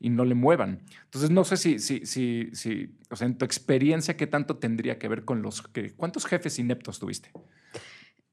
Y 0.01 0.09
no 0.09 0.25
le 0.25 0.35
muevan. 0.35 0.83
Entonces, 1.05 1.31
no 1.31 1.45
sé 1.45 1.57
si, 1.57 1.79
si, 1.79 2.07
si, 2.07 2.51
si, 2.53 2.97
o 3.11 3.17
sea, 3.17 3.27
en 3.27 3.37
tu 3.37 3.45
experiencia, 3.45 4.17
¿qué 4.17 4.27
tanto 4.27 4.57
tendría 4.57 4.99
que 4.99 5.09
ver 5.09 5.25
con 5.25 5.43
los, 5.43 5.63
que, 5.63 5.93
¿cuántos 5.93 6.25
jefes 6.25 6.59
ineptos 6.59 6.99
tuviste? 6.99 7.31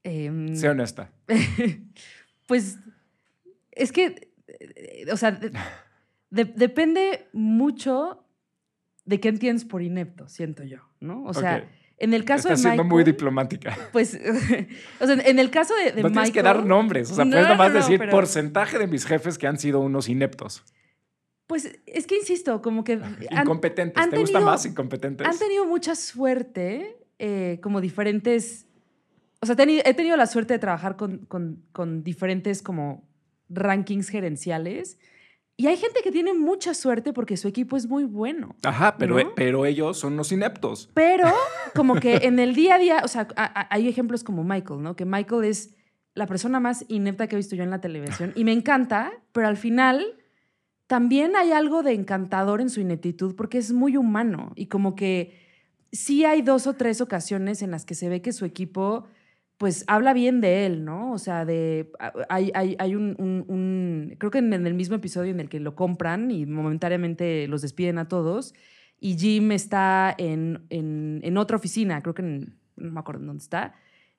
Eh, 0.04 0.52
sé 0.54 0.70
honesta. 0.70 1.12
pues, 2.48 2.80
es 3.72 3.92
que, 3.92 4.32
o 5.12 5.18
sea, 5.18 5.40
depende 6.30 7.28
mucho 7.34 8.26
de 9.06 9.20
qué 9.20 9.30
entiendes 9.30 9.66
por 9.66 9.82
inepto, 9.82 10.28
siento 10.28 10.64
yo, 10.64 10.80
¿no? 11.00 11.24
O 11.26 11.34
sea... 11.34 11.70
En 11.98 12.14
el 12.14 12.26
caso 12.26 12.50
Está 12.50 12.56
de 12.56 12.58
siendo 12.58 12.84
muy 12.84 13.04
diplomática. 13.04 13.78
Pues, 13.92 14.20
o 15.00 15.06
sea, 15.06 15.16
en 15.16 15.40
el 15.40 15.50
caso 15.50 15.74
de, 15.76 15.92
de 15.92 16.02
no 16.02 16.12
tienes 16.12 16.32
que 16.32 16.42
dar 16.42 16.66
nombres. 16.66 17.12
O 17.12 17.16
sea, 17.16 17.26
puedes 17.26 17.48
nomás 17.48 17.74
decir 17.74 18.02
porcentaje 18.10 18.80
de 18.80 18.88
mis 18.88 19.06
jefes 19.06 19.38
que 19.38 19.48
han 19.48 19.58
sido 19.58 19.80
unos 19.80 20.10
ineptos. 20.10 20.64
Pues 21.48 21.80
es 21.86 22.08
que 22.08 22.18
insisto, 22.18 22.62
como 22.62 22.84
que. 22.84 23.00
incompetentes. 23.30 24.10
¿Te 24.10 24.18
gusta 24.18 24.40
más 24.40 24.66
incompetentes? 24.66 25.28
Han 25.28 25.38
tenido 25.38 25.66
mucha 25.66 25.96
suerte, 25.96 26.98
eh, 27.20 27.60
como 27.62 27.80
diferentes. 27.80 28.66
O 29.42 29.46
sea, 29.46 29.56
he 29.60 29.94
tenido 29.94 30.18
la 30.18 30.26
suerte 30.26 30.54
de 30.54 30.60
trabajar 30.60 30.96
con, 30.96 31.26
con, 31.26 31.64
con 31.74 32.04
diferentes 32.04 32.62
como 32.62 33.04
rankings 33.50 34.10
gerenciales 34.10 34.98
y 35.56 35.68
hay 35.68 35.78
gente 35.78 36.02
que 36.04 36.12
tiene 36.12 36.34
mucha 36.34 36.74
suerte 36.74 37.14
porque 37.14 37.38
su 37.38 37.48
equipo 37.48 37.78
es 37.78 37.88
muy 37.88 38.06
bueno. 38.06 38.56
Ajá, 38.64 38.98
pero, 38.98 39.18
pero 39.36 39.66
ellos 39.66 39.98
son 39.98 40.18
los 40.18 40.32
ineptos. 40.32 40.90
Pero 40.94 41.32
como 41.76 41.96
que 41.96 42.16
en 42.24 42.40
el 42.40 42.56
día 42.56 42.76
a 42.76 42.80
día, 42.80 43.02
o 43.04 43.08
sea, 43.08 43.28
hay 43.70 43.88
ejemplos 43.88 44.24
como 44.24 44.44
Michael, 44.44 44.82
¿no? 44.82 44.96
Que 44.96 45.06
Michael 45.06 45.44
es 45.46 45.76
la 46.16 46.26
persona 46.26 46.60
más 46.60 46.86
inepta 46.88 47.28
que 47.28 47.36
he 47.36 47.38
visto 47.38 47.56
yo 47.56 47.64
en 47.64 47.70
la 47.70 47.82
televisión 47.82 48.34
y 48.36 48.44
me 48.44 48.52
encanta, 48.52 49.12
pero 49.32 49.48
al 49.48 49.58
final 49.58 50.20
también 50.88 51.36
hay 51.36 51.52
algo 51.52 51.82
de 51.82 51.94
encantador 51.94 52.62
en 52.62 52.70
su 52.70 52.82
ineptitud 52.82 53.36
porque 53.36 53.58
es 53.58 53.72
muy 53.72 53.98
humano 53.98 54.54
y 54.56 54.68
como 54.68 54.96
que 54.96 55.40
sí 55.92 56.26
hay 56.26 56.42
dos 56.42 56.68
o 56.68 56.74
tres 56.74 57.02
ocasiones 57.02 57.62
en 57.62 57.72
las 57.72 57.86
que 57.86 57.96
se 57.96 58.10
ve 58.10 58.22
que 58.22 58.32
su 58.32 58.46
equipo 58.46 59.08
pues 59.64 59.86
habla 59.88 60.12
bien 60.12 60.42
de 60.42 60.66
él, 60.66 60.84
¿no? 60.84 61.14
O 61.14 61.18
sea, 61.18 61.46
de, 61.46 61.90
hay, 62.28 62.52
hay, 62.54 62.96
un, 62.96 64.14
creo 64.18 64.30
que 64.30 64.40
en, 64.40 64.52
el 64.52 64.74
mismo 64.74 64.98
episodio 64.98 65.32
en 65.32 65.40
el 65.40 65.48
que 65.48 65.62
lo 65.62 65.74
compran 65.74 66.32
y 66.32 66.46
momentáneamente 66.46 67.48
los 67.48 67.62
despiden 67.62 67.98
a 67.98 68.10
todos, 68.10 68.54
y 69.00 69.18
Jim 69.18 69.54
está 69.54 70.14
en, 70.18 70.66
en, 70.70 71.38
otra 71.38 71.56
oficina, 71.56 72.02
creo 72.02 72.14
que 72.14 72.24
en, 72.24 72.58
no 72.76 72.92
me 72.92 73.00
acuerdo 73.00 73.22
en 73.22 73.28
dónde 73.28 73.42
está, 73.42 73.74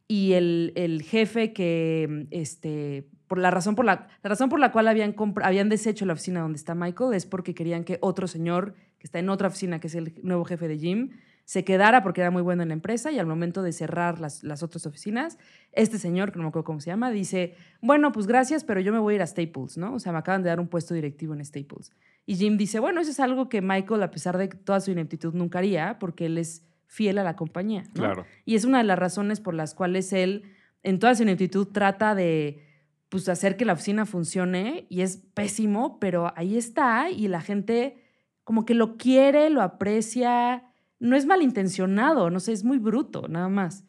y 0.09 0.33
el, 0.33 0.73
el, 0.77 1.03
jefe 1.03 1.53
que, 1.53 2.27
este, 2.31 3.07
por 3.27 3.37
la 3.37 3.51
razón 3.51 3.75
por 3.75 3.85
la, 3.85 4.09
la 4.23 4.31
razón 4.31 4.49
por 4.49 4.61
la 4.61 4.73
cual 4.73 4.89
habían, 4.89 5.15
habían 5.43 5.69
deshecho 5.69 6.07
la 6.07 6.15
oficina 6.15 6.41
donde 6.41 6.57
está 6.57 6.75
Michael 6.75 7.13
es 7.13 7.27
porque 7.27 7.55
querían 7.55 7.85
que 7.85 7.99
otro 8.01 8.29
señor 8.29 8.77
que 8.99 9.07
está 9.07 9.19
en 9.19 9.29
otra 9.29 9.49
oficina, 9.49 9.79
que 9.79 9.89
es 9.89 9.95
el 9.95 10.15
nuevo 10.23 10.47
jefe 10.47 10.69
de 10.69 10.79
Jim, 10.79 11.11
se 11.45 11.65
quedara 11.65 12.03
porque 12.03 12.23
era 12.23 12.31
muy 12.31 12.43
bueno 12.43 12.63
en 12.63 12.69
la 12.69 12.75
empresa 12.75 13.13
y 13.13 13.19
al 13.19 13.27
momento 13.27 13.63
de 13.63 13.73
cerrar 13.73 14.19
las, 14.19 14.43
las, 14.43 14.63
otras 14.63 14.87
oficinas, 14.87 15.39
este 15.73 15.99
señor, 15.99 16.33
que 16.33 16.39
no 16.39 16.45
me 16.45 16.49
acuerdo 16.49 16.65
cómo 16.65 16.81
se 16.81 16.91
llama, 16.91 17.11
dice, 17.11 17.55
bueno, 17.83 18.13
pues 18.13 18.27
gracias, 18.27 18.65
pero 18.65 18.81
yo 18.81 18.93
me 18.93 18.99
voy 18.99 19.15
a 19.15 19.17
ir 19.17 19.23
a 19.23 19.27
Staples, 19.27 19.77
¿no? 19.77 19.95
O 19.95 19.99
sea, 19.99 20.13
me 20.13 20.19
acaban 20.19 20.43
de 20.43 20.49
dar 20.49 20.61
un 20.61 20.69
puesto 20.69 20.95
directivo 20.95 21.35
en 21.35 21.45
Staples. 21.45 21.93
Y 22.27 22.37
Jim 22.37 22.57
dice, 22.57 22.79
bueno, 22.79 23.01
eso 23.03 23.11
es 23.11 23.21
algo 23.21 23.49
que 23.51 23.61
Michael, 23.61 24.03
a 24.03 24.11
pesar 24.11 24.39
de 24.39 24.49
toda 24.49 24.81
su 24.81 24.91
ineptitud, 24.91 25.35
nunca 25.35 25.59
haría 25.59 25.99
porque 25.99 26.27
él 26.27 26.39
es 26.39 26.67
fiel 26.87 27.19
a 27.19 27.25
la 27.25 27.37
compañía. 27.37 27.83
¿no? 27.89 27.95
Claro. 27.95 28.27
Y 28.47 28.55
es 28.55 28.65
una 28.65 28.79
de 28.79 28.85
las 28.85 28.99
razones 28.99 29.41
por 29.41 29.53
las 29.53 29.75
cuales 29.75 30.13
él, 30.15 30.45
en 30.83 30.99
toda 30.99 31.15
su 31.15 31.25
ineptitud, 31.25 31.67
trata 31.67 32.15
de 32.15 32.65
pues, 33.11 33.29
hacer 33.29 33.59
que 33.59 33.67
la 33.67 33.75
oficina 33.75 34.07
funcione 34.07 34.87
y 34.89 35.03
es 35.03 35.19
pésimo, 35.19 35.99
pero 36.01 36.33
ahí 36.37 36.57
está 36.57 37.11
y 37.11 37.29
la 37.29 37.43
gente 37.43 37.99
como 38.45 38.65
que 38.65 38.75
lo 38.75 38.97
quiere, 38.97 39.51
lo 39.51 39.61
aprecia 39.61 40.65
no 41.01 41.17
es 41.17 41.27
malintencionado, 41.27 42.31
no 42.31 42.41
sé, 42.41 42.53
es 42.53 42.65
muy 42.65 42.79
bruto, 42.79 43.29
nada 43.29 43.49
más. 43.49 43.85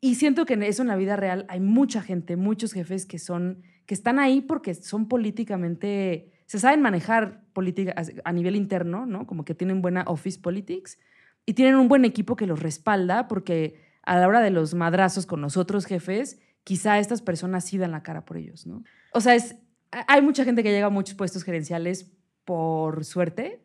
Y 0.00 0.14
siento 0.14 0.46
que 0.46 0.54
eso 0.66 0.82
en 0.82 0.88
la 0.88 0.96
vida 0.96 1.16
real 1.16 1.44
hay 1.48 1.60
mucha 1.60 2.00
gente, 2.00 2.36
muchos 2.36 2.72
jefes 2.72 3.04
que 3.04 3.18
son, 3.18 3.62
que 3.86 3.94
están 3.94 4.18
ahí 4.18 4.40
porque 4.40 4.74
son 4.74 5.08
políticamente, 5.08 6.32
se 6.46 6.58
saben 6.58 6.80
manejar 6.80 7.42
política 7.52 7.94
a 8.24 8.32
nivel 8.32 8.56
interno, 8.56 9.04
¿no? 9.04 9.26
Como 9.26 9.44
que 9.44 9.54
tienen 9.54 9.82
buena 9.82 10.04
office 10.06 10.40
politics 10.40 10.98
y 11.44 11.54
tienen 11.54 11.76
un 11.76 11.88
buen 11.88 12.04
equipo 12.04 12.36
que 12.36 12.46
los 12.46 12.60
respalda 12.60 13.28
porque 13.28 13.80
a 14.02 14.18
la 14.18 14.26
hora 14.26 14.40
de 14.40 14.50
los 14.50 14.74
madrazos 14.74 15.26
con 15.26 15.42
los 15.42 15.56
otros 15.58 15.84
jefes, 15.84 16.40
quizá 16.64 16.98
estas 16.98 17.20
personas 17.20 17.64
sí 17.64 17.76
dan 17.76 17.90
la 17.90 18.02
cara 18.02 18.24
por 18.24 18.38
ellos, 18.38 18.66
¿no? 18.66 18.82
O 19.12 19.20
sea, 19.20 19.34
es, 19.34 19.56
hay 19.90 20.22
mucha 20.22 20.44
gente 20.44 20.62
que 20.62 20.70
llega 20.70 20.86
a 20.86 20.90
muchos 20.90 21.14
puestos 21.14 21.44
gerenciales 21.44 22.10
por 22.44 23.04
suerte 23.04 23.62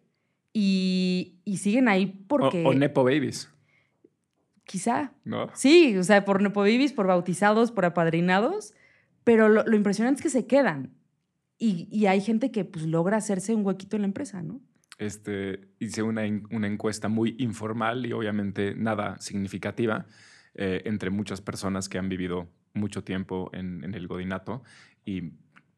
y, 0.58 1.42
y 1.44 1.58
siguen 1.58 1.90
ahí 1.90 2.06
porque... 2.30 2.64
O, 2.66 2.70
o 2.70 2.74
Nepo 2.74 3.04
Babies. 3.04 3.52
Quizá. 4.64 5.12
¿No? 5.26 5.50
Sí, 5.54 5.98
o 5.98 6.04
sea, 6.04 6.24
por 6.24 6.42
Nepo 6.42 6.62
Babies, 6.62 6.94
por 6.94 7.08
bautizados, 7.08 7.72
por 7.72 7.84
apadrinados, 7.84 8.74
pero 9.26 9.50
lo, 9.50 9.66
lo 9.66 9.76
impresionante 9.76 10.20
es 10.20 10.24
que 10.24 10.30
se 10.30 10.48
quedan. 10.48 10.94
Y, 11.58 11.90
y, 11.92 12.06
hay 12.06 12.22
gente 12.22 12.52
que 12.52 12.64
pues 12.64 12.86
logra 12.86 13.18
hacerse 13.18 13.54
un 13.54 13.66
huequito 13.66 13.98
en 13.98 14.04
la 14.04 14.08
empresa, 14.08 14.42
¿no? 14.44 14.62
Este, 14.98 15.68
hice 15.80 16.04
una, 16.04 16.22
una 16.52 16.68
encuesta 16.68 17.10
muy 17.10 17.36
informal 17.38 18.06
y 18.06 18.14
obviamente 18.14 18.76
nada 18.76 19.20
significativa 19.20 20.06
eh, 20.54 20.84
entre 20.86 21.10
muchas 21.10 21.42
personas 21.42 21.90
que 21.90 21.98
han 21.98 22.08
vivido 22.08 22.48
mucho 22.74 23.04
tiempo 23.04 23.50
en, 23.54 23.84
en 23.84 23.94
el 23.94 24.08
godinato 24.08 24.64
y 25.06 25.34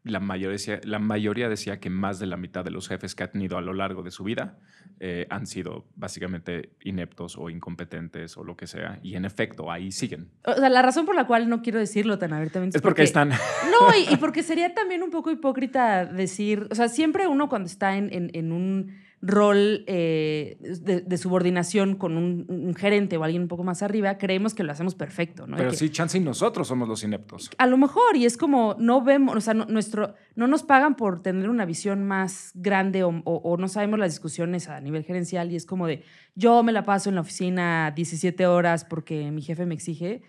la 0.08 0.20
mayoría, 0.20 0.52
decía, 0.52 0.80
la 0.84 1.00
mayoría 1.00 1.50
decía 1.50 1.80
que 1.80 1.90
más 1.90 2.20
de 2.20 2.26
la 2.28 2.38
mitad 2.38 2.64
de 2.64 2.72
los 2.72 2.88
jefes 2.88 3.16
que 3.16 3.24
ha 3.24 3.32
tenido 3.32 3.58
a 3.58 3.62
lo 3.62 3.74
largo 3.74 4.04
de 4.04 4.12
su 4.12 4.24
vida 4.24 4.58
eh, 5.00 5.28
han 5.30 5.46
sido 5.46 5.86
básicamente 5.96 6.72
ineptos 6.82 7.38
o 7.38 7.50
incompetentes 7.50 8.38
o 8.38 8.44
lo 8.44 8.56
que 8.58 8.68
sea. 8.68 9.00
Y 9.04 9.16
en 9.16 9.26
efecto, 9.26 9.72
ahí 9.72 9.92
siguen. 9.92 10.32
O 10.46 10.54
sea, 10.54 10.70
la 10.70 10.82
razón 10.82 11.06
por 11.06 11.16
la 11.16 11.28
cual 11.28 11.50
no 11.50 11.62
quiero 11.62 11.80
decirlo 11.80 12.18
tan 12.18 12.34
abiertamente 12.34 12.78
es 12.78 12.82
porque, 12.82 13.02
porque 13.02 13.04
están. 13.04 13.30
No, 13.30 13.94
y, 13.96 14.14
y, 14.14 14.18
porque 14.20 14.44
sería 14.44 14.74
también 14.74 15.04
un 15.04 15.12
poco 15.12 15.32
hipócrita 15.32 16.06
decir. 16.06 16.68
O 16.72 16.76
sea, 16.76 16.90
siempre 16.90 17.28
uno 17.28 17.50
cuando 17.50 17.68
está 17.68 17.96
en, 17.98 18.12
en, 18.14 18.32
en 18.34 18.52
un 18.52 19.07
rol 19.22 19.84
eh, 19.88 20.58
de, 20.60 21.02
de, 21.02 21.18
subordinación 21.18 21.96
con 21.96 22.18
un, 22.18 22.46
un, 22.50 22.76
gerente 22.76 23.18
o 23.18 23.24
alguien 23.24 23.44
un 23.44 23.48
poco 23.48 23.64
más 23.64 23.82
arriba, 23.82 24.18
creemos 24.20 24.54
que 24.54 24.64
lo 24.64 24.72
hacemos 24.72 24.94
perfecto, 24.94 25.48
¿no? 25.48 25.58
Pero 25.58 25.72
que, 25.72 25.76
sí, 25.76 25.90
chance 25.90 26.18
y 26.18 26.22
nosotros 26.22 26.68
somos 26.68 26.88
los 26.88 27.04
ineptos. 27.04 27.50
A 27.58 27.66
lo 27.66 27.78
mejor, 27.78 28.16
y 28.16 28.26
es 28.26 28.38
como, 28.38 28.76
no 28.80 29.02
vemos, 29.02 29.36
o 29.36 29.42
sea, 29.42 29.56
no, 29.56 29.66
nuestro, 29.66 30.14
no 30.36 30.48
nos 30.48 30.62
pagan 30.62 30.96
por 30.96 31.22
tener 31.22 31.50
una 31.50 31.66
visión 31.66 32.04
más 32.04 32.52
grande 32.54 33.04
o, 33.04 33.10
o, 33.10 33.36
o, 33.38 33.58
no 33.58 33.68
sabemos 33.68 34.00
las 34.00 34.12
discusiones 34.12 34.70
a 34.70 34.80
nivel 34.82 35.04
gerencial 35.04 35.52
y 35.52 35.56
es 35.56 35.66
como 35.66 35.88
de, 35.88 36.04
yo 36.36 36.62
me 36.62 36.72
la 36.72 36.84
paso 36.84 37.10
en 37.10 37.16
la 37.16 37.22
oficina 37.22 37.92
17 37.96 38.46
horas 38.46 38.86
porque 38.86 39.32
mi 39.32 39.42
jefe 39.42 39.66
me 39.66 39.74
exige, 39.74 40.22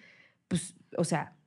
pues, 0.48 0.76
o 0.96 1.04
sea, 1.04 1.37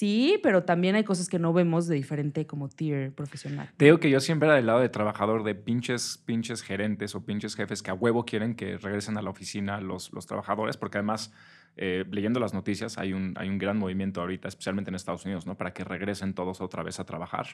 Sí, 0.00 0.40
pero 0.42 0.64
también 0.64 0.94
hay 0.94 1.04
cosas 1.04 1.28
que 1.28 1.38
no 1.38 1.52
vemos 1.52 1.86
de 1.86 1.94
diferente 1.94 2.46
como 2.46 2.70
tier 2.70 3.12
profesional. 3.12 3.70
Te 3.76 3.84
digo 3.84 4.00
que 4.00 4.08
yo 4.08 4.18
siempre 4.20 4.46
era 4.46 4.56
del 4.56 4.64
lado 4.64 4.80
de 4.80 4.88
trabajador 4.88 5.44
de 5.44 5.54
pinches, 5.54 6.16
pinches 6.24 6.62
gerentes 6.62 7.14
o 7.14 7.26
pinches 7.26 7.54
jefes 7.54 7.82
que 7.82 7.90
a 7.90 7.92
huevo 7.92 8.24
quieren 8.24 8.54
que 8.54 8.78
regresen 8.78 9.18
a 9.18 9.22
la 9.22 9.28
oficina 9.28 9.78
los, 9.82 10.10
los 10.14 10.24
trabajadores, 10.24 10.78
porque 10.78 10.96
además, 10.96 11.34
eh, 11.76 12.06
leyendo 12.10 12.40
las 12.40 12.54
noticias, 12.54 12.96
hay 12.96 13.12
un, 13.12 13.34
hay 13.36 13.50
un 13.50 13.58
gran 13.58 13.76
movimiento 13.76 14.22
ahorita, 14.22 14.48
especialmente 14.48 14.88
en 14.88 14.94
Estados 14.94 15.26
Unidos, 15.26 15.44
¿no? 15.44 15.58
Para 15.58 15.74
que 15.74 15.84
regresen 15.84 16.32
todos 16.32 16.62
otra 16.62 16.82
vez 16.82 16.98
a 16.98 17.04
trabajar. 17.04 17.48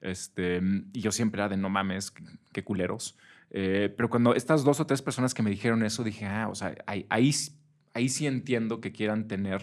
Este, 0.00 0.60
y 0.92 1.00
yo 1.02 1.12
siempre 1.12 1.40
era 1.40 1.48
de 1.48 1.56
no 1.56 1.68
mames, 1.68 2.12
qué 2.52 2.64
culeros. 2.64 3.16
Eh, 3.52 3.94
pero 3.96 4.10
cuando 4.10 4.34
estas 4.34 4.64
dos 4.64 4.80
o 4.80 4.86
tres 4.88 5.02
personas 5.02 5.34
que 5.34 5.44
me 5.44 5.50
dijeron 5.50 5.84
eso, 5.84 6.02
dije, 6.02 6.26
ah, 6.26 6.48
o 6.48 6.56
sea, 6.56 6.74
ahí, 6.84 7.06
ahí, 7.10 7.30
ahí 7.94 8.08
sí 8.08 8.26
entiendo 8.26 8.80
que 8.80 8.90
quieran 8.90 9.28
tener 9.28 9.62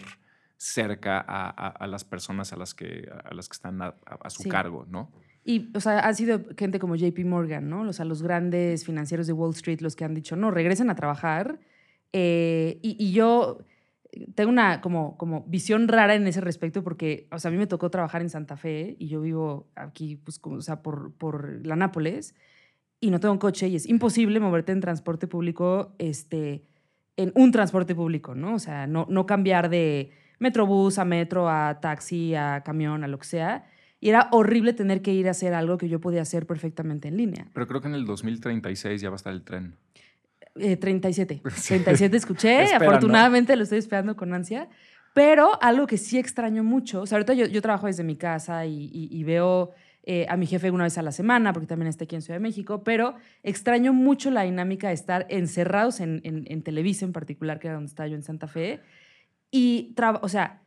cerca 0.60 1.24
a, 1.26 1.48
a, 1.48 1.68
a, 1.68 1.86
las 1.86 2.04
personas 2.04 2.52
a 2.52 2.56
las 2.56 2.74
que, 2.74 3.08
a 3.24 3.32
las 3.32 3.48
que 3.48 3.54
están 3.54 3.80
a, 3.80 3.94
a 4.04 4.28
su 4.28 4.42
sí. 4.42 4.50
cargo, 4.50 4.84
¿no? 4.90 5.10
Y, 5.42 5.70
o 5.74 5.80
sea, 5.80 6.00
han 6.00 6.14
sido 6.14 6.42
gente 6.54 6.78
como 6.78 6.96
JP 6.96 7.18
Morgan, 7.24 7.70
¿no? 7.70 7.88
O 7.88 7.92
sea, 7.94 8.04
los 8.04 8.22
grandes 8.22 8.84
financieros 8.84 9.26
de 9.26 9.32
Wall 9.32 9.52
Street 9.52 9.80
los 9.80 9.96
que 9.96 10.04
han 10.04 10.12
dicho, 10.12 10.36
no, 10.36 10.50
regresen 10.50 10.90
a 10.90 10.94
trabajar. 10.94 11.60
Eh, 12.12 12.78
y, 12.82 12.94
y, 13.02 13.12
yo 13.12 13.64
tengo 14.34 14.50
una 14.50 14.82
como, 14.82 15.16
como 15.16 15.44
visión 15.46 15.88
rara 15.88 16.14
en 16.14 16.26
ese 16.26 16.42
respecto 16.42 16.84
porque, 16.84 17.26
o 17.32 17.38
sea, 17.38 17.48
a 17.48 17.52
mí 17.52 17.56
me 17.56 17.66
tocó 17.66 17.90
trabajar 17.90 18.20
en 18.20 18.28
Santa 18.28 18.58
Fe 18.58 18.96
y 18.98 19.08
yo 19.08 19.22
vivo 19.22 19.66
aquí, 19.76 20.16
pues, 20.16 20.38
como, 20.38 20.56
o 20.56 20.60
sea, 20.60 20.82
por, 20.82 21.14
por 21.14 21.66
la 21.66 21.74
Nápoles 21.74 22.34
y 23.00 23.10
no 23.10 23.18
tengo 23.18 23.32
un 23.32 23.38
coche 23.38 23.68
y 23.68 23.76
es 23.76 23.88
imposible 23.88 24.40
moverte 24.40 24.72
en 24.72 24.80
transporte 24.80 25.26
público, 25.26 25.94
este, 25.96 26.66
en 27.16 27.32
un 27.34 27.50
transporte 27.50 27.94
público, 27.94 28.34
¿no? 28.34 28.56
O 28.56 28.58
sea, 28.58 28.86
no, 28.86 29.06
no 29.08 29.24
cambiar 29.24 29.70
de 29.70 30.12
metrobús, 30.40 30.98
a 30.98 31.04
metro, 31.04 31.48
a 31.48 31.78
taxi, 31.80 32.34
a 32.34 32.62
camión, 32.64 33.04
a 33.04 33.08
lo 33.08 33.18
que 33.18 33.26
sea. 33.26 33.66
Y 34.00 34.08
era 34.08 34.28
horrible 34.32 34.72
tener 34.72 35.02
que 35.02 35.12
ir 35.12 35.28
a 35.28 35.30
hacer 35.30 35.54
algo 35.54 35.78
que 35.78 35.88
yo 35.88 36.00
podía 36.00 36.22
hacer 36.22 36.46
perfectamente 36.46 37.06
en 37.06 37.16
línea. 37.16 37.46
Pero 37.52 37.68
creo 37.68 37.80
que 37.80 37.88
en 37.88 37.94
el 37.94 38.06
2036 38.06 39.00
ya 39.00 39.10
va 39.10 39.14
a 39.14 39.16
estar 39.16 39.32
el 39.32 39.42
tren. 39.42 39.76
Eh, 40.56 40.76
37. 40.76 41.42
Sí. 41.54 41.74
37 41.74 42.16
escuché. 42.16 42.64
Afortunadamente 42.74 43.54
lo 43.54 43.62
estoy 43.62 43.78
esperando 43.78 44.16
con 44.16 44.34
ansia. 44.34 44.68
Pero 45.12 45.62
algo 45.62 45.86
que 45.86 45.98
sí 45.98 46.18
extraño 46.18 46.64
mucho, 46.64 47.02
o 47.02 47.06
sea, 47.06 47.16
ahorita 47.16 47.34
yo, 47.34 47.46
yo 47.46 47.60
trabajo 47.60 47.88
desde 47.88 48.04
mi 48.04 48.16
casa 48.16 48.64
y, 48.64 48.90
y, 48.92 49.08
y 49.10 49.24
veo 49.24 49.72
eh, 50.04 50.24
a 50.28 50.36
mi 50.36 50.46
jefe 50.46 50.70
una 50.70 50.84
vez 50.84 50.96
a 50.98 51.02
la 51.02 51.12
semana, 51.12 51.52
porque 51.52 51.66
también 51.66 51.88
está 51.88 52.04
aquí 52.04 52.14
en 52.14 52.22
Ciudad 52.22 52.36
de 52.36 52.42
México, 52.42 52.82
pero 52.84 53.16
extraño 53.42 53.92
mucho 53.92 54.30
la 54.30 54.42
dinámica 54.42 54.88
de 54.88 54.94
estar 54.94 55.26
encerrados 55.28 56.00
en, 56.00 56.20
en, 56.24 56.44
en 56.46 56.62
Televisa 56.62 57.04
en 57.04 57.12
particular, 57.12 57.58
que 57.58 57.66
era 57.66 57.74
donde 57.74 57.88
estaba 57.88 58.06
yo 58.08 58.14
en 58.14 58.22
Santa 58.22 58.46
Fe, 58.46 58.80
y, 59.50 59.94
o 60.22 60.28
sea, 60.28 60.62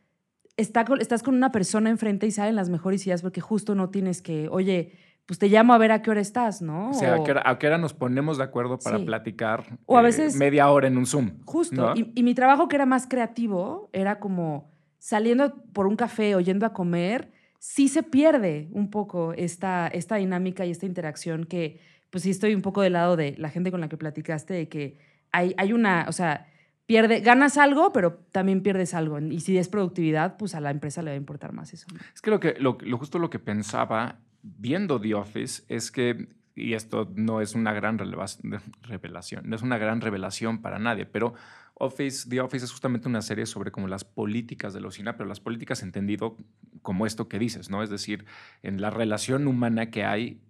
está 0.56 0.84
con, 0.84 1.00
estás 1.00 1.22
con 1.22 1.34
una 1.34 1.52
persona 1.52 1.90
enfrente 1.90 2.26
y 2.26 2.30
salen 2.30 2.56
las 2.56 2.68
mejores 2.68 3.06
ideas 3.06 3.22
porque 3.22 3.40
justo 3.40 3.74
no 3.74 3.90
tienes 3.90 4.22
que, 4.22 4.48
oye, 4.48 4.92
pues 5.26 5.38
te 5.38 5.48
llamo 5.48 5.72
a 5.72 5.78
ver 5.78 5.90
a 5.90 6.02
qué 6.02 6.10
hora 6.10 6.20
estás, 6.20 6.60
¿no? 6.60 6.90
O 6.90 6.94
sea, 6.94 7.14
¿a, 7.14 7.24
qué 7.24 7.30
hora, 7.30 7.42
¿a, 7.46 7.58
qué 7.58 7.66
hora, 7.66 7.78
nos 7.78 7.94
ponemos 7.94 8.36
de 8.36 8.44
acuerdo 8.44 8.78
para 8.78 8.98
sí. 8.98 9.04
platicar? 9.04 9.78
O 9.86 9.96
a 9.96 10.02
veces... 10.02 10.34
Eh, 10.34 10.38
media 10.38 10.70
hora 10.70 10.86
en 10.86 10.98
un 10.98 11.06
Zoom. 11.06 11.40
Justo. 11.44 11.76
¿no? 11.76 11.96
Y, 11.96 12.12
y, 12.14 12.22
mi 12.22 12.34
trabajo 12.34 12.68
que 12.68 12.76
era 12.76 12.84
más 12.84 13.06
creativo 13.06 13.88
era 13.92 14.20
como 14.20 14.70
saliendo 14.98 15.54
por 15.72 15.86
un 15.86 15.96
café 15.96 16.34
o 16.34 16.40
yendo 16.40 16.66
a 16.66 16.72
comer, 16.74 17.32
sí 17.58 17.88
se 17.88 18.02
pierde 18.02 18.68
un 18.72 18.90
poco 18.90 19.32
esta, 19.32 19.88
esta 19.88 20.16
dinámica 20.16 20.66
y 20.66 20.70
esta 20.70 20.84
interacción 20.84 21.44
que, 21.44 21.80
pues 22.10 22.22
sí 22.22 22.30
estoy 22.30 22.54
un 22.54 22.62
poco 22.62 22.82
del 22.82 22.92
lado 22.92 23.16
de 23.16 23.34
la 23.38 23.48
gente 23.48 23.70
con 23.70 23.80
la 23.80 23.88
que 23.88 23.96
platicaste, 23.96 24.52
de 24.52 24.68
que 24.68 24.98
hay, 25.32 25.54
hay 25.56 25.72
una, 25.72 26.04
o 26.06 26.12
sea 26.12 26.46
pierde, 26.86 27.20
ganas 27.20 27.56
algo, 27.58 27.92
pero 27.92 28.14
también 28.32 28.62
pierdes 28.62 28.94
algo. 28.94 29.18
Y 29.18 29.40
si 29.40 29.58
es 29.58 29.68
productividad, 29.68 30.36
pues 30.36 30.54
a 30.54 30.60
la 30.60 30.70
empresa 30.70 31.02
le 31.02 31.10
va 31.10 31.14
a 31.14 31.18
importar 31.18 31.52
más 31.52 31.72
eso. 31.72 31.86
Es 32.14 32.20
que 32.20 32.30
lo 32.30 32.40
que 32.40 32.54
lo, 32.58 32.78
lo, 32.80 32.98
justo 32.98 33.18
lo 33.18 33.30
que 33.30 33.38
pensaba 33.38 34.20
viendo 34.42 35.00
The 35.00 35.14
Office 35.14 35.64
es 35.68 35.90
que, 35.90 36.28
y 36.54 36.74
esto 36.74 37.10
no 37.14 37.40
es 37.40 37.54
una 37.54 37.72
gran 37.72 37.98
revelación, 38.82 39.48
no 39.48 39.56
es 39.56 39.62
una 39.62 39.78
gran 39.78 40.00
revelación 40.00 40.60
para 40.60 40.78
nadie, 40.78 41.06
pero 41.06 41.34
Office, 41.74 42.28
The 42.28 42.40
Office 42.40 42.66
es 42.66 42.70
justamente 42.70 43.08
una 43.08 43.22
serie 43.22 43.46
sobre 43.46 43.72
como 43.72 43.88
las 43.88 44.04
políticas 44.04 44.74
de 44.74 44.80
la 44.80 44.88
oficina, 44.88 45.16
pero 45.16 45.28
las 45.28 45.40
políticas 45.40 45.82
entendido 45.82 46.36
como 46.82 47.06
esto 47.06 47.28
que 47.28 47.38
dices, 47.38 47.70
¿no? 47.70 47.82
Es 47.82 47.90
decir, 47.90 48.26
en 48.62 48.80
la 48.80 48.90
relación 48.90 49.48
humana 49.48 49.90
que 49.90 50.04
hay 50.04 50.40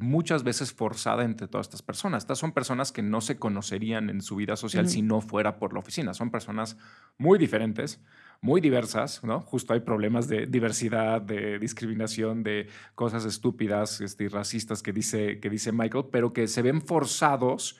muchas 0.00 0.42
veces 0.42 0.72
forzada 0.72 1.24
entre 1.24 1.46
todas 1.46 1.66
estas 1.66 1.82
personas. 1.82 2.24
Estas 2.24 2.38
son 2.38 2.52
personas 2.52 2.90
que 2.90 3.02
no 3.02 3.20
se 3.20 3.38
conocerían 3.38 4.08
en 4.10 4.22
su 4.22 4.36
vida 4.36 4.56
social 4.56 4.86
uh 4.86 4.88
-huh. 4.88 4.92
si 4.92 5.02
no 5.02 5.20
fuera 5.20 5.58
por 5.58 5.72
la 5.72 5.80
oficina. 5.80 6.14
Son 6.14 6.30
personas 6.30 6.76
muy 7.18 7.38
diferentes, 7.38 8.00
muy 8.40 8.60
diversas, 8.60 9.22
¿no? 9.22 9.42
Justo 9.42 9.74
hay 9.74 9.80
problemas 9.80 10.26
de 10.26 10.46
diversidad, 10.46 11.20
de 11.20 11.58
discriminación, 11.58 12.42
de 12.42 12.68
cosas 12.94 13.24
estúpidas 13.26 14.00
este, 14.00 14.24
y 14.24 14.28
racistas 14.28 14.82
que 14.82 14.92
dice, 14.92 15.38
que 15.40 15.50
dice 15.50 15.72
Michael, 15.72 16.06
pero 16.10 16.32
que 16.32 16.48
se 16.48 16.62
ven 16.62 16.80
forzados 16.80 17.78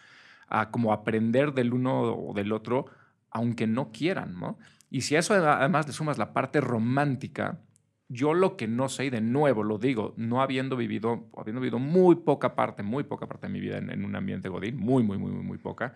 a 0.48 0.70
como 0.70 0.92
aprender 0.92 1.54
del 1.54 1.72
uno 1.72 2.02
o 2.02 2.34
del 2.34 2.52
otro, 2.52 2.86
aunque 3.30 3.66
no 3.66 3.92
quieran, 3.92 4.38
¿no? 4.38 4.58
Y 4.90 5.02
si 5.02 5.16
a 5.16 5.20
eso 5.20 5.34
además 5.34 5.86
le 5.86 5.92
sumas 5.92 6.18
la 6.18 6.32
parte 6.32 6.60
romántica, 6.60 7.60
yo 8.10 8.34
lo 8.34 8.56
que 8.56 8.66
no 8.66 8.88
sé, 8.88 9.06
y 9.06 9.10
de 9.10 9.20
nuevo 9.20 9.62
lo 9.62 9.78
digo, 9.78 10.14
no 10.16 10.42
habiendo 10.42 10.76
vivido, 10.76 11.30
habiendo 11.36 11.60
vivido 11.60 11.78
muy 11.78 12.16
poca 12.16 12.56
parte, 12.56 12.82
muy 12.82 13.04
poca 13.04 13.28
parte 13.28 13.46
de 13.46 13.52
mi 13.52 13.60
vida 13.60 13.78
en, 13.78 14.04
un 14.04 14.16
ambiente 14.16 14.48
godín, 14.48 14.76
muy, 14.76 15.04
muy, 15.04 15.16
muy, 15.16 15.30
muy, 15.30 15.44
muy 15.44 15.58
poca, 15.58 15.94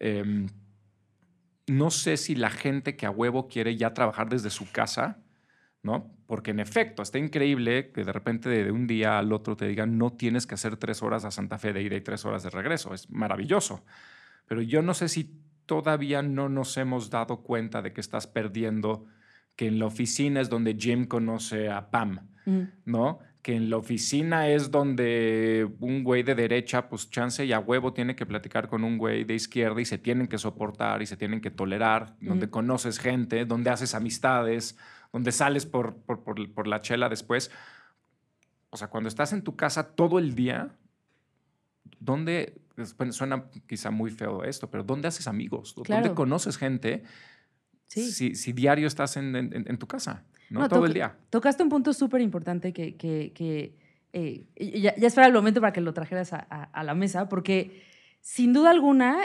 eh, 0.00 0.46
no 1.68 1.90
sé 1.92 2.16
si 2.16 2.34
la 2.34 2.50
gente 2.50 2.96
que 2.96 3.06
a 3.06 3.10
huevo 3.10 3.46
quiere 3.46 3.76
ya 3.76 3.94
trabajar 3.94 4.28
desde 4.28 4.50
su 4.50 4.70
casa, 4.72 5.22
¿no? 5.84 6.12
Porque 6.26 6.50
en 6.50 6.58
efecto, 6.58 7.02
está 7.02 7.18
increíble 7.18 7.92
que 7.92 8.04
de 8.04 8.12
repente 8.12 8.48
de 8.48 8.72
un 8.72 8.88
día 8.88 9.18
al 9.18 9.32
otro 9.32 9.56
te 9.56 9.68
digan 9.68 9.98
no 9.98 10.12
tienes 10.12 10.46
que 10.46 10.56
hacer 10.56 10.76
tres 10.76 11.00
horas 11.02 11.24
a 11.24 11.30
Santa 11.30 11.58
Fe 11.58 11.72
de 11.72 11.82
ida 11.82 11.96
y 11.96 12.00
tres 12.00 12.24
horas 12.24 12.42
de 12.42 12.50
regreso. 12.50 12.92
Es 12.92 13.08
maravilloso. 13.08 13.84
Pero 14.46 14.60
yo 14.62 14.82
no 14.82 14.94
sé 14.94 15.08
si 15.08 15.40
todavía 15.66 16.22
no 16.22 16.48
nos 16.48 16.76
hemos 16.76 17.10
dado 17.10 17.42
cuenta 17.42 17.82
de 17.82 17.92
que 17.92 18.00
estás 18.00 18.26
perdiendo 18.26 19.06
que 19.56 19.66
en 19.66 19.78
la 19.78 19.86
oficina 19.86 20.40
es 20.40 20.48
donde 20.48 20.76
Jim 20.78 21.06
conoce 21.06 21.68
a 21.68 21.90
Pam, 21.90 22.20
mm. 22.46 22.62
¿no? 22.86 23.18
Que 23.42 23.56
en 23.56 23.70
la 23.70 23.76
oficina 23.76 24.48
es 24.48 24.70
donde 24.70 25.68
un 25.80 26.04
güey 26.04 26.22
de 26.22 26.34
derecha, 26.34 26.88
pues 26.88 27.10
chance 27.10 27.44
y 27.44 27.52
a 27.52 27.58
huevo 27.58 27.92
tiene 27.92 28.14
que 28.14 28.24
platicar 28.24 28.68
con 28.68 28.84
un 28.84 28.98
güey 28.98 29.24
de 29.24 29.34
izquierda 29.34 29.80
y 29.80 29.84
se 29.84 29.98
tienen 29.98 30.28
que 30.28 30.38
soportar 30.38 31.02
y 31.02 31.06
se 31.06 31.16
tienen 31.16 31.40
que 31.40 31.50
tolerar, 31.50 32.16
mm. 32.20 32.28
donde 32.28 32.50
conoces 32.50 32.98
gente, 32.98 33.44
donde 33.44 33.70
haces 33.70 33.94
amistades, 33.94 34.78
donde 35.12 35.32
sales 35.32 35.66
por, 35.66 35.96
por, 35.96 36.22
por, 36.22 36.52
por 36.52 36.66
la 36.66 36.80
chela 36.80 37.08
después. 37.08 37.50
O 38.70 38.76
sea, 38.76 38.88
cuando 38.88 39.08
estás 39.08 39.32
en 39.32 39.42
tu 39.42 39.54
casa 39.56 39.94
todo 39.94 40.18
el 40.18 40.34
día, 40.34 40.74
¿dónde, 42.00 42.62
suena 43.10 43.44
quizá 43.66 43.90
muy 43.90 44.10
feo 44.10 44.44
esto, 44.44 44.70
pero 44.70 44.82
¿dónde 44.82 45.08
haces 45.08 45.26
amigos? 45.26 45.74
Claro. 45.84 46.02
¿Dónde 46.02 46.14
conoces 46.16 46.56
gente? 46.56 47.02
Sí. 47.92 48.10
Si, 48.10 48.34
si, 48.34 48.52
diario 48.52 48.86
estás 48.86 49.16
en, 49.16 49.34
en, 49.36 49.52
en 49.52 49.78
tu 49.78 49.86
casa, 49.86 50.24
¿no? 50.50 50.60
no 50.60 50.68
Todo 50.68 50.80
to 50.80 50.86
el 50.86 50.94
día. 50.94 51.16
Tocaste 51.30 51.62
un 51.62 51.68
punto 51.68 51.92
súper 51.92 52.20
importante 52.20 52.72
que, 52.72 52.96
que, 52.96 53.32
que, 53.34 53.76
eh, 54.12 54.44
ya, 54.80 54.94
ya 54.96 55.06
espera 55.06 55.26
el 55.26 55.32
momento 55.32 55.60
para 55.60 55.72
que 55.72 55.80
lo 55.80 55.92
trajeras 55.92 56.32
a, 56.32 56.46
a- 56.50 56.64
a 56.64 56.84
la 56.84 56.94
mesa, 56.94 57.28
porque 57.28 57.82
sin 58.20 58.52
duda 58.52 58.70
alguna, 58.70 59.18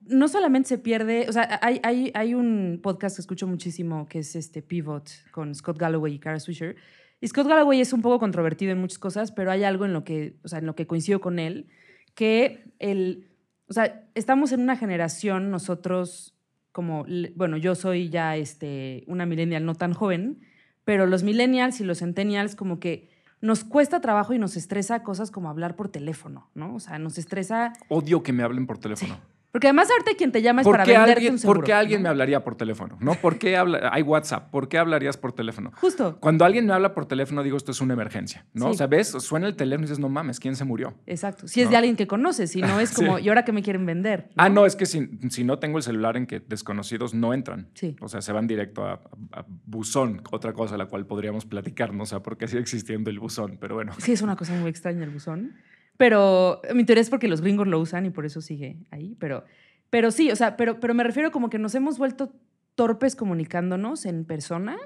no 0.00 0.28
solamente 0.28 0.68
se 0.68 0.78
pierde, 0.78 1.26
o 1.28 1.32
sea, 1.32 1.58
hay, 1.62 1.80
hay, 1.82 2.10
hay 2.14 2.34
un 2.34 2.80
podcast 2.82 3.16
que 3.16 3.20
escucho 3.22 3.46
muchísimo 3.46 4.06
que 4.08 4.18
es 4.20 4.34
este 4.36 4.60
Pivot 4.62 5.10
con 5.30 5.54
Scott 5.54 5.78
Galloway 5.78 6.14
y 6.14 6.18
Kara 6.18 6.40
Swisher. 6.40 6.76
Y 7.22 7.28
Scott 7.28 7.46
Galloway 7.48 7.80
es 7.80 7.92
un 7.92 8.00
poco 8.02 8.18
controvertido 8.18 8.72
en 8.72 8.78
muchas 8.80 8.98
cosas, 8.98 9.30
pero 9.30 9.50
hay 9.50 9.62
algo 9.64 9.84
en 9.84 9.92
lo 9.92 10.04
que, 10.04 10.36
o 10.42 10.48
sea, 10.48 10.58
en 10.58 10.66
lo 10.66 10.74
que 10.74 10.86
coincido 10.86 11.20
con 11.20 11.38
él, 11.38 11.68
que 12.14 12.64
el, 12.78 13.28
o 13.68 13.72
sea, 13.74 14.08
estamos 14.14 14.52
en 14.52 14.60
una 14.60 14.76
generación 14.76 15.50
nosotros 15.50 16.34
como, 16.72 17.04
bueno, 17.34 17.56
yo 17.56 17.74
soy 17.74 18.08
ya 18.08 18.36
este, 18.36 19.04
una 19.06 19.26
millennial 19.26 19.64
no 19.64 19.74
tan 19.74 19.92
joven, 19.92 20.40
pero 20.84 21.06
los 21.06 21.22
millennials 21.22 21.80
y 21.80 21.84
los 21.84 21.98
centennials 21.98 22.54
como 22.56 22.80
que 22.80 23.08
nos 23.40 23.64
cuesta 23.64 24.00
trabajo 24.00 24.34
y 24.34 24.38
nos 24.38 24.56
estresa 24.56 25.02
cosas 25.02 25.30
como 25.30 25.48
hablar 25.48 25.76
por 25.76 25.88
teléfono, 25.88 26.50
¿no? 26.54 26.74
O 26.74 26.80
sea, 26.80 26.98
nos 26.98 27.16
estresa... 27.18 27.72
Odio 27.88 28.22
que 28.22 28.32
me 28.32 28.42
hablen 28.42 28.66
por 28.66 28.78
teléfono. 28.78 29.18
Porque 29.52 29.66
además 29.66 29.88
ahorita 29.90 30.12
quien 30.16 30.30
te 30.30 30.42
llama 30.42 30.60
es 30.60 30.64
¿Por 30.64 30.74
para 30.74 30.84
qué, 30.84 30.92
venderte 30.92 31.12
alguien, 31.14 31.32
un 31.32 31.38
seguro. 31.40 31.58
por 31.60 31.66
qué 31.66 31.72
alguien 31.72 32.00
¿no? 32.00 32.04
me 32.04 32.08
hablaría 32.10 32.44
por 32.44 32.54
teléfono? 32.54 32.96
¿No? 33.00 33.14
¿Por 33.14 33.36
qué 33.38 33.56
habla, 33.56 33.90
hay 33.92 34.02
WhatsApp? 34.02 34.48
¿Por 34.50 34.68
qué 34.68 34.78
hablarías 34.78 35.16
por 35.16 35.32
teléfono? 35.32 35.72
Justo. 35.80 36.18
Cuando 36.20 36.44
alguien 36.44 36.66
me 36.66 36.72
habla 36.72 36.94
por 36.94 37.06
teléfono, 37.06 37.42
digo, 37.42 37.56
esto 37.56 37.72
es 37.72 37.80
una 37.80 37.94
emergencia, 37.94 38.46
¿no? 38.54 38.66
Sí. 38.66 38.70
O 38.70 38.74
sea, 38.74 38.86
ves, 38.86 39.08
suena 39.08 39.48
el 39.48 39.56
teléfono 39.56 39.86
y 39.86 39.88
dices, 39.88 39.98
no 39.98 40.08
mames, 40.08 40.38
¿quién 40.38 40.54
se 40.54 40.64
murió? 40.64 40.94
Exacto. 41.06 41.48
Si 41.48 41.60
es 41.62 41.68
de 41.70 41.76
alguien 41.76 41.96
que 41.96 42.06
conoces, 42.06 42.50
si 42.52 42.62
no 42.62 42.78
es 42.78 42.92
como, 42.94 43.18
Sí. 43.18 43.24
¿y 43.24 43.28
ahora 43.28 43.44
qué 43.44 43.50
me 43.52 43.62
quieren 43.62 43.84
vender? 43.86 44.30
Ah, 44.36 44.48
no, 44.48 44.66
es 44.66 44.76
que 44.76 44.86
si, 44.86 45.08
si 45.30 45.42
no 45.42 45.58
tengo 45.58 45.78
el 45.78 45.82
celular 45.82 46.16
en 46.16 46.26
que 46.26 46.38
desconocidos 46.40 47.12
no 47.14 47.34
entran. 47.34 47.68
Sí. 47.74 47.96
O 48.00 48.08
sea, 48.08 48.20
se 48.22 48.32
van 48.32 48.46
directo 48.46 48.84
a, 48.86 48.92
a- 49.32 49.40
a 49.40 49.44
buzón, 49.66 50.22
otra 50.30 50.52
cosa 50.52 50.76
a 50.76 50.78
la 50.78 50.86
cual 50.86 51.06
podríamos 51.06 51.44
platicar, 51.44 51.92
no 51.92 52.04
o 52.04 52.06
sea, 52.06 52.20
porque 52.20 52.46
sigue 52.46 52.60
existiendo 52.60 53.10
el 53.10 53.18
buzón, 53.18 53.58
pero 53.60 53.74
bueno. 53.74 53.92
Sí, 53.98 54.12
es 54.12 54.22
una 54.22 54.36
cosa 54.36 54.52
muy 54.54 54.70
extraña 54.70 55.02
el 55.04 55.10
buzón. 55.10 55.54
Pero 56.00 56.62
mi 56.74 56.84
teoría 56.84 57.02
es 57.02 57.10
porque 57.10 57.28
los 57.28 57.42
gringos 57.42 57.66
lo 57.66 57.78
usan 57.78 58.06
y 58.06 58.10
por 58.10 58.24
eso 58.24 58.40
sigue 58.40 58.78
ahí. 58.90 59.16
Pero, 59.20 59.44
pero 59.90 60.10
sí, 60.10 60.30
o 60.30 60.36
sea, 60.36 60.56
pero, 60.56 60.80
pero 60.80 60.94
me 60.94 61.04
refiero 61.04 61.30
como 61.30 61.50
que 61.50 61.58
nos 61.58 61.74
hemos 61.74 61.98
vuelto 61.98 62.32
torpes 62.74 63.14
comunicándonos 63.14 64.06
en 64.06 64.24
persona 64.24 64.78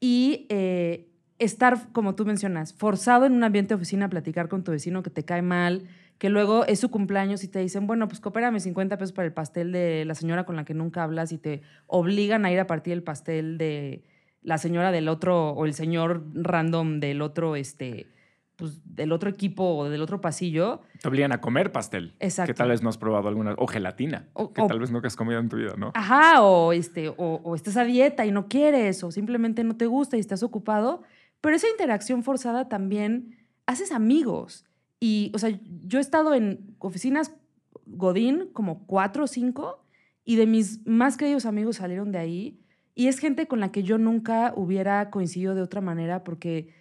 y 0.00 0.48
eh, 0.48 1.06
estar, 1.38 1.92
como 1.92 2.16
tú 2.16 2.24
mencionas, 2.24 2.74
forzado 2.74 3.26
en 3.26 3.34
un 3.34 3.44
ambiente 3.44 3.68
de 3.68 3.74
oficina 3.76 4.06
a 4.06 4.08
platicar 4.08 4.48
con 4.48 4.64
tu 4.64 4.72
vecino 4.72 5.04
que 5.04 5.10
te 5.10 5.24
cae 5.24 5.40
mal, 5.40 5.84
que 6.18 6.30
luego 6.30 6.66
es 6.66 6.80
su 6.80 6.90
cumpleaños 6.90 7.44
y 7.44 7.48
te 7.48 7.60
dicen, 7.60 7.86
bueno, 7.86 8.08
pues 8.08 8.18
coopérame 8.18 8.58
50 8.58 8.98
pesos 8.98 9.12
para 9.12 9.26
el 9.26 9.32
pastel 9.32 9.70
de 9.70 10.04
la 10.04 10.16
señora 10.16 10.46
con 10.46 10.56
la 10.56 10.64
que 10.64 10.74
nunca 10.74 11.04
hablas 11.04 11.30
y 11.30 11.38
te 11.38 11.62
obligan 11.86 12.44
a 12.44 12.50
ir 12.50 12.58
a 12.58 12.66
partir 12.66 12.94
el 12.94 13.04
pastel 13.04 13.56
de 13.56 14.02
la 14.42 14.58
señora 14.58 14.90
del 14.90 15.06
otro 15.06 15.50
o 15.50 15.64
el 15.64 15.74
señor 15.74 16.24
random 16.34 16.98
del 16.98 17.22
otro, 17.22 17.54
este, 17.54 18.08
pues 18.60 18.80
del 18.84 19.10
otro 19.10 19.28
equipo 19.28 19.64
o 19.76 19.88
del 19.90 20.00
otro 20.02 20.20
pasillo. 20.20 20.82
Te 21.02 21.08
obligan 21.08 21.32
a 21.32 21.40
comer 21.40 21.72
pastel. 21.72 22.14
Exacto. 22.20 22.52
Que 22.52 22.54
tal 22.54 22.68
vez 22.68 22.82
no 22.82 22.88
has 22.88 22.98
probado 22.98 23.26
alguna. 23.28 23.54
O 23.58 23.66
gelatina. 23.66 24.28
O- 24.34 24.52
que 24.52 24.60
o- 24.62 24.66
tal 24.68 24.78
vez 24.78 24.92
nunca 24.92 25.08
has 25.08 25.16
comido 25.16 25.40
en 25.40 25.48
tu 25.48 25.56
vida, 25.56 25.74
¿no? 25.76 25.90
Ajá, 25.94 26.42
o, 26.42 26.72
este, 26.72 27.08
o, 27.08 27.14
o 27.16 27.54
estás 27.56 27.76
a 27.76 27.84
dieta 27.84 28.24
y 28.26 28.30
no 28.30 28.46
quieres, 28.46 29.02
o 29.02 29.10
simplemente 29.10 29.64
no 29.64 29.76
te 29.76 29.86
gusta 29.86 30.16
y 30.16 30.20
estás 30.20 30.44
ocupado. 30.44 31.02
Pero 31.40 31.56
esa 31.56 31.68
interacción 31.68 32.22
forzada 32.22 32.68
también 32.68 33.36
haces 33.66 33.90
amigos. 33.90 34.64
Y, 35.00 35.32
o 35.34 35.38
sea, 35.38 35.58
yo 35.86 35.98
he 35.98 36.02
estado 36.02 36.34
en 36.34 36.76
oficinas 36.78 37.34
Godín 37.86 38.50
como 38.52 38.86
cuatro 38.86 39.24
o 39.24 39.26
cinco, 39.26 39.82
y 40.24 40.36
de 40.36 40.46
mis 40.46 40.86
más 40.86 41.16
queridos 41.16 41.46
amigos 41.46 41.76
salieron 41.76 42.12
de 42.12 42.18
ahí. 42.18 42.60
Y 42.94 43.06
es 43.08 43.18
gente 43.18 43.46
con 43.46 43.60
la 43.60 43.72
que 43.72 43.82
yo 43.82 43.96
nunca 43.98 44.52
hubiera 44.54 45.08
coincidido 45.10 45.54
de 45.54 45.62
otra 45.62 45.80
manera, 45.80 46.22
porque, 46.22 46.74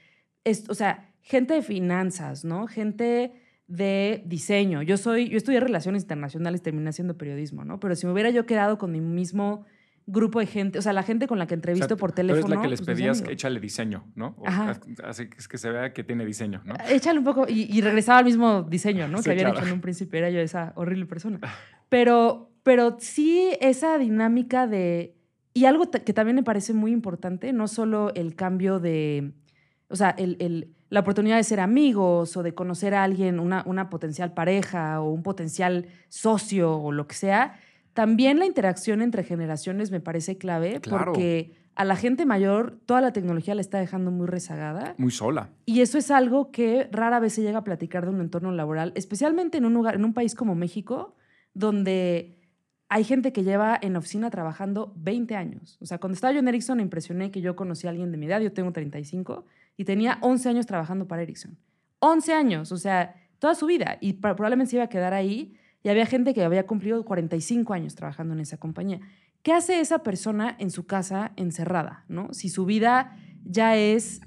es, 0.43 0.69
o 0.69 0.73
sea, 0.75 1.08
gente 1.21 1.53
de 1.53 1.61
finanzas, 1.61 2.45
¿no? 2.45 2.67
Gente 2.67 3.33
de 3.67 4.23
diseño. 4.25 4.81
Yo 4.81 4.97
soy, 4.97 5.29
yo 5.29 5.37
estudié 5.37 5.59
relaciones 5.59 6.03
internacionales, 6.03 6.61
terminé 6.61 6.89
haciendo 6.89 7.17
periodismo, 7.17 7.63
¿no? 7.65 7.79
Pero 7.79 7.95
si 7.95 8.05
me 8.07 8.13
hubiera 8.13 8.29
yo 8.31 8.45
quedado 8.45 8.77
con 8.77 8.91
mi 8.91 8.99
mismo 9.01 9.65
grupo 10.07 10.39
de 10.39 10.47
gente, 10.47 10.79
o 10.79 10.81
sea, 10.81 10.91
la 10.91 11.03
gente 11.03 11.27
con 11.27 11.37
la 11.37 11.45
que 11.45 11.53
O 11.53 11.57
sea, 11.57 11.57
entrevisto 11.57 11.95
por 11.95 12.11
teléfono. 12.11 12.47
eres 12.47 12.55
la 12.55 12.61
que 12.63 12.67
les 12.67 12.79
pues, 12.81 12.87
mis 12.89 12.97
pedías, 12.97 13.23
échale 13.29 13.59
diseño, 13.59 14.07
¿no? 14.15 14.33
O 14.39 14.47
Ajá. 14.47 14.79
Así 15.03 15.29
que, 15.29 15.37
es 15.37 15.47
que 15.47 15.59
se 15.59 15.69
vea 15.69 15.93
que 15.93 16.03
tiene 16.03 16.25
diseño, 16.25 16.63
¿no? 16.65 16.73
Échale 16.89 17.19
un 17.19 17.25
poco 17.25 17.45
y, 17.47 17.67
y 17.71 17.81
regresaba 17.81 18.17
al 18.17 18.25
mismo 18.25 18.63
diseño, 18.63 19.07
¿no? 19.07 19.17
Sí, 19.21 19.25
que 19.25 19.31
habían 19.31 19.51
claro. 19.51 19.59
hecho 19.59 19.67
en 19.67 19.73
un 19.73 19.81
principio, 19.81 20.17
era 20.17 20.31
yo 20.31 20.39
esa 20.39 20.73
horrible 20.75 21.05
persona. 21.05 21.39
Pero, 21.89 22.51
pero 22.63 22.97
sí 22.99 23.51
esa 23.61 23.99
dinámica 23.99 24.65
de... 24.65 25.15
Y 25.53 25.65
algo 25.65 25.91
que 25.91 26.13
también 26.13 26.35
me 26.37 26.43
parece 26.43 26.73
muy 26.73 26.91
importante, 26.91 27.53
no 27.53 27.67
solo 27.67 28.11
el 28.15 28.35
cambio 28.35 28.79
de... 28.79 29.33
O 29.89 29.95
sea, 29.95 30.09
el, 30.11 30.37
el- 30.39 30.73
la 30.89 31.01
oportunidad 31.01 31.37
de 31.37 31.43
ser 31.43 31.59
amigos 31.59 32.35
o 32.35 32.43
de 32.43 32.53
conocer 32.53 32.93
a 32.95 33.03
alguien, 33.03 33.39
una, 33.39 33.63
una 33.65 33.89
potencial 33.89 34.33
pareja 34.33 35.01
o 35.01 35.11
un 35.11 35.23
potencial 35.23 35.87
socio 36.09 36.77
o 36.77 36.91
lo 36.91 37.07
que 37.07 37.15
sea, 37.15 37.59
también 37.93 38.39
la 38.39 38.45
interacción 38.45 39.01
entre 39.01 39.23
generaciones 39.23 39.91
me 39.91 39.99
parece 39.99 40.37
clave 40.37 40.79
Claro. 40.81 41.05
porque 41.05 41.53
a 41.75 41.85
la 41.85 41.95
gente 41.95 42.25
mayor 42.25 42.79
toda 42.85 43.01
la 43.01 43.13
tecnología 43.13 43.55
la 43.55 43.61
está 43.61 43.79
dejando 43.79 44.11
muy 44.11 44.27
rezagada. 44.27 44.95
Muy 44.97 45.11
sola. 45.11 45.49
Y 45.65 45.81
eso 45.81 45.97
es 45.97 46.11
algo 46.11 46.51
que 46.51 46.89
rara 46.91 47.19
vez 47.19 47.33
se 47.33 47.41
llega 47.41 47.59
a 47.59 47.63
platicar 47.63 48.03
de 48.05 48.11
un 48.11 48.19
entorno 48.21 48.51
laboral, 48.51 48.91
especialmente 48.95 49.57
en 49.59 49.65
un 49.65 49.73
lugar, 49.73 49.95
en 49.95 50.03
un 50.05 50.13
país 50.13 50.35
como 50.35 50.55
México, 50.55 51.15
donde 51.53 52.37
hay 52.89 53.03
gente 53.03 53.31
que 53.31 53.43
lleva 53.43 53.77
en 53.81 53.93
la 53.93 53.99
oficina 53.99 54.29
trabajando 54.29 54.93
20 54.97 55.35
años. 55.35 55.77
O 55.81 55.85
sea, 55.85 55.99
cuando 55.99 56.15
estaba 56.15 56.33
yo 56.33 56.39
en 56.39 56.47
Ericsson 56.47 56.79
impresioné 56.79 57.31
que 57.31 57.41
yo 57.41 57.55
conocí 57.55 57.85
a 57.87 57.91
alguien 57.91 58.11
de 58.11 58.17
mi 58.17 58.25
edad, 58.25 58.41
yo 58.41 58.51
tengo 58.51 58.71
35, 58.71 59.45
y 59.79 59.85
tenía 59.85 60.17
11 60.19 60.49
años 60.49 60.65
trabajando 60.65 61.07
para 61.07 61.21
Ericsson. 61.21 61.57
11 61.99 62.33
años, 62.33 62.73
o 62.73 62.77
sea, 62.77 63.15
toda 63.39 63.55
su 63.55 63.65
vida. 63.65 63.97
Y 64.01 64.11
probablemente 64.11 64.71
se 64.71 64.75
iba 64.75 64.83
a 64.83 64.89
quedar 64.89 65.13
ahí. 65.13 65.55
Y 65.83 65.87
había 65.87 66.05
gente 66.05 66.33
que 66.33 66.43
había 66.43 66.67
cumplido 66.67 67.05
45 67.05 67.73
años 67.73 67.95
trabajando 67.95 68.33
en 68.33 68.41
esa 68.41 68.57
compañía. 68.57 68.99
¿Qué 69.41 69.53
hace 69.53 69.79
esa 69.79 69.99
persona 69.99 70.53
en 70.59 70.69
su 70.69 70.85
casa 70.85 71.31
encerrada? 71.37 72.03
¿no? 72.09 72.27
Si 72.33 72.49
su 72.49 72.65
vida 72.65 73.15
ya 73.45 73.77
es 73.77 74.19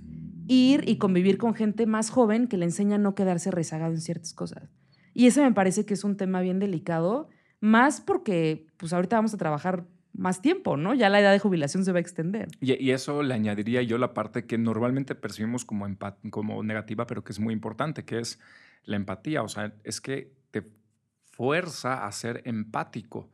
ir 0.48 0.88
y 0.88 0.96
convivir 0.96 1.36
con 1.36 1.52
gente 1.52 1.84
más 1.84 2.08
joven 2.08 2.46
que 2.46 2.56
le 2.56 2.64
enseña 2.64 2.94
a 2.94 2.98
no 2.98 3.14
quedarse 3.14 3.50
rezagado 3.50 3.92
en 3.92 4.00
ciertas 4.00 4.32
cosas. 4.32 4.70
Y 5.12 5.26
ese 5.26 5.42
me 5.42 5.52
parece 5.52 5.84
que 5.84 5.92
es 5.92 6.02
un 6.02 6.16
tema 6.16 6.40
bien 6.40 6.60
delicado, 6.60 7.28
más 7.60 8.00
porque 8.00 8.68
pues 8.78 8.94
ahorita 8.94 9.16
vamos 9.16 9.34
a 9.34 9.36
trabajar 9.36 9.84
más 10.14 10.42
tiempo, 10.42 10.76
¿no? 10.76 10.94
Ya 10.94 11.08
la 11.08 11.20
edad 11.20 11.32
de 11.32 11.38
jubilación 11.38 11.84
se 11.84 11.92
va 11.92 11.98
a 11.98 12.00
extender. 12.00 12.48
Y, 12.60 12.74
y 12.82 12.90
eso 12.90 13.22
le 13.22 13.34
añadiría 13.34 13.82
yo 13.82 13.98
la 13.98 14.12
parte 14.14 14.44
que 14.46 14.58
normalmente 14.58 15.14
percibimos 15.14 15.64
como, 15.64 15.86
como 16.30 16.62
negativa, 16.62 17.06
pero 17.06 17.24
que 17.24 17.32
es 17.32 17.40
muy 17.40 17.54
importante, 17.54 18.04
que 18.04 18.18
es 18.18 18.38
la 18.84 18.96
empatía. 18.96 19.42
O 19.42 19.48
sea, 19.48 19.72
es 19.84 20.00
que 20.00 20.32
te 20.50 20.64
fuerza 21.24 22.06
a 22.06 22.12
ser 22.12 22.42
empático. 22.44 23.30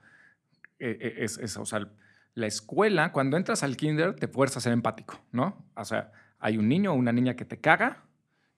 Eh, 0.79 1.17
es, 1.19 1.39
es- 1.39 1.57
o 1.57 1.65
sea, 1.67 1.89
la 2.35 2.47
escuela, 2.47 3.11
cuando 3.13 3.37
entras 3.37 3.63
al 3.65 3.77
kinder, 3.77 4.15
te 4.15 4.29
fuerza 4.29 4.61
a 4.61 4.63
ser 4.63 4.73
empático, 4.73 5.21
¿no? 5.33 5.67
O 5.75 5.85
sea, 5.85 6.13
hay 6.39 6.57
un 6.57 6.69
niño 6.69 6.93
o 6.93 6.95
una 6.95 7.11
niña 7.13 7.35
que 7.35 7.45
te 7.45 7.59
caga 7.59 8.05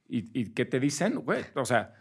y, 0.07 0.29
y 0.39 0.51
¿qué 0.51 0.67
te 0.67 0.79
dicen? 0.81 1.25
O 1.55 1.65
sea, 1.65 1.95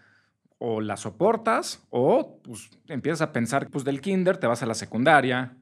o 0.57 0.81
la 0.81 0.97
soportas 0.97 1.87
o 1.89 2.41
pues, 2.43 2.69
empiezas 2.89 3.21
a 3.21 3.31
pensar, 3.31 3.69
pues 3.69 3.85
del 3.85 4.01
kinder 4.01 4.35
te 4.37 4.47
vas 4.47 4.61
a 4.61 4.65
la 4.65 4.73
secundaria, 4.73 5.55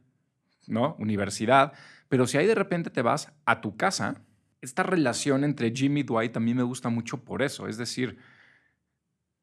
¿no? 0.68 0.96
Universidad. 1.00 1.74
Pero 2.10 2.28
si 2.28 2.38
ahí 2.38 2.46
de 2.46 2.56
repente 2.56 2.90
te 2.90 3.02
vas 3.02 3.32
a 3.46 3.62
tu 3.62 3.76
casa, 3.76 4.22
esta 4.62 4.84
relación 4.84 5.44
entre 5.44 5.72
Jimmy 5.72 6.02
y 6.02 6.04
Dwight 6.04 6.38
a 6.38 6.40
mí 6.40 6.54
me 6.54 6.64
gusta 6.64 6.90
mucho 6.90 7.24
por 7.24 7.42
eso. 7.42 7.68
Es 7.68 7.78
decir, 7.78 8.18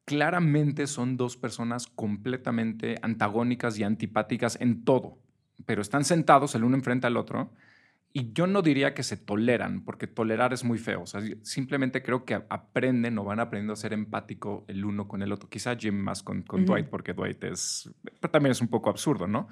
claramente 0.04 0.86
son 0.86 1.16
dos 1.16 1.36
personas 1.36 1.86
completamente 1.86 2.96
antagónicas 3.02 3.78
y 3.78 3.84
antipáticas 3.84 4.58
en 4.60 4.84
todo, 4.84 5.18
pero 5.66 5.82
están 5.82 6.04
sentados 6.04 6.54
el 6.54 6.64
uno 6.64 6.76
enfrente 6.76 7.06
al 7.06 7.16
otro. 7.16 7.52
Y 8.16 8.32
yo 8.32 8.46
no 8.46 8.62
diría 8.62 8.94
que 8.94 9.02
se 9.02 9.16
toleran, 9.16 9.84
porque 9.84 10.06
tolerar 10.06 10.52
es 10.52 10.62
muy 10.62 10.78
feo. 10.78 11.02
O 11.02 11.06
sea, 11.06 11.20
simplemente 11.42 12.00
creo 12.00 12.24
que 12.24 12.34
aprenden 12.48 13.18
o 13.18 13.24
van 13.24 13.40
aprendiendo 13.40 13.72
a 13.72 13.76
ser 13.76 13.92
empático 13.92 14.64
el 14.68 14.84
uno 14.84 15.08
con 15.08 15.22
el 15.22 15.32
otro. 15.32 15.48
Quizá 15.48 15.74
Jim 15.74 15.96
más 15.96 16.22
con, 16.22 16.42
con. 16.42 16.64
Dwight, 16.64 16.86
porque 16.86 17.12
Dwight 17.12 17.42
es. 17.42 17.90
Pero 18.20 18.30
también 18.30 18.52
es 18.52 18.60
un 18.60 18.68
poco 18.68 18.88
absurdo, 18.88 19.26
¿no? 19.26 19.48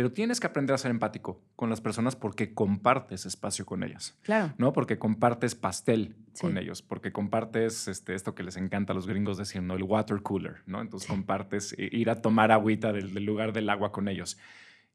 Pero 0.00 0.12
tienes 0.12 0.40
que 0.40 0.46
aprender 0.46 0.72
a 0.72 0.78
ser 0.78 0.90
empático 0.90 1.42
con 1.56 1.68
las 1.68 1.82
personas 1.82 2.16
porque 2.16 2.54
compartes 2.54 3.26
espacio 3.26 3.66
con 3.66 3.82
ellas, 3.82 4.16
Claro. 4.22 4.54
¿no? 4.56 4.72
Porque 4.72 4.98
compartes 4.98 5.54
pastel 5.54 6.16
con 6.40 6.52
Sí. 6.54 6.58
ellos, 6.58 6.80
porque 6.80 7.12
compartes 7.12 7.86
este, 7.86 8.14
esto 8.14 8.34
que 8.34 8.42
les 8.42 8.56
encanta 8.56 8.94
a 8.94 8.96
los 8.96 9.06
gringos 9.06 9.36
decir, 9.36 9.60
¿no? 9.60 9.74
El 9.74 9.82
water 9.82 10.22
cooler, 10.22 10.62
¿no? 10.64 10.80
Entonces 10.80 11.06
compartes 11.06 11.74
eh, 11.76 11.90
ir 11.92 12.08
a 12.08 12.22
tomar 12.22 12.50
agüita 12.50 12.94
del, 12.94 13.12
del 13.12 13.24
lugar 13.24 13.52
del 13.52 13.68
agua 13.68 13.92
con 13.92 14.08
ellos. 14.08 14.38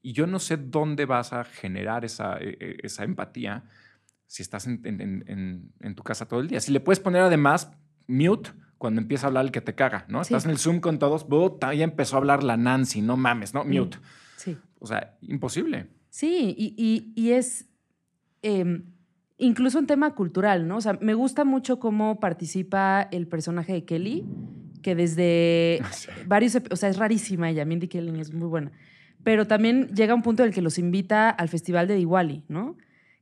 Y 0.01 0.13
yo 0.13 0.25
no 0.25 0.39
sé 0.39 0.57
dónde 0.57 1.05
vas 1.05 1.33
a 1.33 1.43
generar 1.43 2.03
esa, 2.03 2.37
eh, 2.39 2.57
eh, 2.59 2.77
esa 2.81 3.03
empatía 3.03 3.65
si 4.25 4.41
estás 4.41 4.65
en, 4.65 4.81
en- 4.85 5.01
en- 5.27 5.71
en- 5.81 5.93
tu 5.93 6.01
casa 6.01 6.27
todo 6.27 6.39
el 6.39 6.47
día. 6.47 6.59
Si 6.61 6.71
le 6.71 6.79
puedes 6.79 6.99
poner 6.99 7.21
además 7.21 7.71
mute 8.07 8.49
cuando 8.79 9.01
empieza 9.01 9.27
a 9.27 9.29
hablar 9.29 9.45
el 9.45 9.51
que 9.51 9.61
te 9.61 9.75
caga, 9.75 10.05
¿no? 10.09 10.23
Sí. 10.23 10.33
Estás 10.33 10.45
en 10.45 10.49
el 10.51 10.57
Zoom 10.57 10.79
con 10.79 10.97
todos, 10.97 11.27
ya 11.61 11.83
empezó 11.83 12.15
a 12.15 12.17
hablar 12.17 12.43
la 12.43 12.57
Nancy, 12.57 13.03
no 13.03 13.17
mames, 13.17 13.53
¿no? 13.53 13.63
Mm. 13.63 13.69
Mute. 13.69 13.97
Sí. 13.97 14.03
O 14.79 14.87
sea, 14.87 15.17
imposible. 15.21 15.87
Sí, 16.09 16.55
y, 16.57 16.73
y- 16.77 17.13
y 17.15 17.31
es... 17.31 17.67
em, 18.41 18.85
incluso 19.37 19.79
un 19.79 19.87
tema 19.87 20.15
cultural, 20.15 20.67
¿no? 20.67 20.77
O 20.77 20.81
sea, 20.81 20.97
me 21.01 21.13
gusta 21.13 21.43
mucho 21.43 21.79
cómo 21.79 22.19
participa 22.19 23.07
el 23.11 23.27
personaje 23.27 23.73
de 23.73 23.83
Kelly, 23.85 24.23
que 24.81 24.95
desde 24.95 25.81
varios, 26.27 26.57
o 26.71 26.75
sea, 26.75 26.89
es 26.89 26.97
rarísima 26.97 27.49
ella, 27.49 27.65
Mindy 27.65 27.87
Kelly 27.87 28.17
es 28.19 28.33
muy 28.33 28.47
buena, 28.47 28.71
pero 29.23 29.45
también 29.47 29.87
llega 29.95 30.13
un 30.15 30.21
punto 30.21 30.43
en 30.43 30.49
el 30.49 30.55
que 30.55 30.61
los 30.61 30.77
invita 30.77 31.29
al 31.29 31.49
festival 31.49 31.87
de 31.87 31.95
Diwali, 31.95 32.43
¿no? 32.47 32.77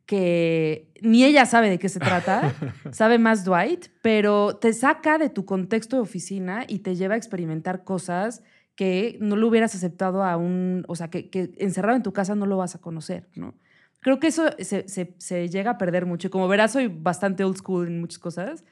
que 0.05 0.89
ni 1.01 1.23
ella 1.23 1.45
sabe 1.45 1.69
de 1.69 1.79
qué 1.79 1.87
se 1.87 1.99
trata, 2.01 2.53
sabe 2.91 3.17
más 3.19 3.45
Dwight, 3.45 3.85
pero 4.01 4.57
te 4.57 4.73
saca 4.73 5.17
de 5.17 5.29
tu 5.29 5.45
contexto 5.45 5.95
de 5.95 6.01
oficina 6.01 6.65
y 6.67 6.79
te 6.79 6.95
lleva 6.97 7.13
a 7.13 7.17
experimentar 7.17 7.85
cosas 7.85 8.43
que 8.75 9.17
no 9.21 9.35
lo 9.35 9.47
hubieras 9.47 9.75
aceptado 9.75 10.23
a 10.23 10.37
un, 10.37 10.83
o 10.87 10.95
sea, 10.95 11.09
que, 11.09 11.29
encerrado 11.57 11.95
en 11.95 12.03
tu 12.03 12.13
casa 12.13 12.35
no 12.35 12.45
lo 12.45 12.57
vas 12.57 12.75
a 12.75 12.81
conocer, 12.81 13.27
¿no? 13.35 13.53
Creo 14.01 14.19
que 14.19 14.27
eso 14.27 14.49
se, 14.59 15.49
llega 15.49 15.71
a 15.71 15.77
perder 15.77 16.05
mucho. 16.05 16.29
Como 16.29 16.47
verás, 16.49 16.73
soy 16.73 16.87
bastante 16.87 17.45
old 17.45 17.57
school 17.57 17.87
en 17.87 18.01
muchas 18.01 18.19
cosas, 18.19 18.65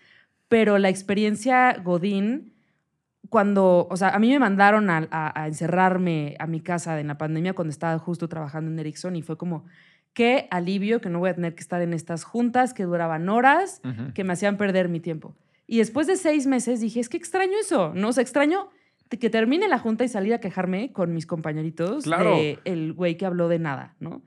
pero 0.49 0.77
la 0.77 0.89
experiencia 0.89 1.77
Godín, 1.81 2.53
cuando, 3.29 3.87
o 3.89 3.95
sea, 3.95 4.09
a 4.09 4.19
mí 4.19 4.29
me 4.29 4.39
mandaron 4.39 4.89
a, 4.89 5.07
a 5.09 5.47
encerrarme 5.47 6.35
a 6.39 6.47
mi 6.47 6.59
casa 6.59 6.99
en 6.99 7.07
la 7.07 7.17
pandemia 7.17 7.53
cuando 7.53 7.71
estaba 7.71 7.97
justo 7.97 8.27
trabajando 8.27 8.69
en 8.71 8.79
Ericsson 8.79 9.15
y 9.15 9.21
fue 9.21 9.37
como, 9.37 9.63
qué 10.13 10.47
alivio 10.51 10.99
que 10.99 11.09
no 11.09 11.19
voy 11.19 11.29
a 11.29 11.35
tener 11.35 11.55
que 11.55 11.61
estar 11.61 11.81
en 11.81 11.93
estas 11.93 12.23
juntas 12.23 12.73
que 12.73 12.83
duraban 12.83 13.29
horas, 13.29 13.81
que 14.13 14.23
me 14.23 14.33
hacían 14.33 14.57
perder 14.57 14.89
mi 14.89 14.99
tiempo. 14.99 15.33
Y 15.65 15.77
después 15.77 16.07
de 16.07 16.17
seis 16.17 16.47
meses 16.47 16.81
dije, 16.81 16.99
es 16.99 17.07
que 17.07 17.15
extraño 17.15 17.53
eso, 17.59 17.93
¿no? 17.95 18.09
O 18.09 18.13
sea, 18.13 18.21
extraño 18.21 18.69
que 19.19 19.29
termine 19.29 19.67
la 19.67 19.79
junta 19.79 20.03
y 20.03 20.07
salir 20.07 20.33
a 20.33 20.39
quejarme 20.39 20.91
con 20.91 21.13
mis 21.13 21.25
compañeritos 21.25 22.05
de 22.05 22.59
el 22.65 22.93
güey 22.93 23.17
que 23.17 23.25
habló 23.25 23.47
de 23.47 23.59
nada, 23.59 23.95
¿no? 23.99 24.21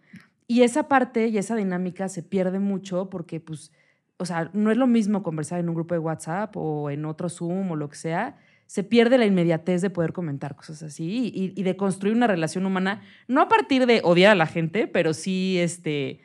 Y 0.46 0.62
esa 0.62 0.88
parte 0.88 1.28
y 1.28 1.38
esa 1.38 1.56
dinámica 1.56 2.08
se 2.08 2.22
pierde 2.22 2.58
mucho 2.58 3.08
porque, 3.08 3.40
pues, 3.40 3.72
o 4.18 4.26
sea, 4.26 4.50
no 4.52 4.70
es 4.70 4.76
lo 4.76 4.86
mismo 4.86 5.22
conversar 5.22 5.58
en 5.58 5.68
un 5.68 5.74
grupo 5.74 5.94
de 5.94 6.00
WhatsApp 6.00 6.54
o 6.56 6.90
en 6.90 7.04
otro 7.06 7.28
Zoom 7.28 7.70
o 7.70 7.76
lo 7.76 7.88
que 7.88 7.96
sea, 7.96 8.36
se 8.66 8.82
pierde 8.82 9.18
la 9.18 9.26
inmediatez 9.26 9.82
de 9.82 9.90
poder 9.90 10.12
comentar 10.12 10.56
cosas 10.56 10.82
así 10.82 11.32
y, 11.34 11.62
de 11.62 11.76
construir 11.76 12.16
una 12.16 12.26
relación 12.26 12.66
humana, 12.66 13.02
no 13.28 13.40
a 13.40 13.48
partir 13.48 13.86
de 13.86 14.00
odiar 14.02 14.32
a 14.32 14.34
la 14.34 14.46
gente, 14.46 14.86
pero 14.86 15.14
sí 15.14 15.58
este, 15.58 16.20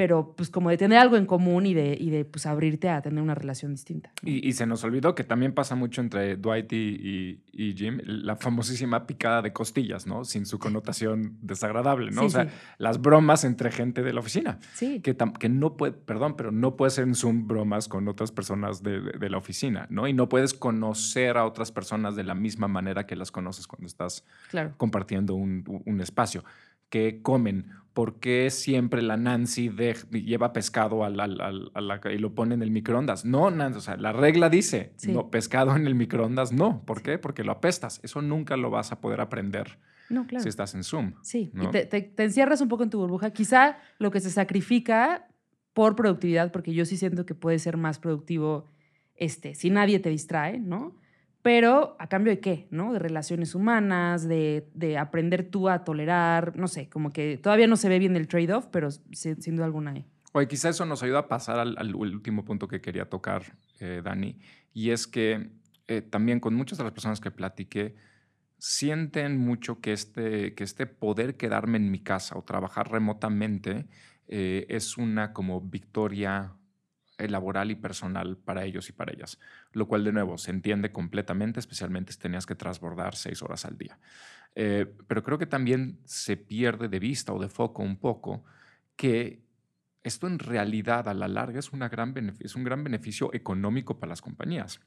pero 0.00 0.32
pues 0.34 0.48
como 0.48 0.70
de 0.70 0.78
tener 0.78 0.96
algo 0.96 1.18
en 1.18 1.26
común 1.26 1.66
y 1.66 1.74
de, 1.74 1.94
y 2.00 2.08
de 2.08 2.24
pues 2.24 2.46
abrirte 2.46 2.88
a 2.88 3.02
tener 3.02 3.22
una 3.22 3.34
relación 3.34 3.72
distinta. 3.72 4.10
Y, 4.22 4.50
se 4.54 4.64
nos 4.64 4.82
olvidó 4.82 5.14
que 5.14 5.24
también 5.24 5.52
pasa 5.52 5.74
mucho 5.74 6.00
entre 6.00 6.38
Dwight 6.38 6.72
y, 6.72 7.42
y, 7.52 7.74
Jim, 7.74 8.00
la 8.06 8.34
famosísima 8.36 9.06
picada 9.06 9.42
de 9.42 9.52
costillas, 9.52 10.06
¿no? 10.06 10.24
Sin 10.24 10.46
su 10.46 10.58
connotación 10.58 11.36
desagradable, 11.42 12.12
¿no? 12.12 12.22
o 12.22 12.30
sea, 12.30 12.48
las 12.78 13.02
bromas 13.02 13.44
entre 13.44 13.70
gente 13.70 14.02
de 14.02 14.14
la 14.14 14.20
oficina. 14.20 14.58
Sí. 14.72 15.00
Que, 15.02 15.14
que 15.38 15.48
no 15.50 15.76
puede, 15.76 15.92
perdón, 15.92 16.34
pero 16.34 16.50
no 16.50 16.76
puedes 16.76 16.94
ser 16.94 17.04
en 17.04 17.14
Zoom 17.14 17.46
bromas 17.46 17.86
con 17.86 18.08
otras 18.08 18.32
personas 18.32 18.82
de, 18.82 19.02
de, 19.02 19.28
la 19.28 19.36
oficina, 19.36 19.86
¿no? 19.90 20.08
Y 20.08 20.14
no 20.14 20.30
puedes 20.30 20.54
conocer 20.54 21.36
a 21.36 21.44
otras 21.44 21.72
personas 21.72 22.16
de 22.16 22.24
la 22.24 22.34
misma 22.34 22.68
manera 22.68 23.04
que 23.04 23.16
las 23.16 23.30
conoces 23.30 23.66
cuando 23.66 23.86
estás 23.86 24.24
compartiendo 24.78 25.34
un, 25.34 25.82
un 25.84 26.00
espacio 26.00 26.42
que 26.90 27.22
comen. 27.22 27.70
¿Por 28.00 28.18
qué 28.18 28.48
siempre 28.48 29.02
la 29.02 29.18
Nancy 29.18 29.70
lleva 30.10 30.54
pescado 30.54 31.04
al, 31.04 31.20
y 32.10 32.16
lo 32.16 32.34
pone 32.34 32.54
en 32.54 32.62
el 32.62 32.70
microondas? 32.70 33.26
No, 33.26 33.50
Nancy, 33.50 33.76
o 33.76 33.82
sea, 33.82 33.98
la 33.98 34.14
regla 34.14 34.48
dice, 34.48 34.94
no, 35.06 35.30
pescado 35.30 35.76
en 35.76 35.86
el 35.86 35.94
microondas 35.94 36.50
no. 36.50 36.82
¿Por 36.86 37.02
qué? 37.02 37.18
Porque 37.18 37.44
lo 37.44 37.52
apestas. 37.52 38.00
Eso 38.02 38.22
nunca 38.22 38.56
lo 38.56 38.70
vas 38.70 38.90
a 38.90 39.02
poder 39.02 39.20
aprender 39.20 39.78
si 40.38 40.48
estás 40.48 40.74
en 40.74 40.82
Zoom. 40.82 41.12
Sí, 41.20 41.52
y 41.54 41.66
te, 41.66 42.14
encierras 42.16 42.62
un 42.62 42.68
poco 42.68 42.84
en 42.84 42.88
tu 42.88 42.98
burbuja. 43.00 43.32
Quizá 43.34 43.76
lo 43.98 44.10
que 44.10 44.20
se 44.20 44.30
sacrifica 44.30 45.28
por 45.74 45.94
productividad, 45.94 46.52
porque 46.52 46.72
yo 46.72 46.86
sí 46.86 46.96
siento 46.96 47.26
que 47.26 47.34
puede 47.34 47.58
ser 47.58 47.76
más 47.76 47.98
productivo 47.98 48.70
este, 49.14 49.54
si 49.54 49.68
nadie 49.68 49.98
te 49.98 50.08
distrae, 50.08 50.58
¿no? 50.58 50.96
Pero 51.42 51.96
a 51.98 52.08
cambio 52.08 52.32
de 52.32 52.40
qué, 52.40 52.66
¿no? 52.70 52.92
De 52.92 52.98
relaciones 52.98 53.54
humanas, 53.54 54.28
de, 54.28 54.96
aprender 54.98 55.44
tú 55.44 55.68
a 55.68 55.84
tolerar, 55.84 56.56
no 56.56 56.68
sé, 56.68 56.88
como 56.88 57.12
que 57.12 57.38
todavía 57.38 57.66
no 57.66 57.76
se 57.76 57.88
ve 57.88 57.98
bien 57.98 58.16
el 58.16 58.28
trade-off, 58.28 58.66
pero 58.70 58.90
sin, 58.90 59.56
duda 59.56 59.64
alguna 59.64 59.92
hay. 59.92 60.04
Oye, 60.32 60.46
quizá 60.48 60.68
eso 60.68 60.84
nos 60.84 61.02
ayuda 61.02 61.20
a 61.20 61.28
pasar 61.28 61.58
al, 61.58 61.94
último 61.94 62.44
punto 62.44 62.68
que 62.68 62.80
quería 62.80 63.08
tocar, 63.08 63.42
eh, 63.80 64.02
Dani, 64.04 64.38
y 64.72 64.90
es 64.90 65.06
que 65.06 65.50
eh, 65.88 66.02
también 66.02 66.40
con 66.40 66.54
muchas 66.54 66.78
de 66.78 66.84
las 66.84 66.92
personas 66.92 67.20
que 67.20 67.30
platiqué, 67.30 67.96
sienten 68.58 69.38
mucho 69.38 69.80
que 69.80 69.92
este, 69.92 70.54
que 70.54 70.64
este 70.64 70.86
poder 70.86 71.36
quedarme 71.36 71.78
en 71.78 71.90
mi 71.90 71.98
casa 71.98 72.36
o 72.38 72.42
trabajar 72.42 72.90
remotamente 72.90 73.86
eh, 74.28 74.66
es 74.68 74.98
una 74.98 75.32
como 75.32 75.60
victoria 75.62 76.52
laboral 77.28 77.70
y 77.70 77.74
personal 77.74 78.36
para 78.36 78.64
ellos 78.64 78.88
y 78.88 78.92
para 78.92 79.12
ellas, 79.12 79.38
lo 79.72 79.86
cual 79.86 80.04
de 80.04 80.12
nuevo 80.12 80.38
se 80.38 80.50
entiende 80.50 80.92
completamente, 80.92 81.60
especialmente 81.60 82.12
si 82.12 82.18
tenías 82.18 82.46
que 82.46 82.54
transbordar 82.54 83.16
seis 83.16 83.42
horas 83.42 83.64
al 83.64 83.76
día. 83.76 83.98
Eh, 84.54 84.86
pero 85.06 85.22
creo 85.22 85.38
que 85.38 85.46
también 85.46 86.00
se 86.04 86.36
pierde 86.36 86.88
de 86.88 86.98
vista 86.98 87.32
o 87.32 87.40
de 87.40 87.48
foco 87.48 87.82
un 87.82 87.96
poco 87.96 88.44
que 88.96 89.42
esto 90.02 90.26
en 90.26 90.38
realidad 90.38 91.08
a 91.08 91.14
la 91.14 91.28
larga 91.28 91.58
es, 91.58 91.70
gran 91.70 92.34
es 92.40 92.56
un 92.56 92.64
gran 92.64 92.82
beneficio 92.82 93.32
económico 93.34 93.98
para 93.98 94.10
las 94.10 94.22
compañías 94.22 94.80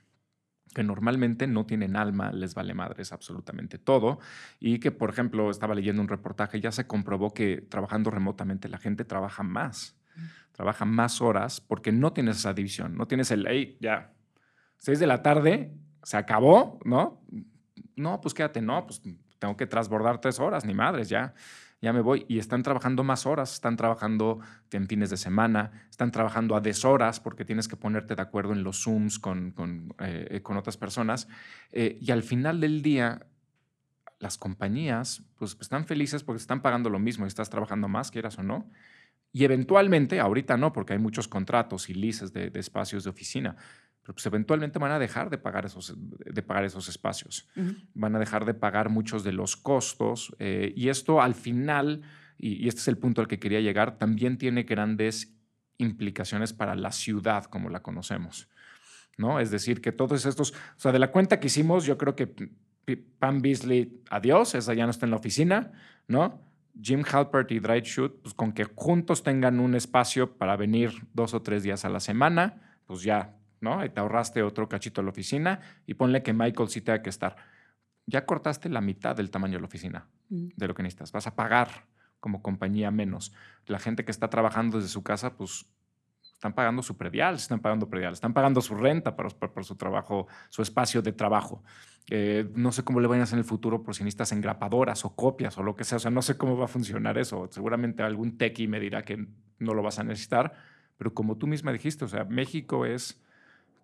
que 0.74 0.84
normalmente 0.84 1.48
no 1.48 1.66
tienen 1.66 1.96
alma, 1.96 2.32
les 2.32 2.56
vale 2.56 2.74
madres 2.74 3.12
absolutamente 3.12 3.78
todo, 3.78 4.20
y 4.60 4.80
que, 4.80 4.92
por 4.92 5.10
ejemplo, 5.10 5.52
estaba 5.52 5.76
leyendo 5.76 6.02
un 6.02 6.08
reportaje, 6.08 6.60
ya 6.60 6.72
se 6.72 6.88
comprobó 6.88 7.34
que 7.34 7.62
trabajando 7.62 8.10
remotamente 8.10 8.70
la 8.70 8.80
gente 8.80 9.06
trabaja 9.06 9.44
más 9.44 9.96
trabaja 10.52 10.86
más 10.86 11.22
horas 11.22 11.62
porque 11.62 11.92
no 11.92 12.14
tienes 12.14 12.38
esa 12.38 12.54
división, 12.54 12.96
no 12.96 13.08
tienes 13.08 13.32
el, 13.32 13.46
hey, 13.48 13.78
ya, 13.80 14.14
seis 14.78 15.00
de 15.00 15.08
la 15.08 15.22
tarde, 15.22 15.74
se 16.04 16.18
acabó, 16.18 16.80
¿no? 16.86 17.26
No, 17.96 18.22
pues 18.22 18.34
quédate, 18.34 18.62
no, 18.62 18.86
pues 18.86 19.02
tengo 19.40 19.58
que 19.58 19.68
transbordar 19.68 20.20
tres 20.22 20.40
horas, 20.40 20.66
ni 20.66 20.74
madres, 20.74 21.10
ya, 21.10 21.34
ya 21.82 21.92
me 21.92 22.02
voy. 22.02 22.26
Y 22.30 22.40
están 22.40 22.64
trabajando 22.64 23.04
más 23.04 23.26
horas, 23.26 23.54
están 23.54 23.76
trabajando 23.76 24.40
en 24.72 24.88
fines 24.88 25.10
de 25.10 25.18
semana, 25.18 25.72
están 25.90 26.12
trabajando 26.12 26.56
a 26.56 26.62
deshoras 26.62 27.20
porque 27.20 27.44
tienes 27.46 27.68
que 27.68 27.76
ponerte 27.76 28.16
de 28.16 28.22
acuerdo 28.22 28.54
en 28.54 28.64
los 28.64 28.84
Zooms 28.84 29.20
con, 29.20 29.52
con, 29.52 29.94
eh, 30.00 30.40
con 30.44 30.58
otras 30.58 30.78
personas. 30.78 31.28
Eh, 31.72 31.98
y 32.00 32.12
al 32.12 32.24
final 32.24 32.62
del 32.62 32.82
día, 32.82 33.28
las 34.20 34.38
compañías 34.38 35.24
pues, 35.38 35.58
están 35.60 35.86
felices 35.86 36.24
porque 36.24 36.40
están 36.40 36.62
pagando 36.62 36.90
lo 36.90 37.00
mismo 37.00 37.26
y 37.26 37.28
estás 37.28 37.50
trabajando 37.50 37.90
más, 37.90 38.12
quieras 38.12 38.38
o 38.40 38.44
no. 38.44 38.72
Y 39.36 39.44
eventualmente, 39.44 40.20
ahorita 40.20 40.58
no, 40.58 40.72
porque 40.72 40.94
hay 40.94 41.00
muchos 41.00 41.28
contratos 41.28 41.90
y 41.90 41.96
leases 41.96 42.32
de, 42.32 42.52
espacios 42.54 43.04
de 43.04 43.10
oficina, 43.10 43.56
pero 44.04 44.14
pues 44.14 44.26
eventualmente 44.28 44.78
van 44.78 44.92
a 44.92 45.00
dejar 45.00 45.32
de 45.32 45.40
pagar 45.40 45.66
esos, 45.66 45.96
de 45.98 46.44
pagar 46.44 46.66
esos 46.66 46.88
espacios. 46.88 47.50
Van 47.96 48.16
a 48.16 48.20
dejar 48.20 48.46
de 48.46 48.54
pagar 48.54 48.90
muchos 48.90 49.24
de 49.24 49.32
los 49.32 49.58
costos. 49.58 50.36
Eh, 50.38 50.72
y 50.76 50.90
esto 50.90 51.20
al 51.20 51.34
final, 51.34 52.04
y, 52.38 52.68
este 52.68 52.82
es 52.82 52.88
el 52.88 53.00
punto 53.00 53.22
al 53.22 53.28
que 53.28 53.40
quería 53.40 53.60
llegar, 53.60 53.98
también 53.98 54.38
tiene 54.38 54.64
grandes 54.64 55.36
implicaciones 55.80 56.54
para 56.54 56.76
la 56.76 56.92
ciudad 56.92 57.46
como 57.46 57.70
la 57.70 57.82
conocemos. 57.82 58.50
¿no? 59.18 59.40
Es 59.40 59.50
decir, 59.50 59.82
que 59.82 59.92
todos 59.92 60.28
estos, 60.28 60.52
o 60.52 60.80
sea, 60.80 60.92
de 60.92 61.00
la 61.00 61.12
cuenta 61.12 61.40
que 61.40 61.48
hicimos, 61.48 61.86
yo 61.86 61.98
creo 61.98 62.16
que 62.16 62.28
Pam 63.18 63.42
Beasley, 63.42 64.04
adiós, 64.10 64.54
esa 64.54 64.74
ya 64.76 64.86
no 64.86 64.92
está 64.92 65.06
en 65.06 65.12
la 65.12 65.18
oficina, 65.18 65.72
¿no? 66.08 66.53
Jim 66.82 67.04
Halpert 67.10 67.52
y 67.52 67.60
Dright 67.60 67.86
Shoot, 67.86 68.22
pues 68.22 68.34
con 68.34 68.52
que 68.52 68.66
juntos 68.66 69.24
tengan 69.24 69.60
un 69.60 69.76
espacio 69.76 70.38
para 70.38 70.56
venir 70.58 70.92
dos 71.14 71.34
o 71.34 71.42
tres 71.42 71.64
días 71.64 71.86
a 71.86 71.90
la 71.90 72.00
semana, 72.00 72.80
pues 72.86 73.04
ya, 73.04 73.36
¿no? 73.62 73.84
Y 73.86 73.90
te 73.90 74.00
ahorraste 74.00 74.44
otro 74.44 74.68
cachito 74.68 75.02
a 75.02 75.04
la 75.04 75.12
oficina 75.12 75.60
y 75.86 75.94
ponle 75.94 76.24
que 76.24 76.34
Michael 76.34 76.70
sí 76.70 76.82
tenga 76.82 77.02
que 77.02 77.10
estar. 77.10 77.36
Ya 78.06 78.26
cortaste 78.26 78.70
la 78.70 78.82
mitad 78.82 79.16
del 79.16 79.30
tamaño 79.32 79.54
de 79.54 79.62
la 79.62 79.68
oficina, 79.68 80.08
mm. 80.30 80.50
de 80.56 80.68
lo 80.68 80.74
que 80.74 80.84
necesitas. 80.84 81.12
Vas 81.12 81.28
a 81.28 81.36
pagar 81.36 81.86
como 82.20 82.42
compañía 82.42 82.90
menos. 82.90 83.34
La 83.66 83.80
gente 83.80 84.06
que 84.06 84.12
está 84.12 84.30
trabajando 84.30 84.78
desde 84.78 84.90
su 84.90 85.04
casa, 85.04 85.36
pues 85.36 85.66
están 86.44 86.54
pagando 86.54 86.84
su 86.84 86.98
predial, 86.98 87.36
están 87.36 87.62
pagando 87.62 87.88
predial, 87.88 88.12
están 88.12 88.34
pagando 88.34 88.60
su 88.60 88.76
renta 88.76 89.16
para 89.16 89.30
su 89.64 89.76
trabajo, 89.78 90.28
su 90.50 90.62
espacio 90.62 91.02
de 91.02 91.14
trabajo. 91.14 91.64
Eh, 92.10 92.50
no 92.54 92.74
sé 92.74 92.84
cómo 92.84 93.00
le 93.00 93.08
vayan 93.08 93.22
a 93.22 93.24
hacer 93.24 93.36
en 93.38 93.40
el 93.40 93.46
futuro 93.46 93.82
por 93.82 93.96
si 93.96 94.04
necesitas 94.04 94.34
engrapadoras 94.34 95.06
o 95.06 95.16
copias 95.16 95.58
o 95.58 95.64
lo 95.64 95.74
que 95.74 95.86
sea. 95.86 95.96
O 95.96 96.00
sea, 96.00 96.12
no 96.12 96.22
sé 96.22 96.36
cómo 96.36 96.58
va 96.58 96.66
a 96.66 96.68
funcionar 96.68 97.18
eso. 97.18 97.48
Seguramente 97.50 98.04
algún 98.04 98.38
techie 98.38 98.68
me 98.68 98.82
dirá 98.82 99.04
que 99.04 99.26
no 99.60 99.74
lo 99.74 99.82
vas 99.82 100.00
a 100.00 100.04
necesitar. 100.04 100.52
Pero 100.98 101.14
como 101.14 101.38
tú 101.38 101.48
misma 101.48 101.72
dijiste, 101.72 102.04
o 102.04 102.10
sea, 102.10 102.26
México 102.26 102.86
es 102.86 103.24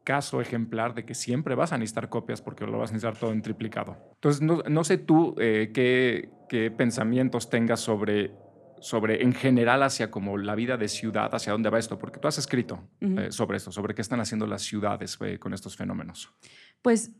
caso 0.03 0.41
ejemplar 0.41 0.95
de 0.95 1.05
que 1.05 1.16
siempre 1.16 1.55
vas 1.55 1.72
a 1.72 1.78
necesitar 1.78 2.10
copias 2.10 2.41
porque 2.41 2.66
lo 2.66 2.78
vas 2.78 2.89
a 2.89 2.93
necesitar 2.93 3.18
todo 3.18 3.32
en 3.32 3.41
triplicado. 3.41 3.95
Entonces, 4.16 4.41
no, 4.41 4.84
sé 4.84 4.97
tú 4.97 5.34
eh, 5.39 5.72
qué, 5.74 6.30
qué, 6.49 6.72
pensamientos 6.72 7.49
tengas 7.49 7.80
sobre, 7.80 8.34
sobre, 8.82 9.23
en 9.23 9.34
general, 9.34 9.84
hacia 9.84 10.11
como 10.11 10.38
la 10.38 10.55
vida 10.55 10.77
de 10.77 10.88
ciudad, 10.88 11.34
hacia 11.34 11.51
dónde 11.51 11.69
va 11.69 11.80
esto, 11.80 11.97
porque 11.97 12.19
tú 12.19 12.27
has 12.27 12.38
escrito 12.38 12.89
eh, 13.01 13.27
sobre 13.32 13.57
esto, 13.57 13.71
sobre 13.71 13.93
qué 13.93 14.01
están 14.01 14.19
haciendo 14.19 14.47
las 14.47 14.61
ciudades 14.61 15.17
con 15.39 15.53
estos 15.53 15.75
fenómenos. 15.75 16.34
Pues 16.82 17.11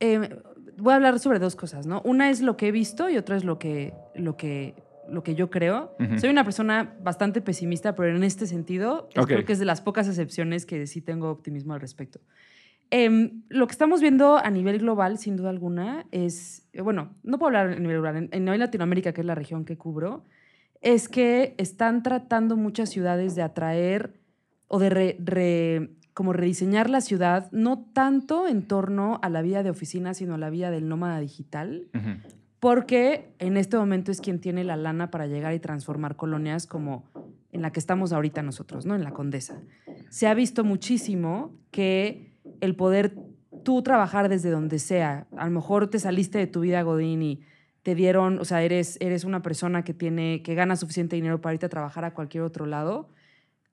Em, 0.00 0.28
voy 0.76 0.92
a 0.92 0.96
hablar 0.96 1.18
sobre 1.18 1.38
dos 1.38 1.56
cosas, 1.56 1.86
¿no? 1.86 2.02
Una 2.04 2.30
es 2.30 2.40
lo 2.40 2.56
que 2.56 2.68
he 2.68 2.72
visto 2.72 3.10
y 3.10 3.16
otra 3.16 3.36
es 3.36 3.44
lo 3.44 3.58
que, 3.58 3.94
lo 4.14 4.36
que, 4.36 4.74
lo 5.08 5.22
que 5.22 5.34
yo 5.34 5.50
creo. 5.50 5.96
Soy 6.18 6.30
una 6.30 6.44
persona 6.44 6.96
bastante 7.02 7.40
pesimista, 7.40 7.94
pero 7.94 8.14
en 8.14 8.22
este 8.22 8.46
sentido 8.46 9.08
creo 9.12 9.44
que 9.44 9.52
es 9.52 9.58
de 9.58 9.64
las 9.64 9.80
pocas 9.80 10.06
excepciones 10.06 10.66
que 10.66 10.86
sí 10.86 11.00
tengo 11.00 11.30
optimismo 11.30 11.74
al 11.74 11.80
respecto. 11.80 12.20
Em, 12.90 13.42
lo 13.48 13.66
que 13.66 13.72
estamos 13.72 14.00
viendo 14.00 14.38
a 14.38 14.50
nivel 14.50 14.78
global, 14.78 15.18
sin 15.18 15.36
duda 15.36 15.50
alguna, 15.50 16.06
es, 16.10 16.66
eh, 16.72 16.80
bueno, 16.80 17.16
no 17.22 17.38
puedo 17.38 17.48
hablar 17.48 17.76
a 17.76 17.78
nivel 17.78 17.98
global, 17.98 18.28
en, 18.30 18.44
nivel 18.44 18.60
Latinoamérica, 18.60 19.12
que 19.12 19.20
es 19.20 19.26
la 19.26 19.34
región 19.34 19.66
que 19.66 19.76
cubro, 19.76 20.24
es 20.80 21.08
que 21.08 21.54
están 21.58 22.02
tratando 22.02 22.56
muchas 22.56 22.90
ciudades 22.90 23.34
de 23.34 23.42
atraer 23.42 24.20
o 24.68 24.78
de 24.78 25.90
como 26.14 26.32
rediseñar 26.32 26.90
la 26.90 27.00
ciudad, 27.00 27.48
no 27.52 27.78
tanto 27.92 28.48
en 28.48 28.66
torno 28.66 29.20
a 29.22 29.28
la 29.28 29.40
vida 29.40 29.62
de 29.62 29.70
oficina, 29.70 30.14
sino 30.14 30.34
a 30.34 30.38
la 30.38 30.50
vida 30.50 30.70
del 30.72 30.88
nómada 30.88 31.20
digital, 31.20 31.88
porque 32.58 33.32
en 33.38 33.56
este 33.56 33.76
momento 33.76 34.10
es 34.10 34.20
quien 34.20 34.40
tiene 34.40 34.64
la 34.64 34.76
lana 34.76 35.12
para 35.12 35.28
llegar 35.28 35.54
y 35.54 35.60
transformar 35.60 36.16
colonias 36.16 36.66
como 36.66 37.04
en 37.52 37.62
la 37.62 37.70
que 37.70 37.78
estamos 37.78 38.12
ahorita 38.12 38.42
nosotros, 38.42 38.84
¿no? 38.84 38.96
En 38.96 39.04
la 39.04 39.12
Condesa. 39.12 39.62
Se 40.10 40.26
ha 40.26 40.34
visto 40.34 40.64
muchísimo 40.64 41.52
que 41.70 42.36
el 42.60 42.74
poder 42.74 43.16
tú 43.62 43.82
trabajar 43.82 44.28
desde 44.28 44.50
donde 44.50 44.80
sea, 44.80 45.28
a 45.36 45.44
lo 45.44 45.52
mejor 45.52 45.88
te 45.88 46.00
saliste 46.00 46.38
de 46.38 46.48
tu 46.48 46.60
vida 46.60 46.82
Godín 46.82 47.22
y 47.22 47.42
te 47.82 47.94
dieron, 47.94 48.38
o 48.38 48.44
sea, 48.44 48.62
eres, 48.62 48.96
eres 49.00 49.24
una 49.24 49.42
persona 49.42 49.84
que 49.84 49.94
tiene, 49.94 50.42
que 50.42 50.54
gana 50.54 50.76
suficiente 50.76 51.16
dinero 51.16 51.40
para 51.40 51.54
irte 51.54 51.66
a 51.66 51.70
trabajar 51.70 52.04
a 52.04 52.14
cualquier 52.14 52.42
otro 52.42 52.66
lado. 52.66 53.08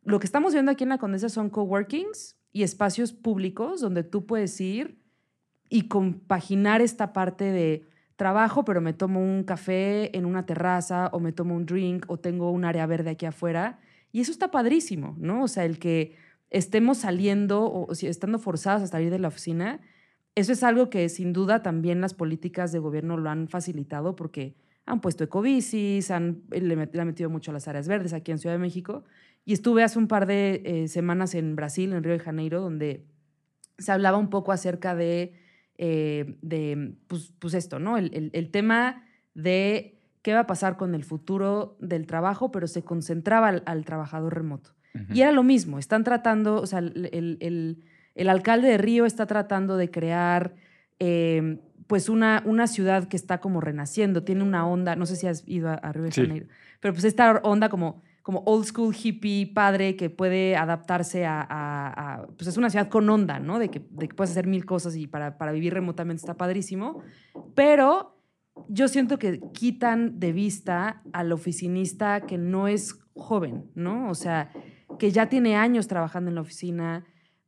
Lo 0.03 0.19
que 0.19 0.25
estamos 0.25 0.53
viendo 0.53 0.71
aquí 0.71 0.83
en 0.83 0.89
la 0.89 0.97
Condesa 0.97 1.29
son 1.29 1.49
coworkings 1.49 2.37
y 2.51 2.63
espacios 2.63 3.11
públicos 3.11 3.81
donde 3.81 4.03
tú 4.03 4.25
puedes 4.25 4.59
ir 4.61 4.99
y 5.69 5.87
compaginar 5.87 6.81
esta 6.81 7.11
parte 7.11 7.45
de 7.45 7.87
trabajo, 8.15 8.63
pero 8.63 8.81
me 8.81 8.93
tomo 8.93 9.21
un 9.21 9.43
café 9.43 10.15
en 10.15 10.25
una 10.25 10.45
terraza 10.45 11.09
o 11.11 11.19
me 11.19 11.31
tomo 11.31 11.55
un 11.55 11.65
drink 11.65 12.05
o 12.07 12.17
tengo 12.17 12.51
un 12.51 12.65
área 12.65 12.85
verde 12.85 13.09
aquí 13.09 13.25
afuera. 13.25 13.79
Y 14.11 14.21
eso 14.21 14.31
está 14.31 14.51
padrísimo, 14.51 15.15
¿no? 15.19 15.43
O 15.43 15.47
sea, 15.47 15.65
el 15.65 15.79
que 15.79 16.15
estemos 16.49 16.99
saliendo 16.99 17.65
o, 17.65 17.91
estando 17.91 18.39
forzados 18.39 18.83
a 18.83 18.87
salir 18.87 19.11
de 19.11 19.19
la 19.19 19.27
oficina, 19.27 19.81
eso 20.35 20.51
es 20.51 20.63
algo 20.63 20.89
que 20.89 21.07
sin 21.09 21.33
duda 21.33 21.63
también 21.63 22.01
las 22.01 22.13
políticas 22.13 22.71
de 22.71 22.79
gobierno 22.79 23.17
lo 23.17 23.29
han 23.29 23.47
facilitado 23.47 24.15
porque 24.15 24.55
han 24.85 25.01
puesto 25.01 25.23
ecobicis, 25.23 26.11
han, 26.11 26.43
le, 26.51 26.73
han 26.73 27.07
metido 27.07 27.29
mucho 27.29 27.51
a 27.51 27.53
las 27.53 27.67
áreas 27.67 27.87
verdes 27.87 28.13
aquí 28.13 28.31
en 28.31 28.37
Ciudad 28.37 28.55
de 28.55 28.59
México. 28.59 29.03
Y 29.45 29.53
estuve 29.53 29.83
hace 29.83 29.97
un 29.97 30.07
par 30.07 30.25
de 30.25 30.61
eh, 30.65 30.87
semanas 30.87 31.35
en 31.35 31.55
Brasil, 31.55 31.93
en 31.93 32.03
Río 32.03 32.13
de 32.13 32.19
Janeiro, 32.19 32.61
donde 32.61 33.05
se 33.77 33.91
hablaba 33.91 34.17
un 34.17 34.29
poco 34.29 34.51
acerca 34.51 34.95
de, 34.95 35.33
eh, 35.77 36.37
de 36.41 36.95
pues, 37.07 37.33
pues, 37.39 37.53
esto, 37.53 37.79
¿no? 37.79 37.97
El, 37.97 38.31
el, 38.33 38.51
tema 38.51 39.03
de 39.33 39.99
qué 40.21 40.33
va 40.33 40.41
a 40.41 40.47
pasar 40.47 40.77
con 40.77 40.95
el 40.95 41.03
futuro 41.03 41.77
del 41.79 42.07
trabajo, 42.07 42.51
pero 42.51 42.67
se 42.67 42.83
concentraba 42.83 43.49
al 43.49 43.85
trabajador 43.85 44.33
remoto. 44.33 44.71
Y 45.13 45.21
era 45.21 45.33
lo 45.33 45.43
mismo, 45.43 45.77
están 45.77 46.05
tratando, 46.05 46.61
o 46.61 46.65
sea, 46.65 46.79
el, 46.79 47.83
alcalde 48.29 48.69
de 48.69 48.77
Río 48.77 49.05
está 49.05 49.25
tratando 49.25 49.77
de 49.77 49.91
crear 49.91 50.55
eh, 50.99 51.59
pues 51.87 52.09
una, 52.09 52.41
una 52.45 52.67
ciudad 52.67 53.07
que 53.07 53.17
está 53.17 53.39
como 53.39 53.61
renaciendo, 53.61 54.23
tiene 54.23 54.43
una 54.43 54.67
onda, 54.67 54.95
no 54.95 55.05
sé 55.05 55.15
si 55.15 55.27
has 55.27 55.43
ido 55.47 55.69
a, 55.69 55.91
Río 55.91 56.05
de 56.05 56.11
Janeiro, 56.11 56.47
pero 56.79 56.93
pues 56.93 57.03
esta 57.03 57.39
onda 57.43 57.69
como, 57.69 58.01
como 58.23 58.39
old 58.45 58.65
school 58.65 58.95
hippie 58.95 59.51
padre 59.53 59.95
que 59.95 60.09
puede 60.09 60.55
adaptarse 60.55 61.25
a, 61.27 62.25
pues 62.37 62.47
es 62.47 62.57
una 62.57 62.69
ciudad 62.69 62.89
con 62.89 63.09
onda, 63.09 63.39
¿no? 63.39 63.59
De 63.59 63.69
que, 63.69 63.85
de 63.89 64.07
que 64.07 64.15
puedes 64.15 64.31
hacer 64.31 64.47
mil 64.47 64.65
cosas 64.65 64.95
y 64.95 65.07
para, 65.07 65.37
para 65.37 65.51
vivir 65.51 65.73
remotamente 65.73 66.21
está 66.21 66.35
padrísimo, 66.35 67.01
pero 67.53 68.15
yo 68.69 68.87
siento 68.87 69.19
que 69.19 69.41
quitan 69.53 70.19
de 70.19 70.31
vista 70.31 71.01
al 71.13 71.31
oficinista 71.31 72.21
que 72.21 72.37
no 72.37 72.67
es 72.67 72.99
joven, 73.15 73.69
¿no? 73.75 74.09
O 74.09 74.15
sea, 74.15 74.49
que 74.97 75.11
ya 75.11 75.27
tiene 75.27 75.55
años 75.55 75.87
trabajando 75.87 76.29
en 76.29 76.35
la 76.35 76.41
oficina. 76.41 77.05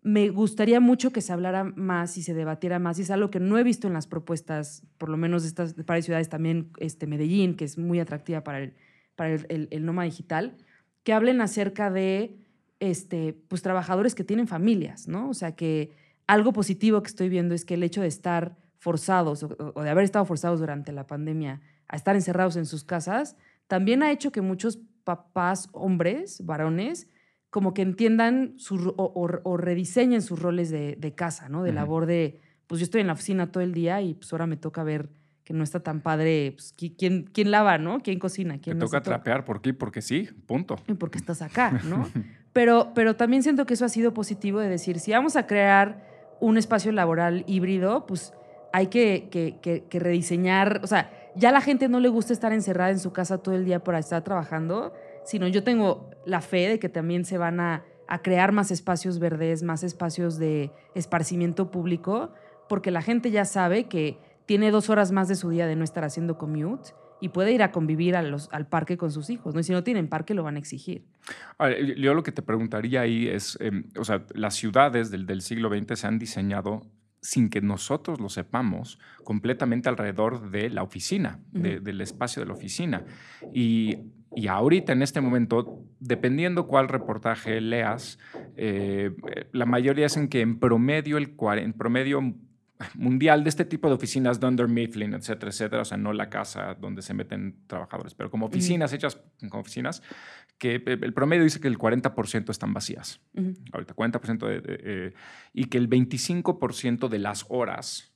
Me 0.08 0.30
gustaría 0.30 0.80
mucho 0.80 1.12
que 1.12 1.20
se 1.20 1.34
hablara 1.34 1.66
más 1.66 2.18
y 2.18 2.24
se 2.24 2.34
debatiera 2.34 2.80
más. 2.80 2.98
Y 2.98 3.02
es 3.02 3.12
algo 3.12 3.30
que 3.30 3.42
no 3.42 3.58
he 3.58 3.64
visto 3.64 3.88
en 3.88 3.94
las 3.94 4.08
propuestas, 4.08 4.84
por 4.98 5.10
lo 5.10 5.18
menos 5.18 5.44
estas 5.44 5.76
ciudades, 6.02 6.30
también 6.30 6.72
este, 6.80 7.08
Medellín, 7.08 7.58
que 7.58 7.66
es 7.66 7.78
muy 7.78 8.00
atractiva 8.00 8.42
para 8.42 8.60
el, 8.60 8.74
para 9.18 9.34
el, 9.34 9.68
el, 9.70 9.86
Noma 9.86 10.06
Digital, 10.06 10.56
que 11.04 11.12
hablen 11.12 11.42
acerca 11.42 11.92
de 11.92 12.38
este, 12.80 13.34
pues, 13.50 13.62
trabajadores 13.62 14.16
que 14.16 14.24
tienen 14.24 14.48
familias, 14.48 15.10
¿no? 15.10 15.28
O 15.28 15.34
sea, 15.34 15.58
que 15.58 15.92
algo 16.26 16.54
positivo 16.54 17.04
que 17.04 17.10
estoy 17.10 17.28
viendo 17.28 17.54
es 17.54 17.66
que 17.66 17.74
el 17.74 17.84
hecho 17.84 18.00
de 18.00 18.08
estar 18.08 18.56
forzados 18.78 19.44
o 19.44 19.84
de 19.84 19.90
haber 19.90 20.06
estado 20.06 20.24
forzados 20.24 20.62
durante 20.62 20.94
la 20.94 21.06
pandemia 21.06 21.60
a 21.90 21.98
estar 21.98 22.16
encerrados 22.16 22.56
en 22.56 22.66
sus 22.66 22.86
casas, 22.86 23.36
también 23.68 24.04
ha 24.04 24.12
hecho 24.14 24.32
que 24.32 24.40
muchos 24.40 24.80
papás, 25.04 25.68
hombres, 25.74 26.46
varones, 26.46 27.10
como 27.58 27.74
que 27.74 27.82
entiendan 27.82 28.54
su, 28.58 28.94
o, 28.96 29.58
rediseñen 29.58 30.22
sus 30.22 30.40
roles 30.40 30.70
de, 30.70 31.14
casa, 31.16 31.50
¿no? 31.50 31.64
De 31.64 31.74
labor 31.74 32.06
de, 32.06 32.40
pues 32.68 32.80
yo 32.80 32.84
estoy 32.84 33.02
en 33.02 33.08
la 33.08 33.14
oficina 33.14 33.52
todo 33.52 33.64
el 33.64 33.74
día 33.74 34.00
y 34.00 34.14
pues 34.14 34.32
ahora 34.32 34.46
me 34.46 34.58
toca 34.58 34.84
ver 34.84 35.10
que 35.44 35.56
no 35.56 35.64
está 35.64 35.80
tan 35.80 36.02
padre, 36.02 36.52
pues, 36.52 36.76
¿quién, 36.78 37.24
quién 37.34 37.50
lava, 37.50 37.80
¿no? 37.80 38.02
¿Quién 38.02 38.20
cocina? 38.20 38.60
¿Quién 38.62 38.78
Te 38.78 38.86
toca 38.86 39.02
trapear 39.02 39.44
por 39.44 39.64
qué, 39.64 39.74
porque 39.74 40.04
sí, 40.04 40.30
punto. 40.46 40.76
Y 40.88 40.94
porque 40.94 41.18
estás 41.18 41.42
acá, 41.42 41.72
¿no? 41.84 42.08
pero, 42.54 42.92
pero 42.94 43.16
también 43.16 43.42
siento 43.42 43.66
que 43.66 43.74
eso 43.74 43.86
ha 43.86 43.90
sido 43.90 44.14
positivo 44.14 44.60
de 44.60 44.70
decir, 44.70 45.00
si 45.00 45.14
vamos 45.14 45.36
a 45.36 45.48
crear 45.48 46.08
un 46.40 46.60
espacio 46.60 46.92
laboral 46.92 47.44
híbrido, 47.48 48.06
pues 48.06 48.36
hay 48.72 48.86
que, 48.86 49.30
que, 49.32 49.84
que 49.90 50.00
rediseñar, 50.00 50.82
o 50.84 50.88
sea, 50.88 51.10
ya 51.34 51.50
a 51.50 51.54
la 51.54 51.62
gente 51.62 51.90
no 51.90 52.00
le 52.02 52.10
gusta 52.10 52.34
estar 52.34 52.54
encerrada 52.54 52.92
en 52.92 53.00
su 53.00 53.14
casa 53.14 53.40
todo 53.40 53.56
el 53.56 53.66
día 53.66 53.84
para 53.84 53.98
estar 53.98 54.24
trabajando, 54.24 54.94
sino 55.28 55.48
yo 55.50 55.62
tengo 55.62 56.10
la 56.26 56.40
fe 56.40 56.70
de 56.70 56.80
que 56.80 56.88
también 56.88 57.26
se 57.26 57.38
van 57.38 57.60
a, 57.60 57.84
crear 58.24 58.54
más 58.54 58.72
espacios 58.72 59.20
verdes, 59.20 59.64
más 59.64 59.84
espacios 59.84 60.38
de 60.38 60.72
esparcimiento 60.96 61.70
público, 61.70 62.34
porque 62.70 62.90
la 62.90 63.02
gente 63.02 63.30
ya 63.30 63.44
sabe 63.44 63.90
que 63.90 64.18
tiene 64.46 64.72
dos 64.72 64.90
horas 64.90 65.12
más 65.12 65.28
de 65.28 65.36
su 65.36 65.50
día 65.50 65.68
de 65.68 65.76
no 65.76 65.84
estar 65.84 66.06
haciendo 66.06 66.38
commute 66.38 66.92
y 67.20 67.30
puede 67.30 67.52
ir 67.52 67.62
a 67.64 67.74
convivir 67.74 68.16
a 68.16 68.22
los, 68.22 68.48
al 68.54 68.70
parque 68.70 68.96
con 68.96 69.12
sus 69.12 69.30
hijos. 69.30 69.54
¿no? 69.54 69.60
Y 69.60 69.64
si 69.64 69.74
no 69.74 69.84
tienen 69.84 70.08
parque, 70.08 70.34
lo 70.34 70.44
van 70.44 70.56
a 70.56 70.60
exigir. 70.60 71.04
yo 71.98 72.14
lo 72.14 72.24
que 72.24 72.32
te 72.32 72.42
preguntaría 72.42 73.02
ahí 73.02 73.28
es, 73.28 73.58
em, 73.60 73.90
o 74.00 74.06
sea, 74.06 74.24
las 74.34 74.56
ciudades 74.56 75.12
del, 75.12 75.26
del 75.26 75.42
siglo 75.42 75.68
XX 75.68 76.00
se 76.00 76.08
han 76.08 76.18
diseñado 76.18 76.84
sin 77.22 77.50
que 77.50 77.60
nosotros 77.60 78.22
lo 78.22 78.30
sepamos, 78.30 79.00
completamente 79.26 79.90
alrededor 79.90 80.50
de 80.50 80.70
la 80.70 80.84
oficina, 80.84 81.42
del 81.52 82.00
espacio 82.00 82.42
de 82.42 82.46
la 82.46 82.54
oficina. 82.54 83.04
Y, 83.54 83.98
y, 84.36 84.48
ahorita, 84.48 84.94
en 84.94 85.02
este 85.02 85.22
momento, 85.22 85.84
dependiendo 86.00 86.68
cuál 86.68 86.90
reportaje 86.90 87.62
leas, 87.62 88.20
eh, 88.56 89.16
la 89.52 89.66
mayoría 89.66 90.06
es 90.06 90.18
en 90.18 90.28
que 90.28 90.42
en 90.42 90.60
promedio, 90.60 91.18
el, 91.18 91.36
en 91.58 91.74
promedio 91.74 92.22
mundial 92.96 93.44
de 93.44 93.50
este 93.50 93.66
tipo 93.66 93.88
de 93.88 93.96
oficinas, 93.96 94.40
Dunder 94.40 94.68
Mifflin, 94.68 95.14
etcétera, 95.14 95.50
etcétera, 95.50 95.82
o 95.82 95.86
sea, 95.86 95.98
no 95.98 96.14
la 96.14 96.30
casa 96.30 96.76
donde 96.76 97.02
se 97.02 97.14
meten 97.14 97.64
trabajadores, 97.68 98.14
pero 98.14 98.30
como 98.30 98.46
oficinas 98.46 98.94
hechas 98.94 99.20
como 99.50 99.62
oficinas, 99.62 100.04
que 100.58 100.76
el 100.86 101.14
promedio 101.14 101.44
dice 101.44 101.60
que 101.60 101.68
el 101.68 101.78
40% 101.78 102.50
están 102.50 102.74
vacías. 102.74 103.20
Ahorita, 103.72 103.96
40% 103.96 104.48
de, 104.48 104.62
eh, 104.66 105.14
y 105.54 105.66
que 105.66 105.78
el 105.78 105.90
25% 105.90 107.10
de 107.10 107.20
las 107.20 107.46
horas 107.50 108.12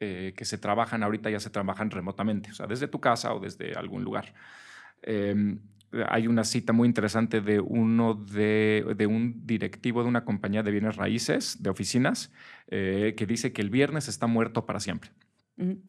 eh, 0.00 0.34
que 0.36 0.44
se 0.44 0.58
trabajan 0.58 1.02
ahorita 1.02 1.30
ya 1.30 1.40
se 1.40 1.50
trabajan 1.50 1.90
remotamente, 1.90 2.50
o 2.50 2.54
sea, 2.54 2.66
desde 2.66 2.88
tu 2.88 3.00
casa 3.00 3.34
o 3.34 3.40
desde 3.40 3.72
algún 3.72 4.04
lugar. 4.04 4.34
Em, 5.02 5.60
hay 6.08 6.26
una 6.26 6.44
cita 6.44 6.72
muy 6.72 6.86
interesante 6.86 7.40
de 7.40 7.60
uno 7.60 8.14
de, 8.14 8.84
de, 8.96 9.06
un 9.06 9.46
directivo 9.46 10.02
de 10.02 10.08
una 10.08 10.24
compañía 10.24 10.62
de 10.62 10.70
bienes 10.70 10.96
raíces, 10.96 11.62
de 11.62 11.70
oficinas, 11.70 12.30
eh, 12.68 13.14
que 13.16 13.26
dice 13.26 13.52
que 13.52 13.62
el 13.62 13.70
viernes 13.70 14.08
está 14.08 14.26
muerto 14.26 14.66
para 14.66 14.80
siempre. 14.80 15.10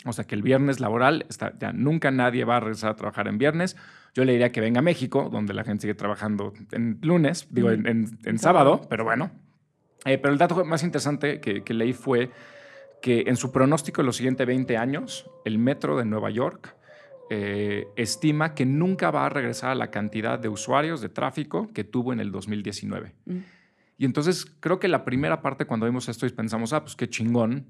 O 0.05 0.13
sea 0.13 0.25
que 0.25 0.33
el 0.33 0.41
viernes 0.41 0.79
laboral, 0.79 1.27
está, 1.29 1.53
ya 1.59 1.71
nunca 1.71 2.09
nadie 2.09 2.43
va 2.43 2.57
a 2.57 2.59
regresar 2.59 2.89
a 2.89 2.95
trabajar 2.95 3.27
en 3.27 3.37
viernes. 3.37 3.75
Yo 4.15 4.25
le 4.25 4.31
diría 4.31 4.51
que 4.51 4.61
venga 4.61 4.79
a 4.79 4.81
México, 4.81 5.29
donde 5.31 5.53
la 5.53 5.63
gente 5.63 5.83
sigue 5.83 5.93
trabajando 5.93 6.53
en 6.71 6.97
lunes, 7.03 7.47
digo, 7.51 7.69
en, 7.69 7.85
en, 7.85 8.39
sábado, 8.39 8.81
pero 8.89 9.03
bueno. 9.03 9.29
Eh, 10.05 10.17
pero 10.17 10.33
el 10.33 10.39
dato 10.39 10.65
más 10.65 10.83
interesante 10.83 11.39
que, 11.39 11.63
que 11.63 11.73
leí 11.75 11.93
fue 11.93 12.31
que 12.99 13.25
en 13.27 13.35
su 13.35 13.51
pronóstico 13.51 14.01
de 14.01 14.07
los 14.07 14.15
siguientes 14.15 14.47
20 14.47 14.75
años, 14.75 15.29
el 15.45 15.59
metro 15.59 15.97
de 15.97 16.05
Nueva 16.05 16.31
York 16.31 16.75
eh, 17.29 17.87
estima 17.95 18.55
que 18.55 18.65
nunca 18.65 19.11
va 19.11 19.25
a 19.25 19.29
regresar 19.29 19.71
a 19.71 19.75
la 19.75 19.91
cantidad 19.91 20.39
de 20.39 20.49
usuarios 20.49 21.01
de 21.01 21.09
tráfico 21.09 21.69
que 21.73 21.83
tuvo 21.83 22.11
en 22.11 22.19
el 22.19 22.31
2019. 22.31 23.15
Mm. 23.25 23.37
Y 23.97 24.05
entonces 24.05 24.45
creo 24.59 24.79
que 24.79 24.87
la 24.87 25.05
primera 25.05 25.41
parte 25.41 25.65
cuando 25.65 25.85
vimos 25.85 26.09
esto 26.09 26.25
y 26.25 26.29
pensamos, 26.31 26.73
ah, 26.73 26.81
pues 26.81 26.95
qué 26.95 27.07
chingón, 27.09 27.67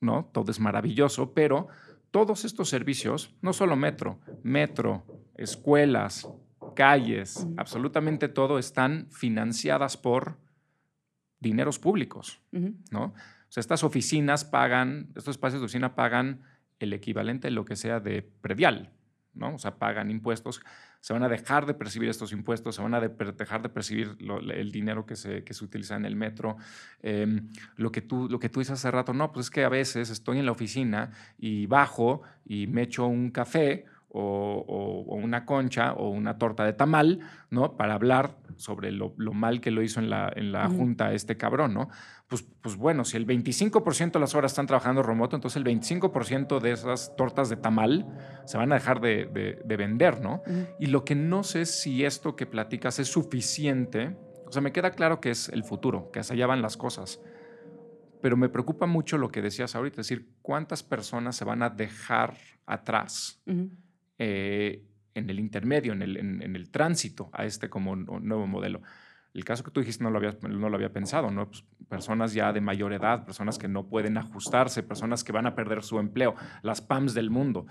¿no? 0.00 0.30
Todo 0.32 0.50
es 0.50 0.58
maravilloso, 0.58 1.32
pero 1.32 1.68
todos 2.10 2.44
estos 2.44 2.68
servicios, 2.68 3.34
no 3.42 3.52
solo 3.52 3.76
metro, 3.76 4.18
metro, 4.42 5.04
escuelas, 5.34 6.28
calles, 6.74 7.44
mm. 7.44 7.54
absolutamente 7.58 8.28
todo 8.28 8.58
están 8.58 9.08
financiadas 9.10 9.96
por 9.96 10.38
dineros 11.40 11.78
públicos, 11.78 12.40
¿no? 12.90 13.04
O 13.04 13.50
sea, 13.50 13.60
estas 13.60 13.84
oficinas 13.84 14.44
pagan, 14.44 15.08
estos 15.14 15.36
espacios 15.36 15.60
de 15.60 15.66
oficina 15.66 15.94
pagan 15.94 16.42
el 16.78 16.92
equivalente 16.92 17.50
lo 17.50 17.64
que 17.64 17.76
sea 17.76 18.00
de 18.00 18.22
predial. 18.22 18.92
¿no? 19.34 19.54
O 19.54 19.58
sea, 19.58 19.78
pagan 19.78 20.10
impuestos, 20.10 20.60
se 21.00 21.12
van 21.12 21.22
a 21.22 21.28
dejar 21.28 21.64
de 21.66 21.74
percibir 21.74 22.08
estos 22.08 22.32
impuestos, 22.32 22.74
se 22.74 22.82
van 22.82 22.94
a 22.94 23.00
dejar 23.00 23.62
de 23.62 23.68
percibir 23.68 24.16
el 24.18 24.72
dinero 24.72 25.06
que 25.06 25.16
se, 25.16 25.44
que 25.44 25.54
se 25.54 25.64
utiliza 25.64 25.96
en 25.96 26.04
el 26.04 26.16
metro. 26.16 26.56
Em, 27.02 27.48
lo, 27.76 27.92
que 27.92 28.02
tú, 28.02 28.28
lo 28.28 28.38
que 28.38 28.48
tú 28.48 28.60
dices 28.60 28.74
hace 28.74 28.90
rato, 28.90 29.12
no, 29.12 29.32
pues 29.32 29.46
es 29.46 29.50
que 29.50 29.64
a 29.64 29.68
veces 29.68 30.10
estoy 30.10 30.38
en 30.38 30.46
la 30.46 30.52
oficina 30.52 31.12
y 31.38 31.66
bajo 31.66 32.22
y 32.44 32.66
me 32.66 32.82
echo 32.82 33.06
un 33.06 33.30
café 33.30 33.86
o, 34.10 35.04
una 35.06 35.44
concha 35.44 35.92
o 35.92 36.08
una 36.10 36.38
torta 36.38 36.64
de 36.64 36.72
tamal, 36.72 37.20
¿no? 37.50 37.76
Para 37.76 37.94
hablar 37.94 38.36
sobre 38.58 38.92
lo, 38.92 39.14
mal 39.16 39.60
que 39.60 39.70
lo 39.70 39.82
hizo 39.82 40.00
en 40.00 40.10
la, 40.10 40.30
en 40.34 40.52
la 40.52 40.68
junta 40.68 41.12
este 41.12 41.36
cabrón, 41.36 41.74
¿no? 41.74 41.88
Pues, 42.26 42.42
pues 42.60 42.76
bueno, 42.76 43.04
si 43.04 43.16
el 43.16 43.26
25% 43.26 44.12
de 44.12 44.20
las 44.20 44.34
horas 44.34 44.52
están 44.52 44.66
trabajando 44.66 45.02
remoto, 45.02 45.36
entonces 45.36 45.56
el 45.56 45.64
25% 45.64 46.60
de 46.60 46.72
esas 46.72 47.16
tortas 47.16 47.48
de 47.48 47.56
tamal 47.56 48.06
se 48.44 48.58
van 48.58 48.72
a 48.72 48.74
dejar 48.74 49.00
de, 49.00 49.58
vender, 49.64 50.20
¿no? 50.20 50.42
Y 50.78 50.86
lo 50.86 51.04
que 51.04 51.14
no 51.14 51.42
sé 51.42 51.62
es 51.62 51.80
si 51.80 52.04
esto 52.04 52.36
que 52.36 52.46
platicas 52.46 52.98
es 52.98 53.08
suficiente, 53.08 54.16
o 54.46 54.52
sea, 54.52 54.60
me 54.60 54.72
queda 54.72 54.90
claro 54.90 55.20
que 55.20 55.30
es 55.30 55.48
el 55.48 55.64
futuro, 55.64 56.10
que 56.12 56.20
hacia 56.20 56.34
allá 56.34 56.46
van 56.46 56.62
las 56.62 56.76
cosas. 56.76 57.20
Pero 58.20 58.36
me 58.36 58.48
preocupa 58.48 58.86
mucho 58.86 59.16
lo 59.16 59.30
que 59.30 59.40
decías 59.40 59.74
ahorita, 59.74 60.00
es 60.00 60.08
decir, 60.08 60.28
cuántas 60.42 60.82
personas 60.82 61.36
se 61.36 61.44
van 61.44 61.62
a 61.62 61.70
dejar 61.70 62.34
atrás 62.66 63.40
eh, 64.18 64.84
en 65.14 65.30
el 65.30 65.40
intermedio, 65.40 65.92
en 65.92 66.02
el, 66.02 66.16
en, 66.16 66.56
el, 66.56 66.70
tránsito 66.70 67.30
a 67.32 67.44
este 67.44 67.68
como 67.68 67.96
nuevo 67.96 68.46
modelo. 68.46 68.82
El 69.34 69.44
caso 69.44 69.62
que 69.62 69.70
tú 69.70 69.80
dijiste 69.80 70.02
no 70.02 70.10
lo 70.10 70.18
había, 70.18 70.36
no 70.48 70.68
lo 70.68 70.74
había 70.74 70.92
pensado, 70.92 71.30
¿no? 71.30 71.48
Pues, 71.48 71.64
personas 71.88 72.34
ya 72.34 72.52
de 72.52 72.60
mayor 72.60 72.92
edad, 72.92 73.24
personas 73.24 73.58
que 73.58 73.68
no 73.68 73.88
pueden 73.88 74.18
ajustarse, 74.18 74.82
personas 74.82 75.24
que 75.24 75.32
van 75.32 75.46
a 75.46 75.54
perder 75.54 75.82
su 75.82 75.98
empleo, 75.98 76.34
las 76.62 76.80
PAMs 76.80 77.14
del 77.14 77.30
mundo. 77.30 77.66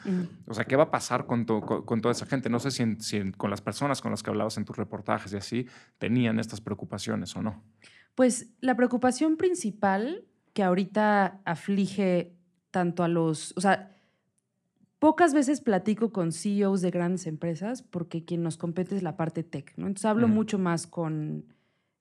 O 0.47 0.53
sea, 0.53 0.65
¿qué 0.65 0.75
va 0.75 0.83
a 0.83 0.91
pasar 0.91 1.25
con, 1.25 1.45
con, 1.45 2.01
toda 2.01 2.11
esa 2.11 2.25
gente? 2.25 2.49
No 2.49 2.59
sé 2.59 2.71
si, 2.71 2.95
si 2.99 3.31
con 3.33 3.49
las 3.49 3.61
personas 3.61 4.01
con 4.01 4.11
las 4.11 4.23
que 4.23 4.29
hablabas 4.29 4.57
en 4.57 4.65
tus 4.65 4.75
reportajes 4.77 5.33
y 5.33 5.37
así 5.37 5.67
tenían 5.97 6.39
estas 6.39 6.61
preocupaciones 6.61 7.35
o 7.35 7.41
no. 7.41 7.63
Pues 8.15 8.49
la 8.61 8.75
preocupación 8.75 9.37
principal 9.37 10.25
que 10.53 10.63
ahorita 10.63 11.41
aflige 11.45 12.33
tanto 12.71 13.03
a 13.03 13.07
los, 13.07 13.53
o 13.57 13.61
sea, 13.61 13.96
Pocas 14.99 15.33
veces 15.33 15.61
platico 15.61 16.11
con 16.11 16.31
CEOs 16.31 16.81
de 16.81 16.89
grandes 16.89 17.27
empresas 17.27 17.83
porque 17.83 18.25
quien 18.25 18.41
nos 18.41 18.57
compete 18.57 18.95
es 18.95 19.03
la 19.03 19.15
parte 19.15 19.43
tech, 19.43 19.73
¿no? 19.77 19.85
Entonces 19.85 20.05
hablo 20.05 20.27
mucho 20.27 20.57
más 20.57 20.87
con 20.87 21.45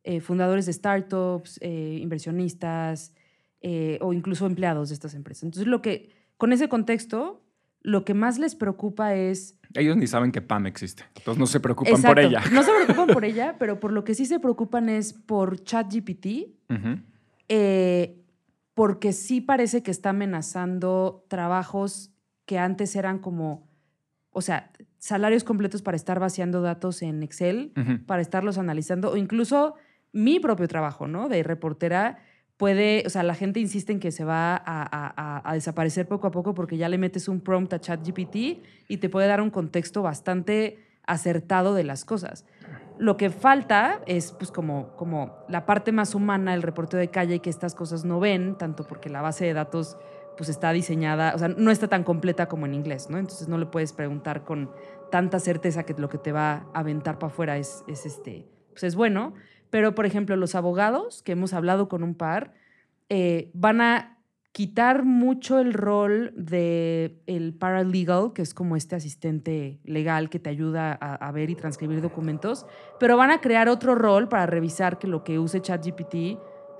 eh, 0.02 0.20
fundadores 0.20 0.64
de 0.64 0.72
startups, 0.72 1.58
eh, 1.60 1.98
inversionistas 2.00 3.12
eh, 3.60 3.98
o 4.00 4.14
incluso 4.14 4.46
empleados 4.46 4.88
de 4.88 4.94
estas 4.94 5.14
empresas. 5.14 5.42
Entonces 5.42 5.66
lo 5.66 5.82
que, 5.82 6.10
con 6.38 6.52
ese 6.52 6.70
contexto, 6.70 7.44
lo 7.82 8.06
que 8.06 8.14
más 8.14 8.38
les 8.38 8.54
preocupa 8.54 9.14
es... 9.14 9.58
Ellos 9.74 9.98
ni 9.98 10.06
saben 10.06 10.32
que 10.32 10.40
PAM 10.40 10.66
existe, 10.66 11.04
entonces 11.16 11.38
no 11.38 11.46
se 11.46 11.60
preocupan 11.60 12.00
por 12.00 12.18
ella. 12.18 12.40
No 12.50 12.62
se 12.62 12.70
preocupan 12.84 13.08
por 13.08 13.26
ella, 13.26 13.56
pero 13.58 13.78
por 13.78 13.92
lo 13.92 14.04
que 14.04 14.14
sí 14.14 14.24
se 14.24 14.40
preocupan 14.40 14.88
es 14.88 15.12
por 15.12 15.62
ChatGPT, 15.62 16.26
porque 18.72 19.12
sí 19.12 19.42
parece 19.42 19.82
que 19.82 19.90
está 19.90 20.10
amenazando 20.10 21.26
trabajos 21.28 22.15
que 22.46 22.58
antes 22.58 22.96
eran 22.96 23.18
como, 23.18 23.68
o 24.30 24.40
sea, 24.40 24.70
salarios 24.98 25.44
completos 25.44 25.82
para 25.82 25.96
estar 25.96 26.18
vaciando 26.18 26.62
datos 26.62 27.02
en 27.02 27.22
Excel, 27.22 27.72
para 28.06 28.22
estarlos 28.22 28.56
analizando, 28.56 29.10
o 29.10 29.16
incluso 29.16 29.74
mi 30.12 30.40
propio 30.40 30.66
trabajo, 30.68 31.06
¿no? 31.06 31.28
De 31.28 31.42
reportera 31.42 32.18
puede, 32.56 33.02
o 33.06 33.10
sea, 33.10 33.22
la 33.22 33.34
gente 33.34 33.60
insiste 33.60 33.92
en 33.92 34.00
que 34.00 34.10
se 34.10 34.24
va 34.24 34.62
a, 34.64 35.52
desaparecer 35.52 36.08
poco 36.08 36.26
a 36.26 36.30
poco 36.30 36.54
porque 36.54 36.76
ya 36.76 36.88
le 36.88 36.98
metes 36.98 37.28
un 37.28 37.40
prompt 37.40 37.72
a 37.74 37.80
ChatGPT 37.80 38.36
y 38.88 38.96
te 38.98 39.08
puede 39.08 39.26
dar 39.26 39.40
un 39.40 39.50
contexto 39.50 40.02
bastante 40.02 40.78
acertado 41.06 41.74
de 41.74 41.84
las 41.84 42.04
cosas. 42.04 42.46
Lo 42.98 43.18
que 43.18 43.28
falta 43.28 44.00
es 44.06 44.32
pues 44.32 44.50
como, 44.50 44.96
como 44.96 45.36
la 45.48 45.66
parte 45.66 45.92
más 45.92 46.14
humana, 46.14 46.54
el 46.54 46.62
reporteo 46.62 46.98
de 46.98 47.08
calle 47.08 47.36
y 47.36 47.40
que 47.40 47.50
estas 47.50 47.74
cosas 47.74 48.04
no 48.04 48.20
ven, 48.20 48.56
tanto 48.56 48.86
porque 48.86 49.10
la 49.10 49.20
base 49.20 49.44
de 49.44 49.52
datos 49.52 49.98
pues 50.36 50.48
está 50.48 50.72
diseñada, 50.72 51.34
o 51.34 51.38
sea, 51.38 51.48
no 51.48 51.70
está 51.70 51.88
tan 51.88 52.04
completa 52.04 52.46
como 52.46 52.66
en 52.66 52.74
inglés, 52.74 53.08
¿no? 53.10 53.18
Entonces 53.18 53.48
no 53.48 53.58
le 53.58 53.66
puedes 53.66 53.92
preguntar 53.92 54.44
con 54.44 54.70
tanta 55.10 55.40
certeza 55.40 55.84
que 55.84 55.94
lo 55.94 56.08
que 56.08 56.18
te 56.18 56.32
va 56.32 56.66
a 56.74 56.80
aventar 56.80 57.18
para 57.18 57.32
afuera 57.32 57.56
es, 57.56 57.84
es, 57.88 58.06
este, 58.06 58.46
pues 58.70 58.84
es 58.84 58.94
bueno. 58.94 59.34
Pero, 59.70 59.94
por 59.94 60.06
ejemplo, 60.06 60.36
los 60.36 60.54
abogados, 60.54 61.22
que 61.22 61.32
hemos 61.32 61.52
hablado 61.52 61.88
con 61.88 62.02
un 62.02 62.14
par, 62.14 62.54
eh, 63.08 63.50
van 63.54 63.80
a 63.80 64.18
quitar 64.52 65.04
mucho 65.04 65.58
el 65.58 65.74
rol 65.74 66.32
de 66.34 67.20
el 67.26 67.52
paralegal, 67.52 68.32
que 68.32 68.40
es 68.40 68.54
como 68.54 68.76
este 68.76 68.96
asistente 68.96 69.80
legal 69.84 70.30
que 70.30 70.38
te 70.38 70.48
ayuda 70.48 70.96
a, 70.98 71.14
a, 71.14 71.30
ver 71.30 71.50
y 71.50 71.54
transcribir 71.54 72.00
documentos, 72.00 72.66
pero 72.98 73.18
van 73.18 73.30
a 73.30 73.42
crear 73.42 73.68
otro 73.68 73.94
rol 73.94 74.30
para 74.30 74.46
revisar 74.46 74.98
que 74.98 75.08
lo 75.08 75.24
que 75.24 75.38
use 75.38 75.60
ChatGPT 75.60 76.38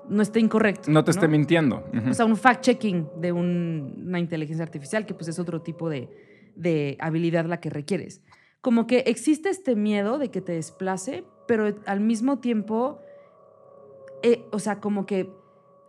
no 0.08 0.22
esté 0.22 0.40
incorrecto. 0.40 0.90
No 0.90 1.04
te 1.04 1.10
esté 1.10 1.28
mintiendo. 1.28 1.84
O 2.08 2.14
sea, 2.14 2.24
un 2.24 2.36
fact-checking 2.36 3.20
de 3.20 3.32
una 3.32 4.18
inteligencia 4.18 4.64
artificial, 4.64 5.06
que 5.06 5.14
pues 5.14 5.28
es 5.28 5.38
otro 5.38 5.62
tipo 5.62 5.88
de, 5.88 6.96
habilidad 7.00 7.46
la 7.46 7.60
que 7.60 7.70
requieres. 7.70 8.22
Como 8.60 8.86
que 8.86 9.00
existe 9.06 9.48
este 9.48 9.76
miedo 9.76 10.18
de 10.18 10.30
que 10.30 10.40
te 10.40 10.52
desplace, 10.52 11.24
pero 11.46 11.76
al 11.86 12.00
mismo 12.00 12.40
tiempo, 12.40 13.00
eh, 14.22 14.44
o 14.50 14.58
sea, 14.58 14.80
como 14.80 15.06
que 15.06 15.30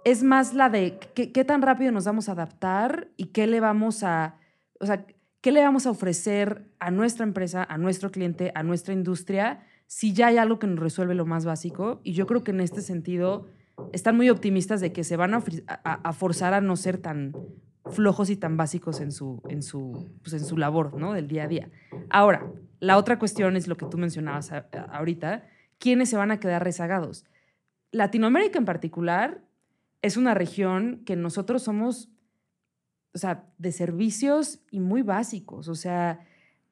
es 0.04 0.24
más 0.24 0.54
la 0.54 0.70
de 0.70 1.00
qué, 1.16 1.32
qué, 1.32 1.44
tan 1.44 1.62
rápido 1.62 1.92
nos 1.92 2.06
vamos 2.06 2.30
a 2.30 2.34
adaptar 2.34 3.10
y 3.18 3.28
qué 3.28 3.48
le 3.48 3.60
vamos 3.60 4.04
a, 4.04 4.38
o 4.80 4.86
sea, 4.86 5.06
qué 5.42 5.52
le 5.52 5.62
vamos 5.62 5.88
a 5.88 5.92
ofrecer 5.92 6.72
a 6.80 6.92
nuestra 6.92 7.26
empresa, 7.26 7.64
a 7.64 7.78
nuestro 7.78 8.12
cliente, 8.12 8.52
a 8.54 8.64
nuestra 8.64 8.94
industria, 8.94 9.66
si 9.88 10.14
ya 10.14 10.28
hay 10.28 10.38
algo 10.38 10.60
que 10.60 10.68
nos 10.68 10.80
resuelve 10.80 11.16
lo 11.16 11.26
más 11.26 11.46
básico. 11.46 12.02
Y 12.04 12.14
yo 12.14 12.28
creo 12.28 12.44
que 12.44 12.52
en 12.52 12.60
este 12.60 12.82
sentido 12.82 13.48
están 13.94 14.16
muy 14.16 14.30
optimistas 14.30 14.82
de 14.82 14.92
que 14.92 15.04
se 15.04 15.18
van 15.18 15.34
a, 15.34 16.14
forzar 16.14 16.54
a 16.54 16.62
no 16.62 16.76
ser 16.76 16.98
tan 16.98 17.34
flojos 17.86 18.30
y 18.30 18.36
tan 18.36 18.58
básicos 18.58 19.00
en 19.02 19.12
su, 19.12 19.42
en 19.50 19.64
su, 19.64 20.12
pues 20.22 20.34
en 20.34 20.46
su 20.46 20.58
labor 20.58 20.98
¿no? 20.98 21.14
del 21.14 21.28
día 21.28 21.44
a 21.44 21.48
día. 21.48 21.70
Ahora, 22.10 22.52
la 22.80 22.98
otra 22.98 23.18
cuestión 23.18 23.56
es 23.56 23.68
lo 23.68 23.78
que 23.78 23.86
tú 23.86 23.98
mencionabas 23.98 24.52
ahorita, 24.92 25.48
¿quiénes 25.80 26.10
se 26.10 26.18
van 26.18 26.32
a 26.32 26.40
quedar 26.40 26.64
rezagados? 26.64 27.26
Latinoamérica 27.92 28.60
en 28.60 28.66
particular 28.66 29.42
es 30.02 30.18
una 30.18 30.34
región 30.34 31.04
que 31.06 31.16
nosotros 31.16 31.64
somos, 31.64 32.10
o 33.14 33.18
sea, 33.18 33.46
de 33.58 33.72
servicios 33.72 34.60
y 34.70 34.80
muy 34.80 35.02
básicos, 35.02 35.68
o 35.68 35.76
sea, 35.76 36.20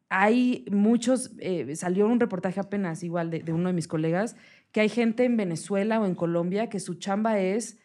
hay 0.10 0.66
muchos, 0.72 1.32
eh, 1.40 1.76
salió 1.76 2.08
un 2.08 2.20
reportaje 2.20 2.60
apenas 2.60 3.04
igual 3.04 3.32
de, 3.32 3.52
uno 3.52 3.70
de 3.70 3.74
mis 3.74 3.88
colegas 3.88 4.36
que 4.76 4.82
hay 4.82 4.90
gente 4.90 5.24
en 5.24 5.38
Venezuela 5.38 6.02
o 6.02 6.06
en 6.06 6.16
Colombia 6.16 6.68
que 6.68 6.82
su 6.82 6.96
chamba 6.96 7.40
es 7.40 7.78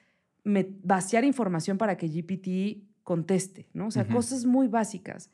vaciar 0.82 1.22
información 1.22 1.78
para 1.78 1.96
que 1.96 2.08
GPT 2.08 2.82
conteste, 3.04 3.68
¿no? 3.72 3.86
O 3.86 3.90
sea, 3.92 4.08
cosas 4.08 4.44
muy 4.44 4.66
básicas. 4.66 5.30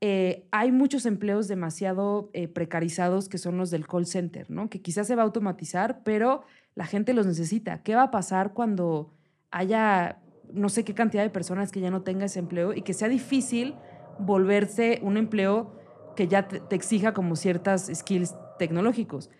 Eh, 0.00 0.48
hay 0.50 0.72
muchos 0.72 1.06
empleos 1.06 1.46
demasiado 1.46 2.28
eh, 2.32 2.48
precarizados 2.48 3.28
que 3.28 3.38
son 3.38 3.56
los 3.56 3.70
del 3.70 3.86
call 3.86 4.04
center, 4.04 4.50
¿no? 4.50 4.68
Que 4.68 4.82
quizás 4.82 5.06
se 5.06 5.14
va 5.14 5.22
a 5.22 5.26
automatizar, 5.26 6.02
pero 6.02 6.42
la 6.74 6.86
gente 6.86 7.14
los 7.14 7.24
necesita. 7.24 7.84
¿Qué 7.84 7.94
va 7.94 8.02
a 8.02 8.10
pasar 8.10 8.52
cuando 8.52 9.14
haya 9.52 10.18
no 10.52 10.68
sé 10.68 10.82
qué 10.82 10.94
cantidad 10.94 11.22
de 11.22 11.30
personas 11.30 11.70
que 11.70 11.78
ya 11.78 11.92
no 11.92 12.02
tenga 12.02 12.24
ese 12.24 12.40
empleo 12.40 12.72
y 12.72 12.82
que 12.82 12.94
sea 12.94 13.06
difícil 13.06 13.76
volverse 14.18 14.98
un 15.02 15.18
empleo 15.18 15.78
que 16.16 16.26
ya 16.26 16.48
te 16.48 16.74
exija 16.74 17.14
como 17.14 17.36
ciertas 17.36 17.92
skills 17.94 18.34
tecnológicos? 18.58 19.30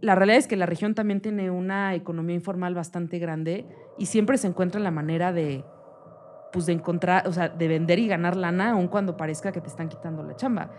La 0.00 0.14
realidad 0.14 0.38
es 0.38 0.46
que 0.46 0.56
la 0.56 0.66
región 0.66 0.94
también 0.94 1.20
tiene 1.20 1.50
una 1.50 1.94
economía 1.94 2.34
informal 2.34 2.74
bastante 2.74 3.18
grande 3.18 3.66
y 3.98 4.06
siempre 4.06 4.38
se 4.38 4.46
encuentra 4.46 4.80
la 4.80 4.90
manera 4.90 5.32
de, 5.32 5.64
pues 6.52 6.66
de 6.66 6.72
encontrar, 6.72 7.26
o 7.26 7.32
sea, 7.32 7.48
de 7.48 7.68
vender 7.68 7.98
y 7.98 8.08
ganar 8.08 8.36
lana, 8.36 8.70
aun 8.70 8.88
cuando 8.88 9.16
parezca 9.16 9.52
que 9.52 9.60
te 9.60 9.68
están 9.68 9.88
quitando 9.88 10.22
la 10.22 10.36
chamba. 10.36 10.70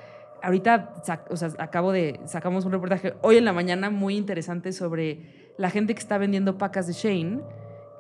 Ahorita, 0.41 0.93
o 1.30 1.36
sea, 1.36 1.49
acabo 1.57 1.91
de, 1.91 2.20
sacamos 2.26 2.65
un 2.65 2.72
reportaje 2.72 3.13
hoy 3.22 3.38
en 3.38 3.45
la 3.45 3.51
mañana 3.51 3.89
muy 3.89 4.15
interesante 4.15 4.72
sobre 4.72 5.53
la 5.57 5.70
gente 5.70 5.93
que 5.93 5.99
está 5.99 6.17
vendiendo 6.17 6.57
pacas 6.57 6.88
de 6.88 6.93
Shane 6.93 7.41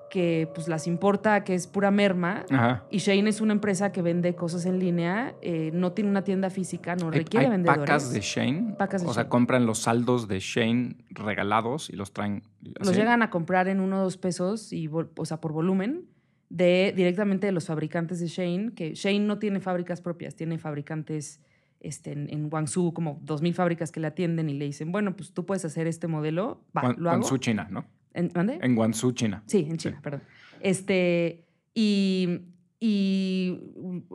que 0.09 0.49
pues 0.53 0.67
las 0.67 0.87
importa, 0.87 1.43
que 1.43 1.53
es 1.53 1.67
pura 1.67 1.91
merma. 1.91 2.45
Y 2.89 2.97
Shane 2.97 3.29
es 3.29 3.41
una 3.41 3.53
empresa 3.53 3.91
que 3.91 4.01
vende 4.01 4.35
cosas 4.35 4.65
en 4.65 4.79
línea, 4.79 5.35
eh, 5.41 5.71
no 5.73 5.91
tiene 5.91 6.09
una 6.09 6.23
tienda 6.23 6.49
física, 6.49 6.95
no 6.95 7.11
requiere 7.11 7.45
hay 7.45 7.51
vendedores. 7.51 7.89
Pacas 7.89 8.11
de 8.11 8.21
Shane. 8.21 8.75
o 9.05 9.13
sea, 9.13 9.29
compran 9.29 9.65
los 9.65 9.79
saldos 9.79 10.27
de 10.27 10.39
Shane 10.39 10.97
regalados 11.09 11.89
y 11.89 11.95
los 11.95 12.13
traen. 12.13 12.43
Los 12.61 12.95
llegan 12.95 13.21
a 13.21 13.29
comprar 13.29 13.67
en 13.67 13.79
uno 13.79 14.01
o 14.01 14.03
dos 14.03 14.17
pesos, 14.17 14.73
y, 14.73 14.89
o 14.89 15.25
sea, 15.25 15.39
por 15.39 15.53
volumen, 15.53 16.05
de, 16.49 16.93
directamente 16.95 17.47
de 17.47 17.53
los 17.53 17.67
fabricantes 17.67 18.19
de 18.19 18.27
Shane, 18.27 18.73
que 18.73 18.93
Shane 18.95 19.19
no 19.19 19.39
tiene 19.39 19.59
fábricas 19.59 20.01
propias, 20.01 20.35
tiene 20.35 20.57
fabricantes 20.57 21.41
este, 21.79 22.11
en, 22.11 22.49
Guangzhou, 22.49 22.93
como 22.93 23.21
2.000 23.21 23.53
fábricas 23.53 23.91
que 23.91 23.99
le 23.99 24.07
atienden 24.07 24.49
y 24.49 24.53
le 24.53 24.65
dicen, 24.65 24.91
bueno, 24.91 25.15
pues 25.15 25.31
tú 25.33 25.45
puedes 25.45 25.63
hacer 25.63 25.87
este 25.87 26.07
modelo, 26.07 26.63
va, 26.75 26.93
lo 26.97 27.09
hago. 27.09 27.19
Guangzhou, 27.19 27.37
China, 27.37 27.67
¿no? 27.69 27.85
¿En, 28.19 28.29
¿dónde? 28.29 28.59
En 28.61 28.75
Guangzhou, 28.75 29.11
China. 29.13 29.43
Sí, 29.45 29.67
en 29.69 29.77
China, 29.77 29.99
perdón. 30.01 30.21
Este, 30.59 31.45
y, 31.73 32.41
y 32.79 33.59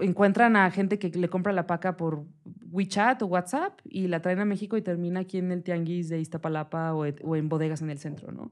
encuentran 0.00 0.56
a 0.56 0.70
gente 0.70 0.98
que 0.98 1.08
le 1.08 1.28
compra 1.28 1.52
la 1.52 1.66
paca 1.66 1.96
por 1.96 2.24
WeChat 2.70 3.22
o 3.22 3.26
WhatsApp 3.26 3.80
y 3.84 4.08
la 4.08 4.20
traen 4.20 4.40
a 4.40 4.44
México 4.44 4.76
y 4.76 4.82
termina 4.82 5.20
aquí 5.20 5.38
en 5.38 5.52
el 5.52 5.62
tianguis 5.62 6.08
de 6.08 6.20
Iztapalapa 6.20 6.94
o, 6.94 7.06
o 7.22 7.36
en 7.36 7.48
bodegas 7.48 7.82
en 7.82 7.90
el 7.90 7.98
centro, 7.98 8.32
¿no? 8.32 8.50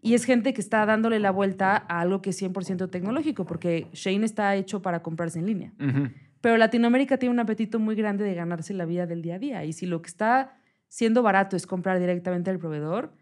Y 0.00 0.14
es 0.14 0.24
gente 0.24 0.54
que 0.54 0.60
está 0.60 0.86
dándole 0.86 1.18
la 1.18 1.32
vuelta 1.32 1.84
a 1.88 2.00
algo 2.00 2.22
que 2.22 2.30
es 2.30 2.40
100% 2.40 2.88
tecnológico, 2.90 3.46
porque 3.46 3.88
Shane 3.92 4.24
está 4.24 4.54
hecho 4.54 4.80
para 4.80 5.02
comprarse 5.02 5.40
en 5.40 5.46
línea. 5.46 5.72
Ujú. 5.80 6.08
Pero 6.40 6.56
Latinoamérica 6.56 7.18
tiene 7.18 7.32
un 7.32 7.40
apetito 7.40 7.80
muy 7.80 7.96
grande 7.96 8.24
de 8.24 8.34
ganarse 8.34 8.74
la 8.74 8.84
vida 8.84 9.06
del 9.06 9.22
día 9.22 9.34
a 9.34 9.38
día. 9.38 9.64
Y 9.64 9.72
si 9.72 9.86
lo 9.86 10.00
que 10.00 10.08
está 10.08 10.56
siendo 10.86 11.22
barato 11.22 11.56
es 11.56 11.66
comprar 11.66 11.98
directamente 11.98 12.50
al 12.50 12.58
proveedor, 12.58 13.12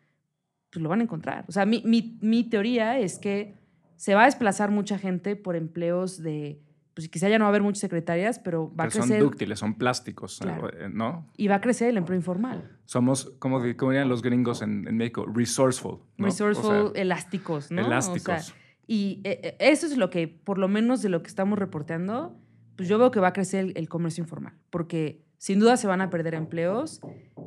pues 0.70 0.82
lo 0.82 0.88
van 0.88 1.00
a 1.00 1.02
encontrar. 1.04 1.44
O 1.48 1.52
sea, 1.52 1.66
mi, 1.66 1.82
mi- 1.84 2.18
mi 2.20 2.44
teoría 2.44 2.98
es 2.98 3.18
que 3.18 3.54
se 3.96 4.14
va 4.14 4.22
a 4.22 4.26
desplazar 4.26 4.70
mucha 4.70 4.98
gente 4.98 5.36
por 5.36 5.56
empleos 5.56 6.22
de, 6.22 6.60
pues 6.94 7.08
quizá 7.08 7.28
ya 7.28 7.38
no 7.38 7.44
va 7.44 7.48
a 7.48 7.50
haber 7.50 7.62
muchas 7.62 7.80
secretarias, 7.80 8.38
pero 8.38 8.68
va 8.70 8.84
Pero 8.84 8.88
a 8.88 8.90
son 8.90 9.02
crecer 9.02 9.22
dúctiles, 9.22 9.58
son 9.58 9.74
plásticos, 9.74 10.38
Claro. 10.40 10.68
eh, 10.70 10.88
¿no? 10.92 11.26
y 11.36 11.48
va 11.48 11.56
a 11.56 11.60
crecer 11.60 11.88
el 11.90 11.96
empleo 11.96 12.16
informal. 12.16 12.76
Somos, 12.84 13.30
como, 13.38 13.62
di- 13.62 13.74
como 13.74 13.92
dirían 13.92 14.08
los 14.08 14.22
gringos 14.22 14.60
en, 14.62 14.86
en 14.86 14.96
México, 14.96 15.24
resourceful. 15.32 15.98
¿no? 16.18 16.28
O 16.28 16.30
sea, 16.30 16.46
Resourceful, 16.48 16.92
elásticos, 16.94 17.70
¿no? 17.70 17.80
O 17.80 17.84
sea, 17.84 17.92
elásticos. 17.92 18.54
y 18.86 19.20
eh, 19.24 19.40
eh, 19.42 19.56
eso 19.60 19.86
es 19.86 19.96
lo 19.96 20.10
que, 20.10 20.28
por 20.28 20.58
lo 20.58 20.68
menos 20.68 21.00
de 21.02 21.08
lo 21.08 21.22
que 21.22 21.28
estamos 21.28 21.58
reporteando, 21.58 22.36
pues 22.76 22.88
yo 22.88 22.98
veo 22.98 23.10
que 23.10 23.20
va 23.20 23.28
a 23.28 23.32
crecer 23.32 23.64
el, 23.66 23.72
el 23.76 23.88
comercio 23.88 24.22
informal, 24.22 24.52
porque 24.70 25.24
sin 25.38 25.58
duda 25.58 25.76
se 25.78 25.86
van 25.86 26.00
a 26.02 26.10
perder 26.10 26.34
empleos 26.34 27.00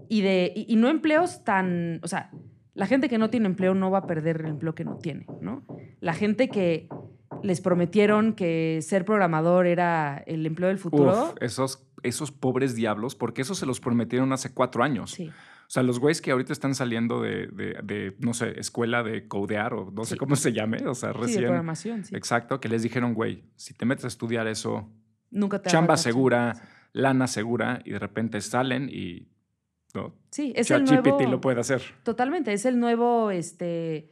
y, 0.10 0.22
de, 0.22 0.52
y, 0.56 0.66
y 0.72 0.76
no 0.78 0.90
empleos 0.90 1.44
tan, 1.44 2.00
o 2.04 2.08
sea, 2.08 2.32
la 2.74 2.88
gente 2.88 3.10
que 3.10 3.18
no 3.18 3.30
tiene 3.30 3.48
empleo 3.48 3.74
no 3.74 3.92
va 3.92 4.00
a 4.00 4.08
perder 4.08 4.42
el 4.42 4.48
empleo 4.48 4.74
que 4.76 4.86
no 4.86 4.98
tiene, 4.98 5.26
¿no? 5.42 5.66
La 6.00 6.14
gente 6.14 6.50
que 6.50 6.88
les 7.44 7.62
prometieron 7.62 8.34
que 8.34 8.80
ser 8.82 9.06
programador 9.06 9.66
era 9.68 10.24
el 10.28 10.46
empleo 10.46 10.68
del 10.70 10.78
futuro. 10.78 11.12
Uf, 11.30 11.34
esos, 11.42 11.88
esos 12.04 12.32
pobres 12.32 12.76
diablos, 12.76 13.16
porque 13.16 13.42
eso 13.42 13.56
se 13.56 13.66
los 13.66 13.80
prometieron 13.80 14.32
hace 14.34 14.54
cuatro 14.54 14.84
años. 14.84 15.12
Sí, 15.12 15.28
O 15.30 15.72
sea, 15.72 15.84
los 15.84 16.00
güeyes 16.00 16.22
que 16.22 16.32
ahorita 16.32 16.52
están 16.52 16.74
saliendo 16.76 17.22
de, 17.22 17.48
de- 17.48 17.78
de, 17.84 18.16
no 18.20 18.34
sé, 18.34 18.60
escuela 18.60 19.04
de 19.04 19.28
codear 19.28 19.74
o 19.74 19.92
no 19.92 20.04
sé 20.04 20.18
cómo 20.18 20.36
se 20.36 20.52
llame, 20.52 20.80
o 20.88 20.96
sea, 20.96 21.12
sí, 21.12 21.18
de 21.20 21.22
recién. 21.26 21.44
programación, 21.46 22.04
sí. 22.06 22.16
Exacto, 22.16 22.60
que 22.60 22.68
les 22.70 22.82
dijeron, 22.84 23.14
güey, 23.14 23.44
si 23.56 23.74
te 23.74 23.86
metes 23.86 24.06
a 24.06 24.08
estudiar 24.10 24.48
eso, 24.48 24.90
Nunca 25.32 25.62
te 25.62 25.70
chamba 25.70 25.96
segura, 25.98 26.54
lana 26.92 27.28
segura, 27.28 27.82
y 27.86 27.92
de 27.92 28.00
repente 28.00 28.42
salen 28.42 28.90
y. 28.92 29.28
¿no? 29.94 30.14
Sí, 30.32 30.54
es 30.56 30.70
el 30.72 30.86
ChatGPT 30.86 31.08
nuevo... 31.08 31.32
lo 31.32 31.42
puede 31.42 31.60
hacer. 31.60 31.82
Totalmente, 32.04 32.54
es 32.54 32.66
el 32.66 32.80
nuevo, 32.80 33.32
este, 33.32 34.10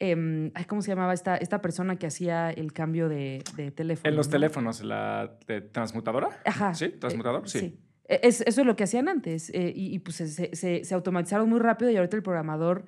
ay, 0.00 0.64
¿cómo 0.68 0.82
se 0.82 0.88
llamaba 0.90 1.12
esta, 1.14 1.36
esta 1.36 1.60
persona 1.60 1.96
que 1.96 2.06
hacía 2.06 2.50
el 2.50 2.72
cambio 2.72 3.08
de, 3.08 3.42
de 3.56 3.70
teléfono? 3.70 4.08
En 4.08 4.16
los 4.16 4.28
¿no? 4.28 4.32
teléfonos, 4.32 4.82
la 4.82 5.38
de 5.46 5.60
transmutadora. 5.60 6.28
Ajá. 6.44 6.74
¿Sí? 6.74 6.88
¿Transmutador? 6.90 7.42
Eh, 7.44 7.48
Sí. 7.48 7.78
E- 8.08 8.20
Es, 8.22 8.40
eso 8.42 8.60
es 8.62 8.66
lo 8.66 8.74
que 8.76 8.84
hacían 8.84 9.08
antes 9.08 9.50
eh, 9.50 9.72
y, 9.74 9.94
y, 9.94 9.98
pues 9.98 10.16
se, 10.16 10.54
se- 10.54 10.84
se 10.84 10.94
automatizaron 10.94 11.48
muy 11.48 11.58
rápido 11.58 11.90
y 11.90 11.96
ahorita 11.96 12.16
el 12.16 12.22
programador, 12.22 12.86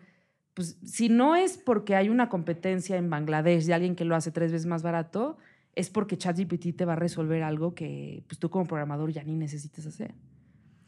pues 0.55 0.79
si 0.85 1.09
no 1.11 1.37
es 1.37 1.59
porque 1.59 1.95
hay 1.95 2.09
una 2.09 2.29
competencia 2.29 2.97
en 2.97 3.11
Bangladesh 3.11 3.67
de 3.67 3.75
alguien 3.75 3.97
que 3.97 4.05
lo 4.05 4.15
hace 4.17 4.31
tres 4.31 4.51
veces 4.53 4.67
más 4.67 4.83
barato, 4.83 5.37
es 5.75 5.91
porque 5.91 6.17
ChatGPT 6.17 6.75
te 6.77 6.85
va 6.85 6.95
a 6.95 6.97
resolver 6.97 7.43
algo 7.43 7.75
que 7.75 8.25
pues, 8.29 8.39
tú 8.39 8.49
como 8.51 8.65
programador 8.67 9.13
ya 9.13 9.23
ni 9.23 9.37
necesitas 9.37 9.85
hacer. 9.87 10.15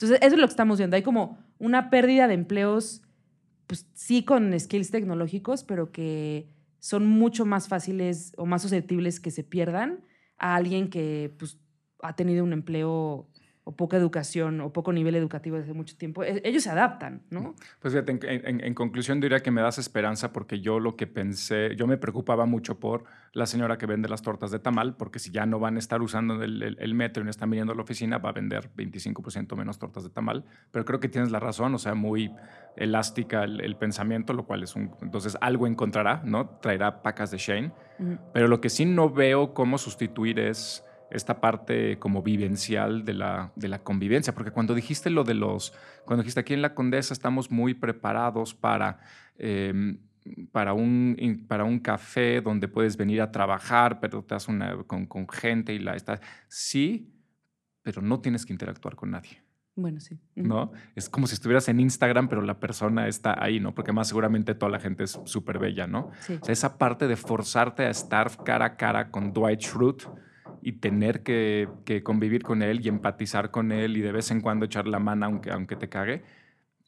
Entonces, 0.02 0.26
eso 0.26 0.34
es 0.34 0.40
lo 0.40 0.46
que 0.46 0.52
estamos 0.52 0.78
viendo. 0.78 0.96
Hay 0.96 1.02
como 1.02 1.38
una 1.58 1.88
pérdida 1.90 2.26
de 2.26 2.34
empleos, 2.34 3.02
pues 3.66 3.86
sí 3.94 4.24
con 4.24 4.58
skills 4.58 4.90
tecnológicos, 4.90 5.62
pero 5.62 5.92
que 5.92 6.48
son 6.80 7.06
mucho 7.06 7.46
más 7.46 7.68
fáciles 7.68 8.32
o 8.36 8.44
más 8.44 8.62
susceptibles 8.62 9.20
que 9.20 9.30
se 9.30 9.44
pierdan 9.44 10.04
a 10.38 10.56
alguien 10.56 10.90
que 10.90 11.32
pues, 11.38 11.58
ha 12.02 12.16
tenido 12.16 12.42
un 12.42 12.52
empleo 12.52 13.28
o 13.64 13.76
poca 13.76 13.96
educación 13.96 14.60
o 14.60 14.72
poco 14.72 14.92
nivel 14.92 15.14
educativo 15.14 15.56
desde 15.56 15.72
mucho 15.72 15.96
tiempo. 15.96 16.24
E- 16.24 16.40
Ellos 16.44 16.64
se 16.64 16.70
adaptan, 16.70 17.22
¿no? 17.30 17.54
Pues 17.80 17.94
fíjate, 17.94 18.10
en, 18.10 18.46
en- 18.46 18.64
en 18.64 18.74
conclusión 18.74 19.20
diría 19.20 19.38
que 19.40 19.52
me 19.52 19.60
das 19.62 19.78
esperanza 19.78 20.32
porque 20.32 20.60
yo 20.60 20.80
lo 20.80 20.96
que 20.96 21.06
pensé, 21.06 21.76
yo 21.76 21.86
me 21.86 21.96
preocupaba 21.96 22.44
mucho 22.44 22.80
por 22.80 23.04
la 23.34 23.46
señora 23.46 23.78
que 23.78 23.86
vende 23.86 24.08
las 24.08 24.20
tortas 24.22 24.50
de 24.50 24.58
tamal, 24.58 24.96
porque 24.96 25.18
si 25.20 25.30
ya 25.30 25.46
no 25.46 25.60
van 25.60 25.76
a 25.76 25.78
estar 25.78 26.02
usando 26.02 26.42
el, 26.42 26.60
el- 26.62 26.76
el 26.80 26.94
metro 26.94 27.22
y 27.22 27.24
no 27.24 27.30
están 27.30 27.50
viniendo 27.50 27.72
a 27.72 27.76
la 27.76 27.82
oficina, 27.82 28.18
va 28.18 28.30
a 28.30 28.32
vender 28.32 28.68
25% 28.76 29.54
menos 29.56 29.78
tortas 29.78 30.02
de 30.02 30.10
tamal. 30.10 30.44
Pero 30.72 30.84
creo 30.84 30.98
que 30.98 31.08
tienes 31.08 31.30
la 31.30 31.38
razón, 31.38 31.72
o 31.74 31.78
sea, 31.78 31.94
muy 31.94 32.32
elástica 32.76 33.44
el, 33.44 33.60
el 33.60 33.76
pensamiento, 33.76 34.32
lo 34.32 34.44
cual 34.44 34.62
es 34.62 34.74
un... 34.74 34.90
Entonces 35.02 35.36
algo 35.40 35.66
encontrará, 35.66 36.22
¿no? 36.24 36.48
Traerá 36.60 37.02
pacas 37.02 37.30
de 37.30 37.38
Shane. 37.38 37.72
Pero 38.32 38.48
lo 38.48 38.60
que 38.60 38.68
sí 38.70 38.84
no 38.84 39.10
veo 39.10 39.54
cómo 39.54 39.78
sustituir 39.78 40.40
es 40.40 40.84
esta 41.12 41.40
parte 41.40 41.98
como 41.98 42.22
vivencial 42.22 43.04
de 43.04 43.14
la, 43.14 43.52
de 43.54 43.68
la 43.68 43.82
convivencia, 43.82 44.34
porque 44.34 44.50
cuando 44.50 44.74
dijiste 44.74 45.10
lo 45.10 45.24
de 45.24 45.34
los, 45.34 45.72
cuando 46.04 46.22
dijiste 46.22 46.40
aquí 46.40 46.54
en 46.54 46.62
la 46.62 46.74
Condesa 46.74 47.12
estamos 47.12 47.50
muy 47.50 47.74
preparados 47.74 48.54
para, 48.54 49.00
eh, 49.36 49.98
para, 50.50 50.72
un, 50.72 51.44
para 51.46 51.64
un 51.64 51.78
café 51.80 52.40
donde 52.40 52.68
puedes 52.68 52.96
venir 52.96 53.20
a 53.20 53.30
trabajar, 53.30 54.00
pero 54.00 54.22
te 54.22 54.34
das 54.34 54.48
una, 54.48 54.82
con, 54.84 55.06
con 55.06 55.28
gente 55.28 55.74
y 55.74 55.78
la 55.78 55.94
estás, 55.94 56.20
sí, 56.48 57.12
pero 57.82 58.00
no 58.00 58.20
tienes 58.20 58.46
que 58.46 58.52
interactuar 58.52 58.96
con 58.96 59.10
nadie. 59.10 59.42
Bueno, 59.74 60.00
sí. 60.00 60.18
¿no? 60.34 60.72
Es 60.94 61.08
como 61.08 61.26
si 61.26 61.34
estuvieras 61.34 61.66
en 61.68 61.80
Instagram, 61.80 62.28
pero 62.28 62.42
la 62.42 62.60
persona 62.60 63.08
está 63.08 63.42
ahí, 63.42 63.58
¿no? 63.58 63.74
Porque 63.74 63.90
más 63.90 64.08
seguramente 64.08 64.54
toda 64.54 64.70
la 64.70 64.78
gente 64.78 65.04
es 65.04 65.18
súper 65.24 65.58
bella, 65.58 65.86
¿no? 65.86 66.10
Sí. 66.20 66.38
O 66.40 66.44
sea, 66.44 66.52
esa 66.52 66.76
parte 66.76 67.08
de 67.08 67.16
forzarte 67.16 67.84
a 67.84 67.90
estar 67.90 68.30
cara 68.44 68.66
a 68.66 68.76
cara 68.76 69.10
con 69.10 69.32
Dwight 69.32 69.60
Schrute 69.60 70.04
y 70.60 70.72
tener 70.72 71.22
que, 71.22 71.68
que 71.84 72.02
convivir 72.02 72.42
con 72.42 72.62
él 72.62 72.84
y 72.84 72.88
empatizar 72.88 73.50
con 73.50 73.72
él 73.72 73.96
y 73.96 74.00
de 74.00 74.12
vez 74.12 74.30
en 74.30 74.40
cuando 74.40 74.66
echar 74.66 74.86
la 74.86 74.98
mano 74.98 75.26
aunque, 75.26 75.50
aunque 75.50 75.76
te 75.76 75.88
cague, 75.88 76.22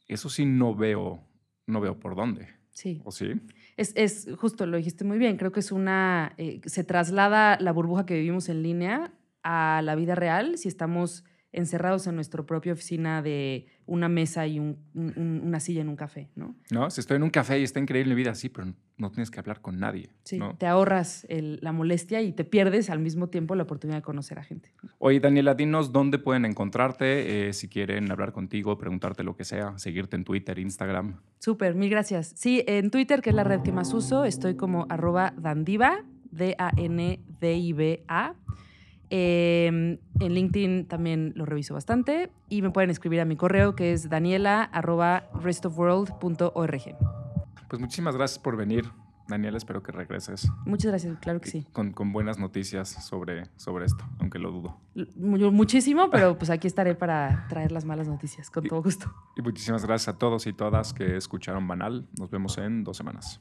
eso 0.07 0.29
sí 0.29 0.45
no 0.45 0.75
veo, 0.75 1.23
no 1.65 1.81
veo 1.81 1.99
por 1.99 2.15
dónde. 2.15 2.47
Sí. 2.71 3.01
¿O 3.05 3.11
sí? 3.11 3.41
Es, 3.77 3.93
es 3.95 4.27
justo, 4.37 4.65
lo 4.65 4.77
dijiste 4.77 5.05
muy 5.05 5.17
bien. 5.17 5.37
Creo 5.37 5.51
que 5.51 5.61
es 5.61 5.71
una. 5.71 6.33
eh, 6.37 6.61
se 6.65 6.83
traslada 6.83 7.57
la 7.59 7.71
burbuja 7.71 8.05
que 8.05 8.15
vivimos 8.15 8.49
en 8.49 8.63
línea 8.63 9.13
a 9.43 9.81
la 9.83 9.95
vida 9.95 10.15
real 10.15 10.57
si 10.57 10.67
estamos 10.67 11.23
encerrados 11.55 12.07
en 12.07 12.15
nuestra 12.15 12.43
propia 12.43 12.73
oficina 12.73 13.21
de 13.21 13.67
una 13.87 14.09
mesa 14.09 14.47
y 14.47 14.59
un- 14.59 14.77
un- 14.93 15.13
un- 15.15 15.41
una 15.45 15.59
silla 15.59 15.81
en 15.81 15.89
un 15.89 15.95
café, 15.95 16.29
¿no? 16.35 16.55
¿No? 16.71 16.89
Si 16.89 16.99
estoy 17.01 17.17
en 17.17 17.23
un 17.23 17.29
café 17.29 17.59
y 17.59 17.63
está 17.63 17.79
increíble 17.79 18.15
mi 18.15 18.21
vida, 18.21 18.33
sí, 18.35 18.49
pero 18.49 18.73
no 18.97 19.11
tienes 19.11 19.29
que 19.29 19.39
hablar 19.39 19.61
con 19.61 19.79
nadie. 19.79 20.09
Sí, 20.23 20.39
¿no? 20.39 20.55
te 20.57 20.65
ahorras 20.67 21.25
el- 21.29 21.59
la 21.61 21.71
molestia 21.71 22.21
y 22.21 22.31
te 22.31 22.43
pierdes 22.45 22.89
al 22.89 22.99
mismo 22.99 23.27
tiempo 23.29 23.55
la 23.55 23.63
oportunidad 23.63 23.97
de 23.99 24.03
conocer 24.03 24.39
a 24.39 24.43
gente. 24.43 24.71
Oye, 24.99 25.19
Daniela, 25.19 25.53
dinos 25.53 25.91
dónde 25.91 26.17
pueden 26.17 26.45
encontrarte, 26.45 27.49
eh, 27.49 27.53
si 27.53 27.67
quieren 27.67 28.09
hablar 28.11 28.31
contigo, 28.31 28.77
preguntarte 28.77 29.23
lo 29.23 29.35
que 29.35 29.43
sea, 29.45 29.77
seguirte 29.77 30.15
en 30.15 30.23
Twitter, 30.23 30.57
Instagram. 30.59 31.19
Súper, 31.39 31.75
mil 31.75 31.89
gracias. 31.89 32.33
Sí, 32.35 32.63
en 32.67 32.89
Twitter, 32.91 33.21
que 33.21 33.29
es 33.31 33.35
la 33.35 33.43
red 33.43 33.61
que 33.61 33.71
más 33.71 33.93
uso, 33.93 34.25
estoy 34.25 34.55
como 34.55 34.85
arroba 34.89 35.33
dandiva, 35.37 36.03
D-A-N-D-I-B-A. 36.31 38.35
Eh, 39.17 39.67
en 40.19 40.33
LinkedIn 40.33 40.87
también 40.87 41.31
lo 41.37 41.45
reviso 41.45 41.73
bastante 41.73 42.31
y 42.49 42.61
me 42.61 42.69
pueden 42.69 42.89
escribir 42.89 43.21
a 43.21 43.25
mi 43.25 43.37
correo 43.37 43.73
que 43.73 43.93
es 43.93 44.09
daniela 44.09 44.61
arroba 44.61 45.29
restofworld.org. 45.41 46.97
Pues 47.69 47.79
muchísimas 47.79 48.17
gracias 48.17 48.39
por 48.39 48.57
venir, 48.57 48.83
Daniela. 49.29 49.55
Espero 49.55 49.81
que 49.81 49.93
regreses 49.93 50.51
Muchas 50.65 50.91
gracias, 50.91 51.17
claro 51.19 51.39
que 51.39 51.49
sí. 51.49 51.65
con, 51.71 51.93
con 51.93 52.11
buenas 52.11 52.39
noticias 52.39 52.89
sobre, 52.89 53.45
sobre 53.55 53.85
esto, 53.85 54.03
aunque 54.19 54.37
lo 54.37 54.51
dudo. 54.51 54.81
Muchísimo, 55.15 56.09
pero 56.09 56.37
pues 56.37 56.49
aquí 56.49 56.67
estaré 56.67 56.93
para 56.93 57.45
traer 57.47 57.71
las 57.71 57.85
malas 57.85 58.09
noticias, 58.09 58.49
con 58.49 58.65
todo 58.65 58.83
gusto. 58.83 59.13
Y 59.37 59.41
muchísimas 59.41 59.85
gracias 59.85 60.13
a 60.13 60.17
todos 60.17 60.45
y 60.45 60.51
todas 60.51 60.93
que 60.93 61.15
escucharon 61.15 61.65
Banal. 61.69 62.05
Nos 62.19 62.29
vemos 62.31 62.57
en 62.57 62.83
dos 62.83 62.97
semanas. 62.97 63.39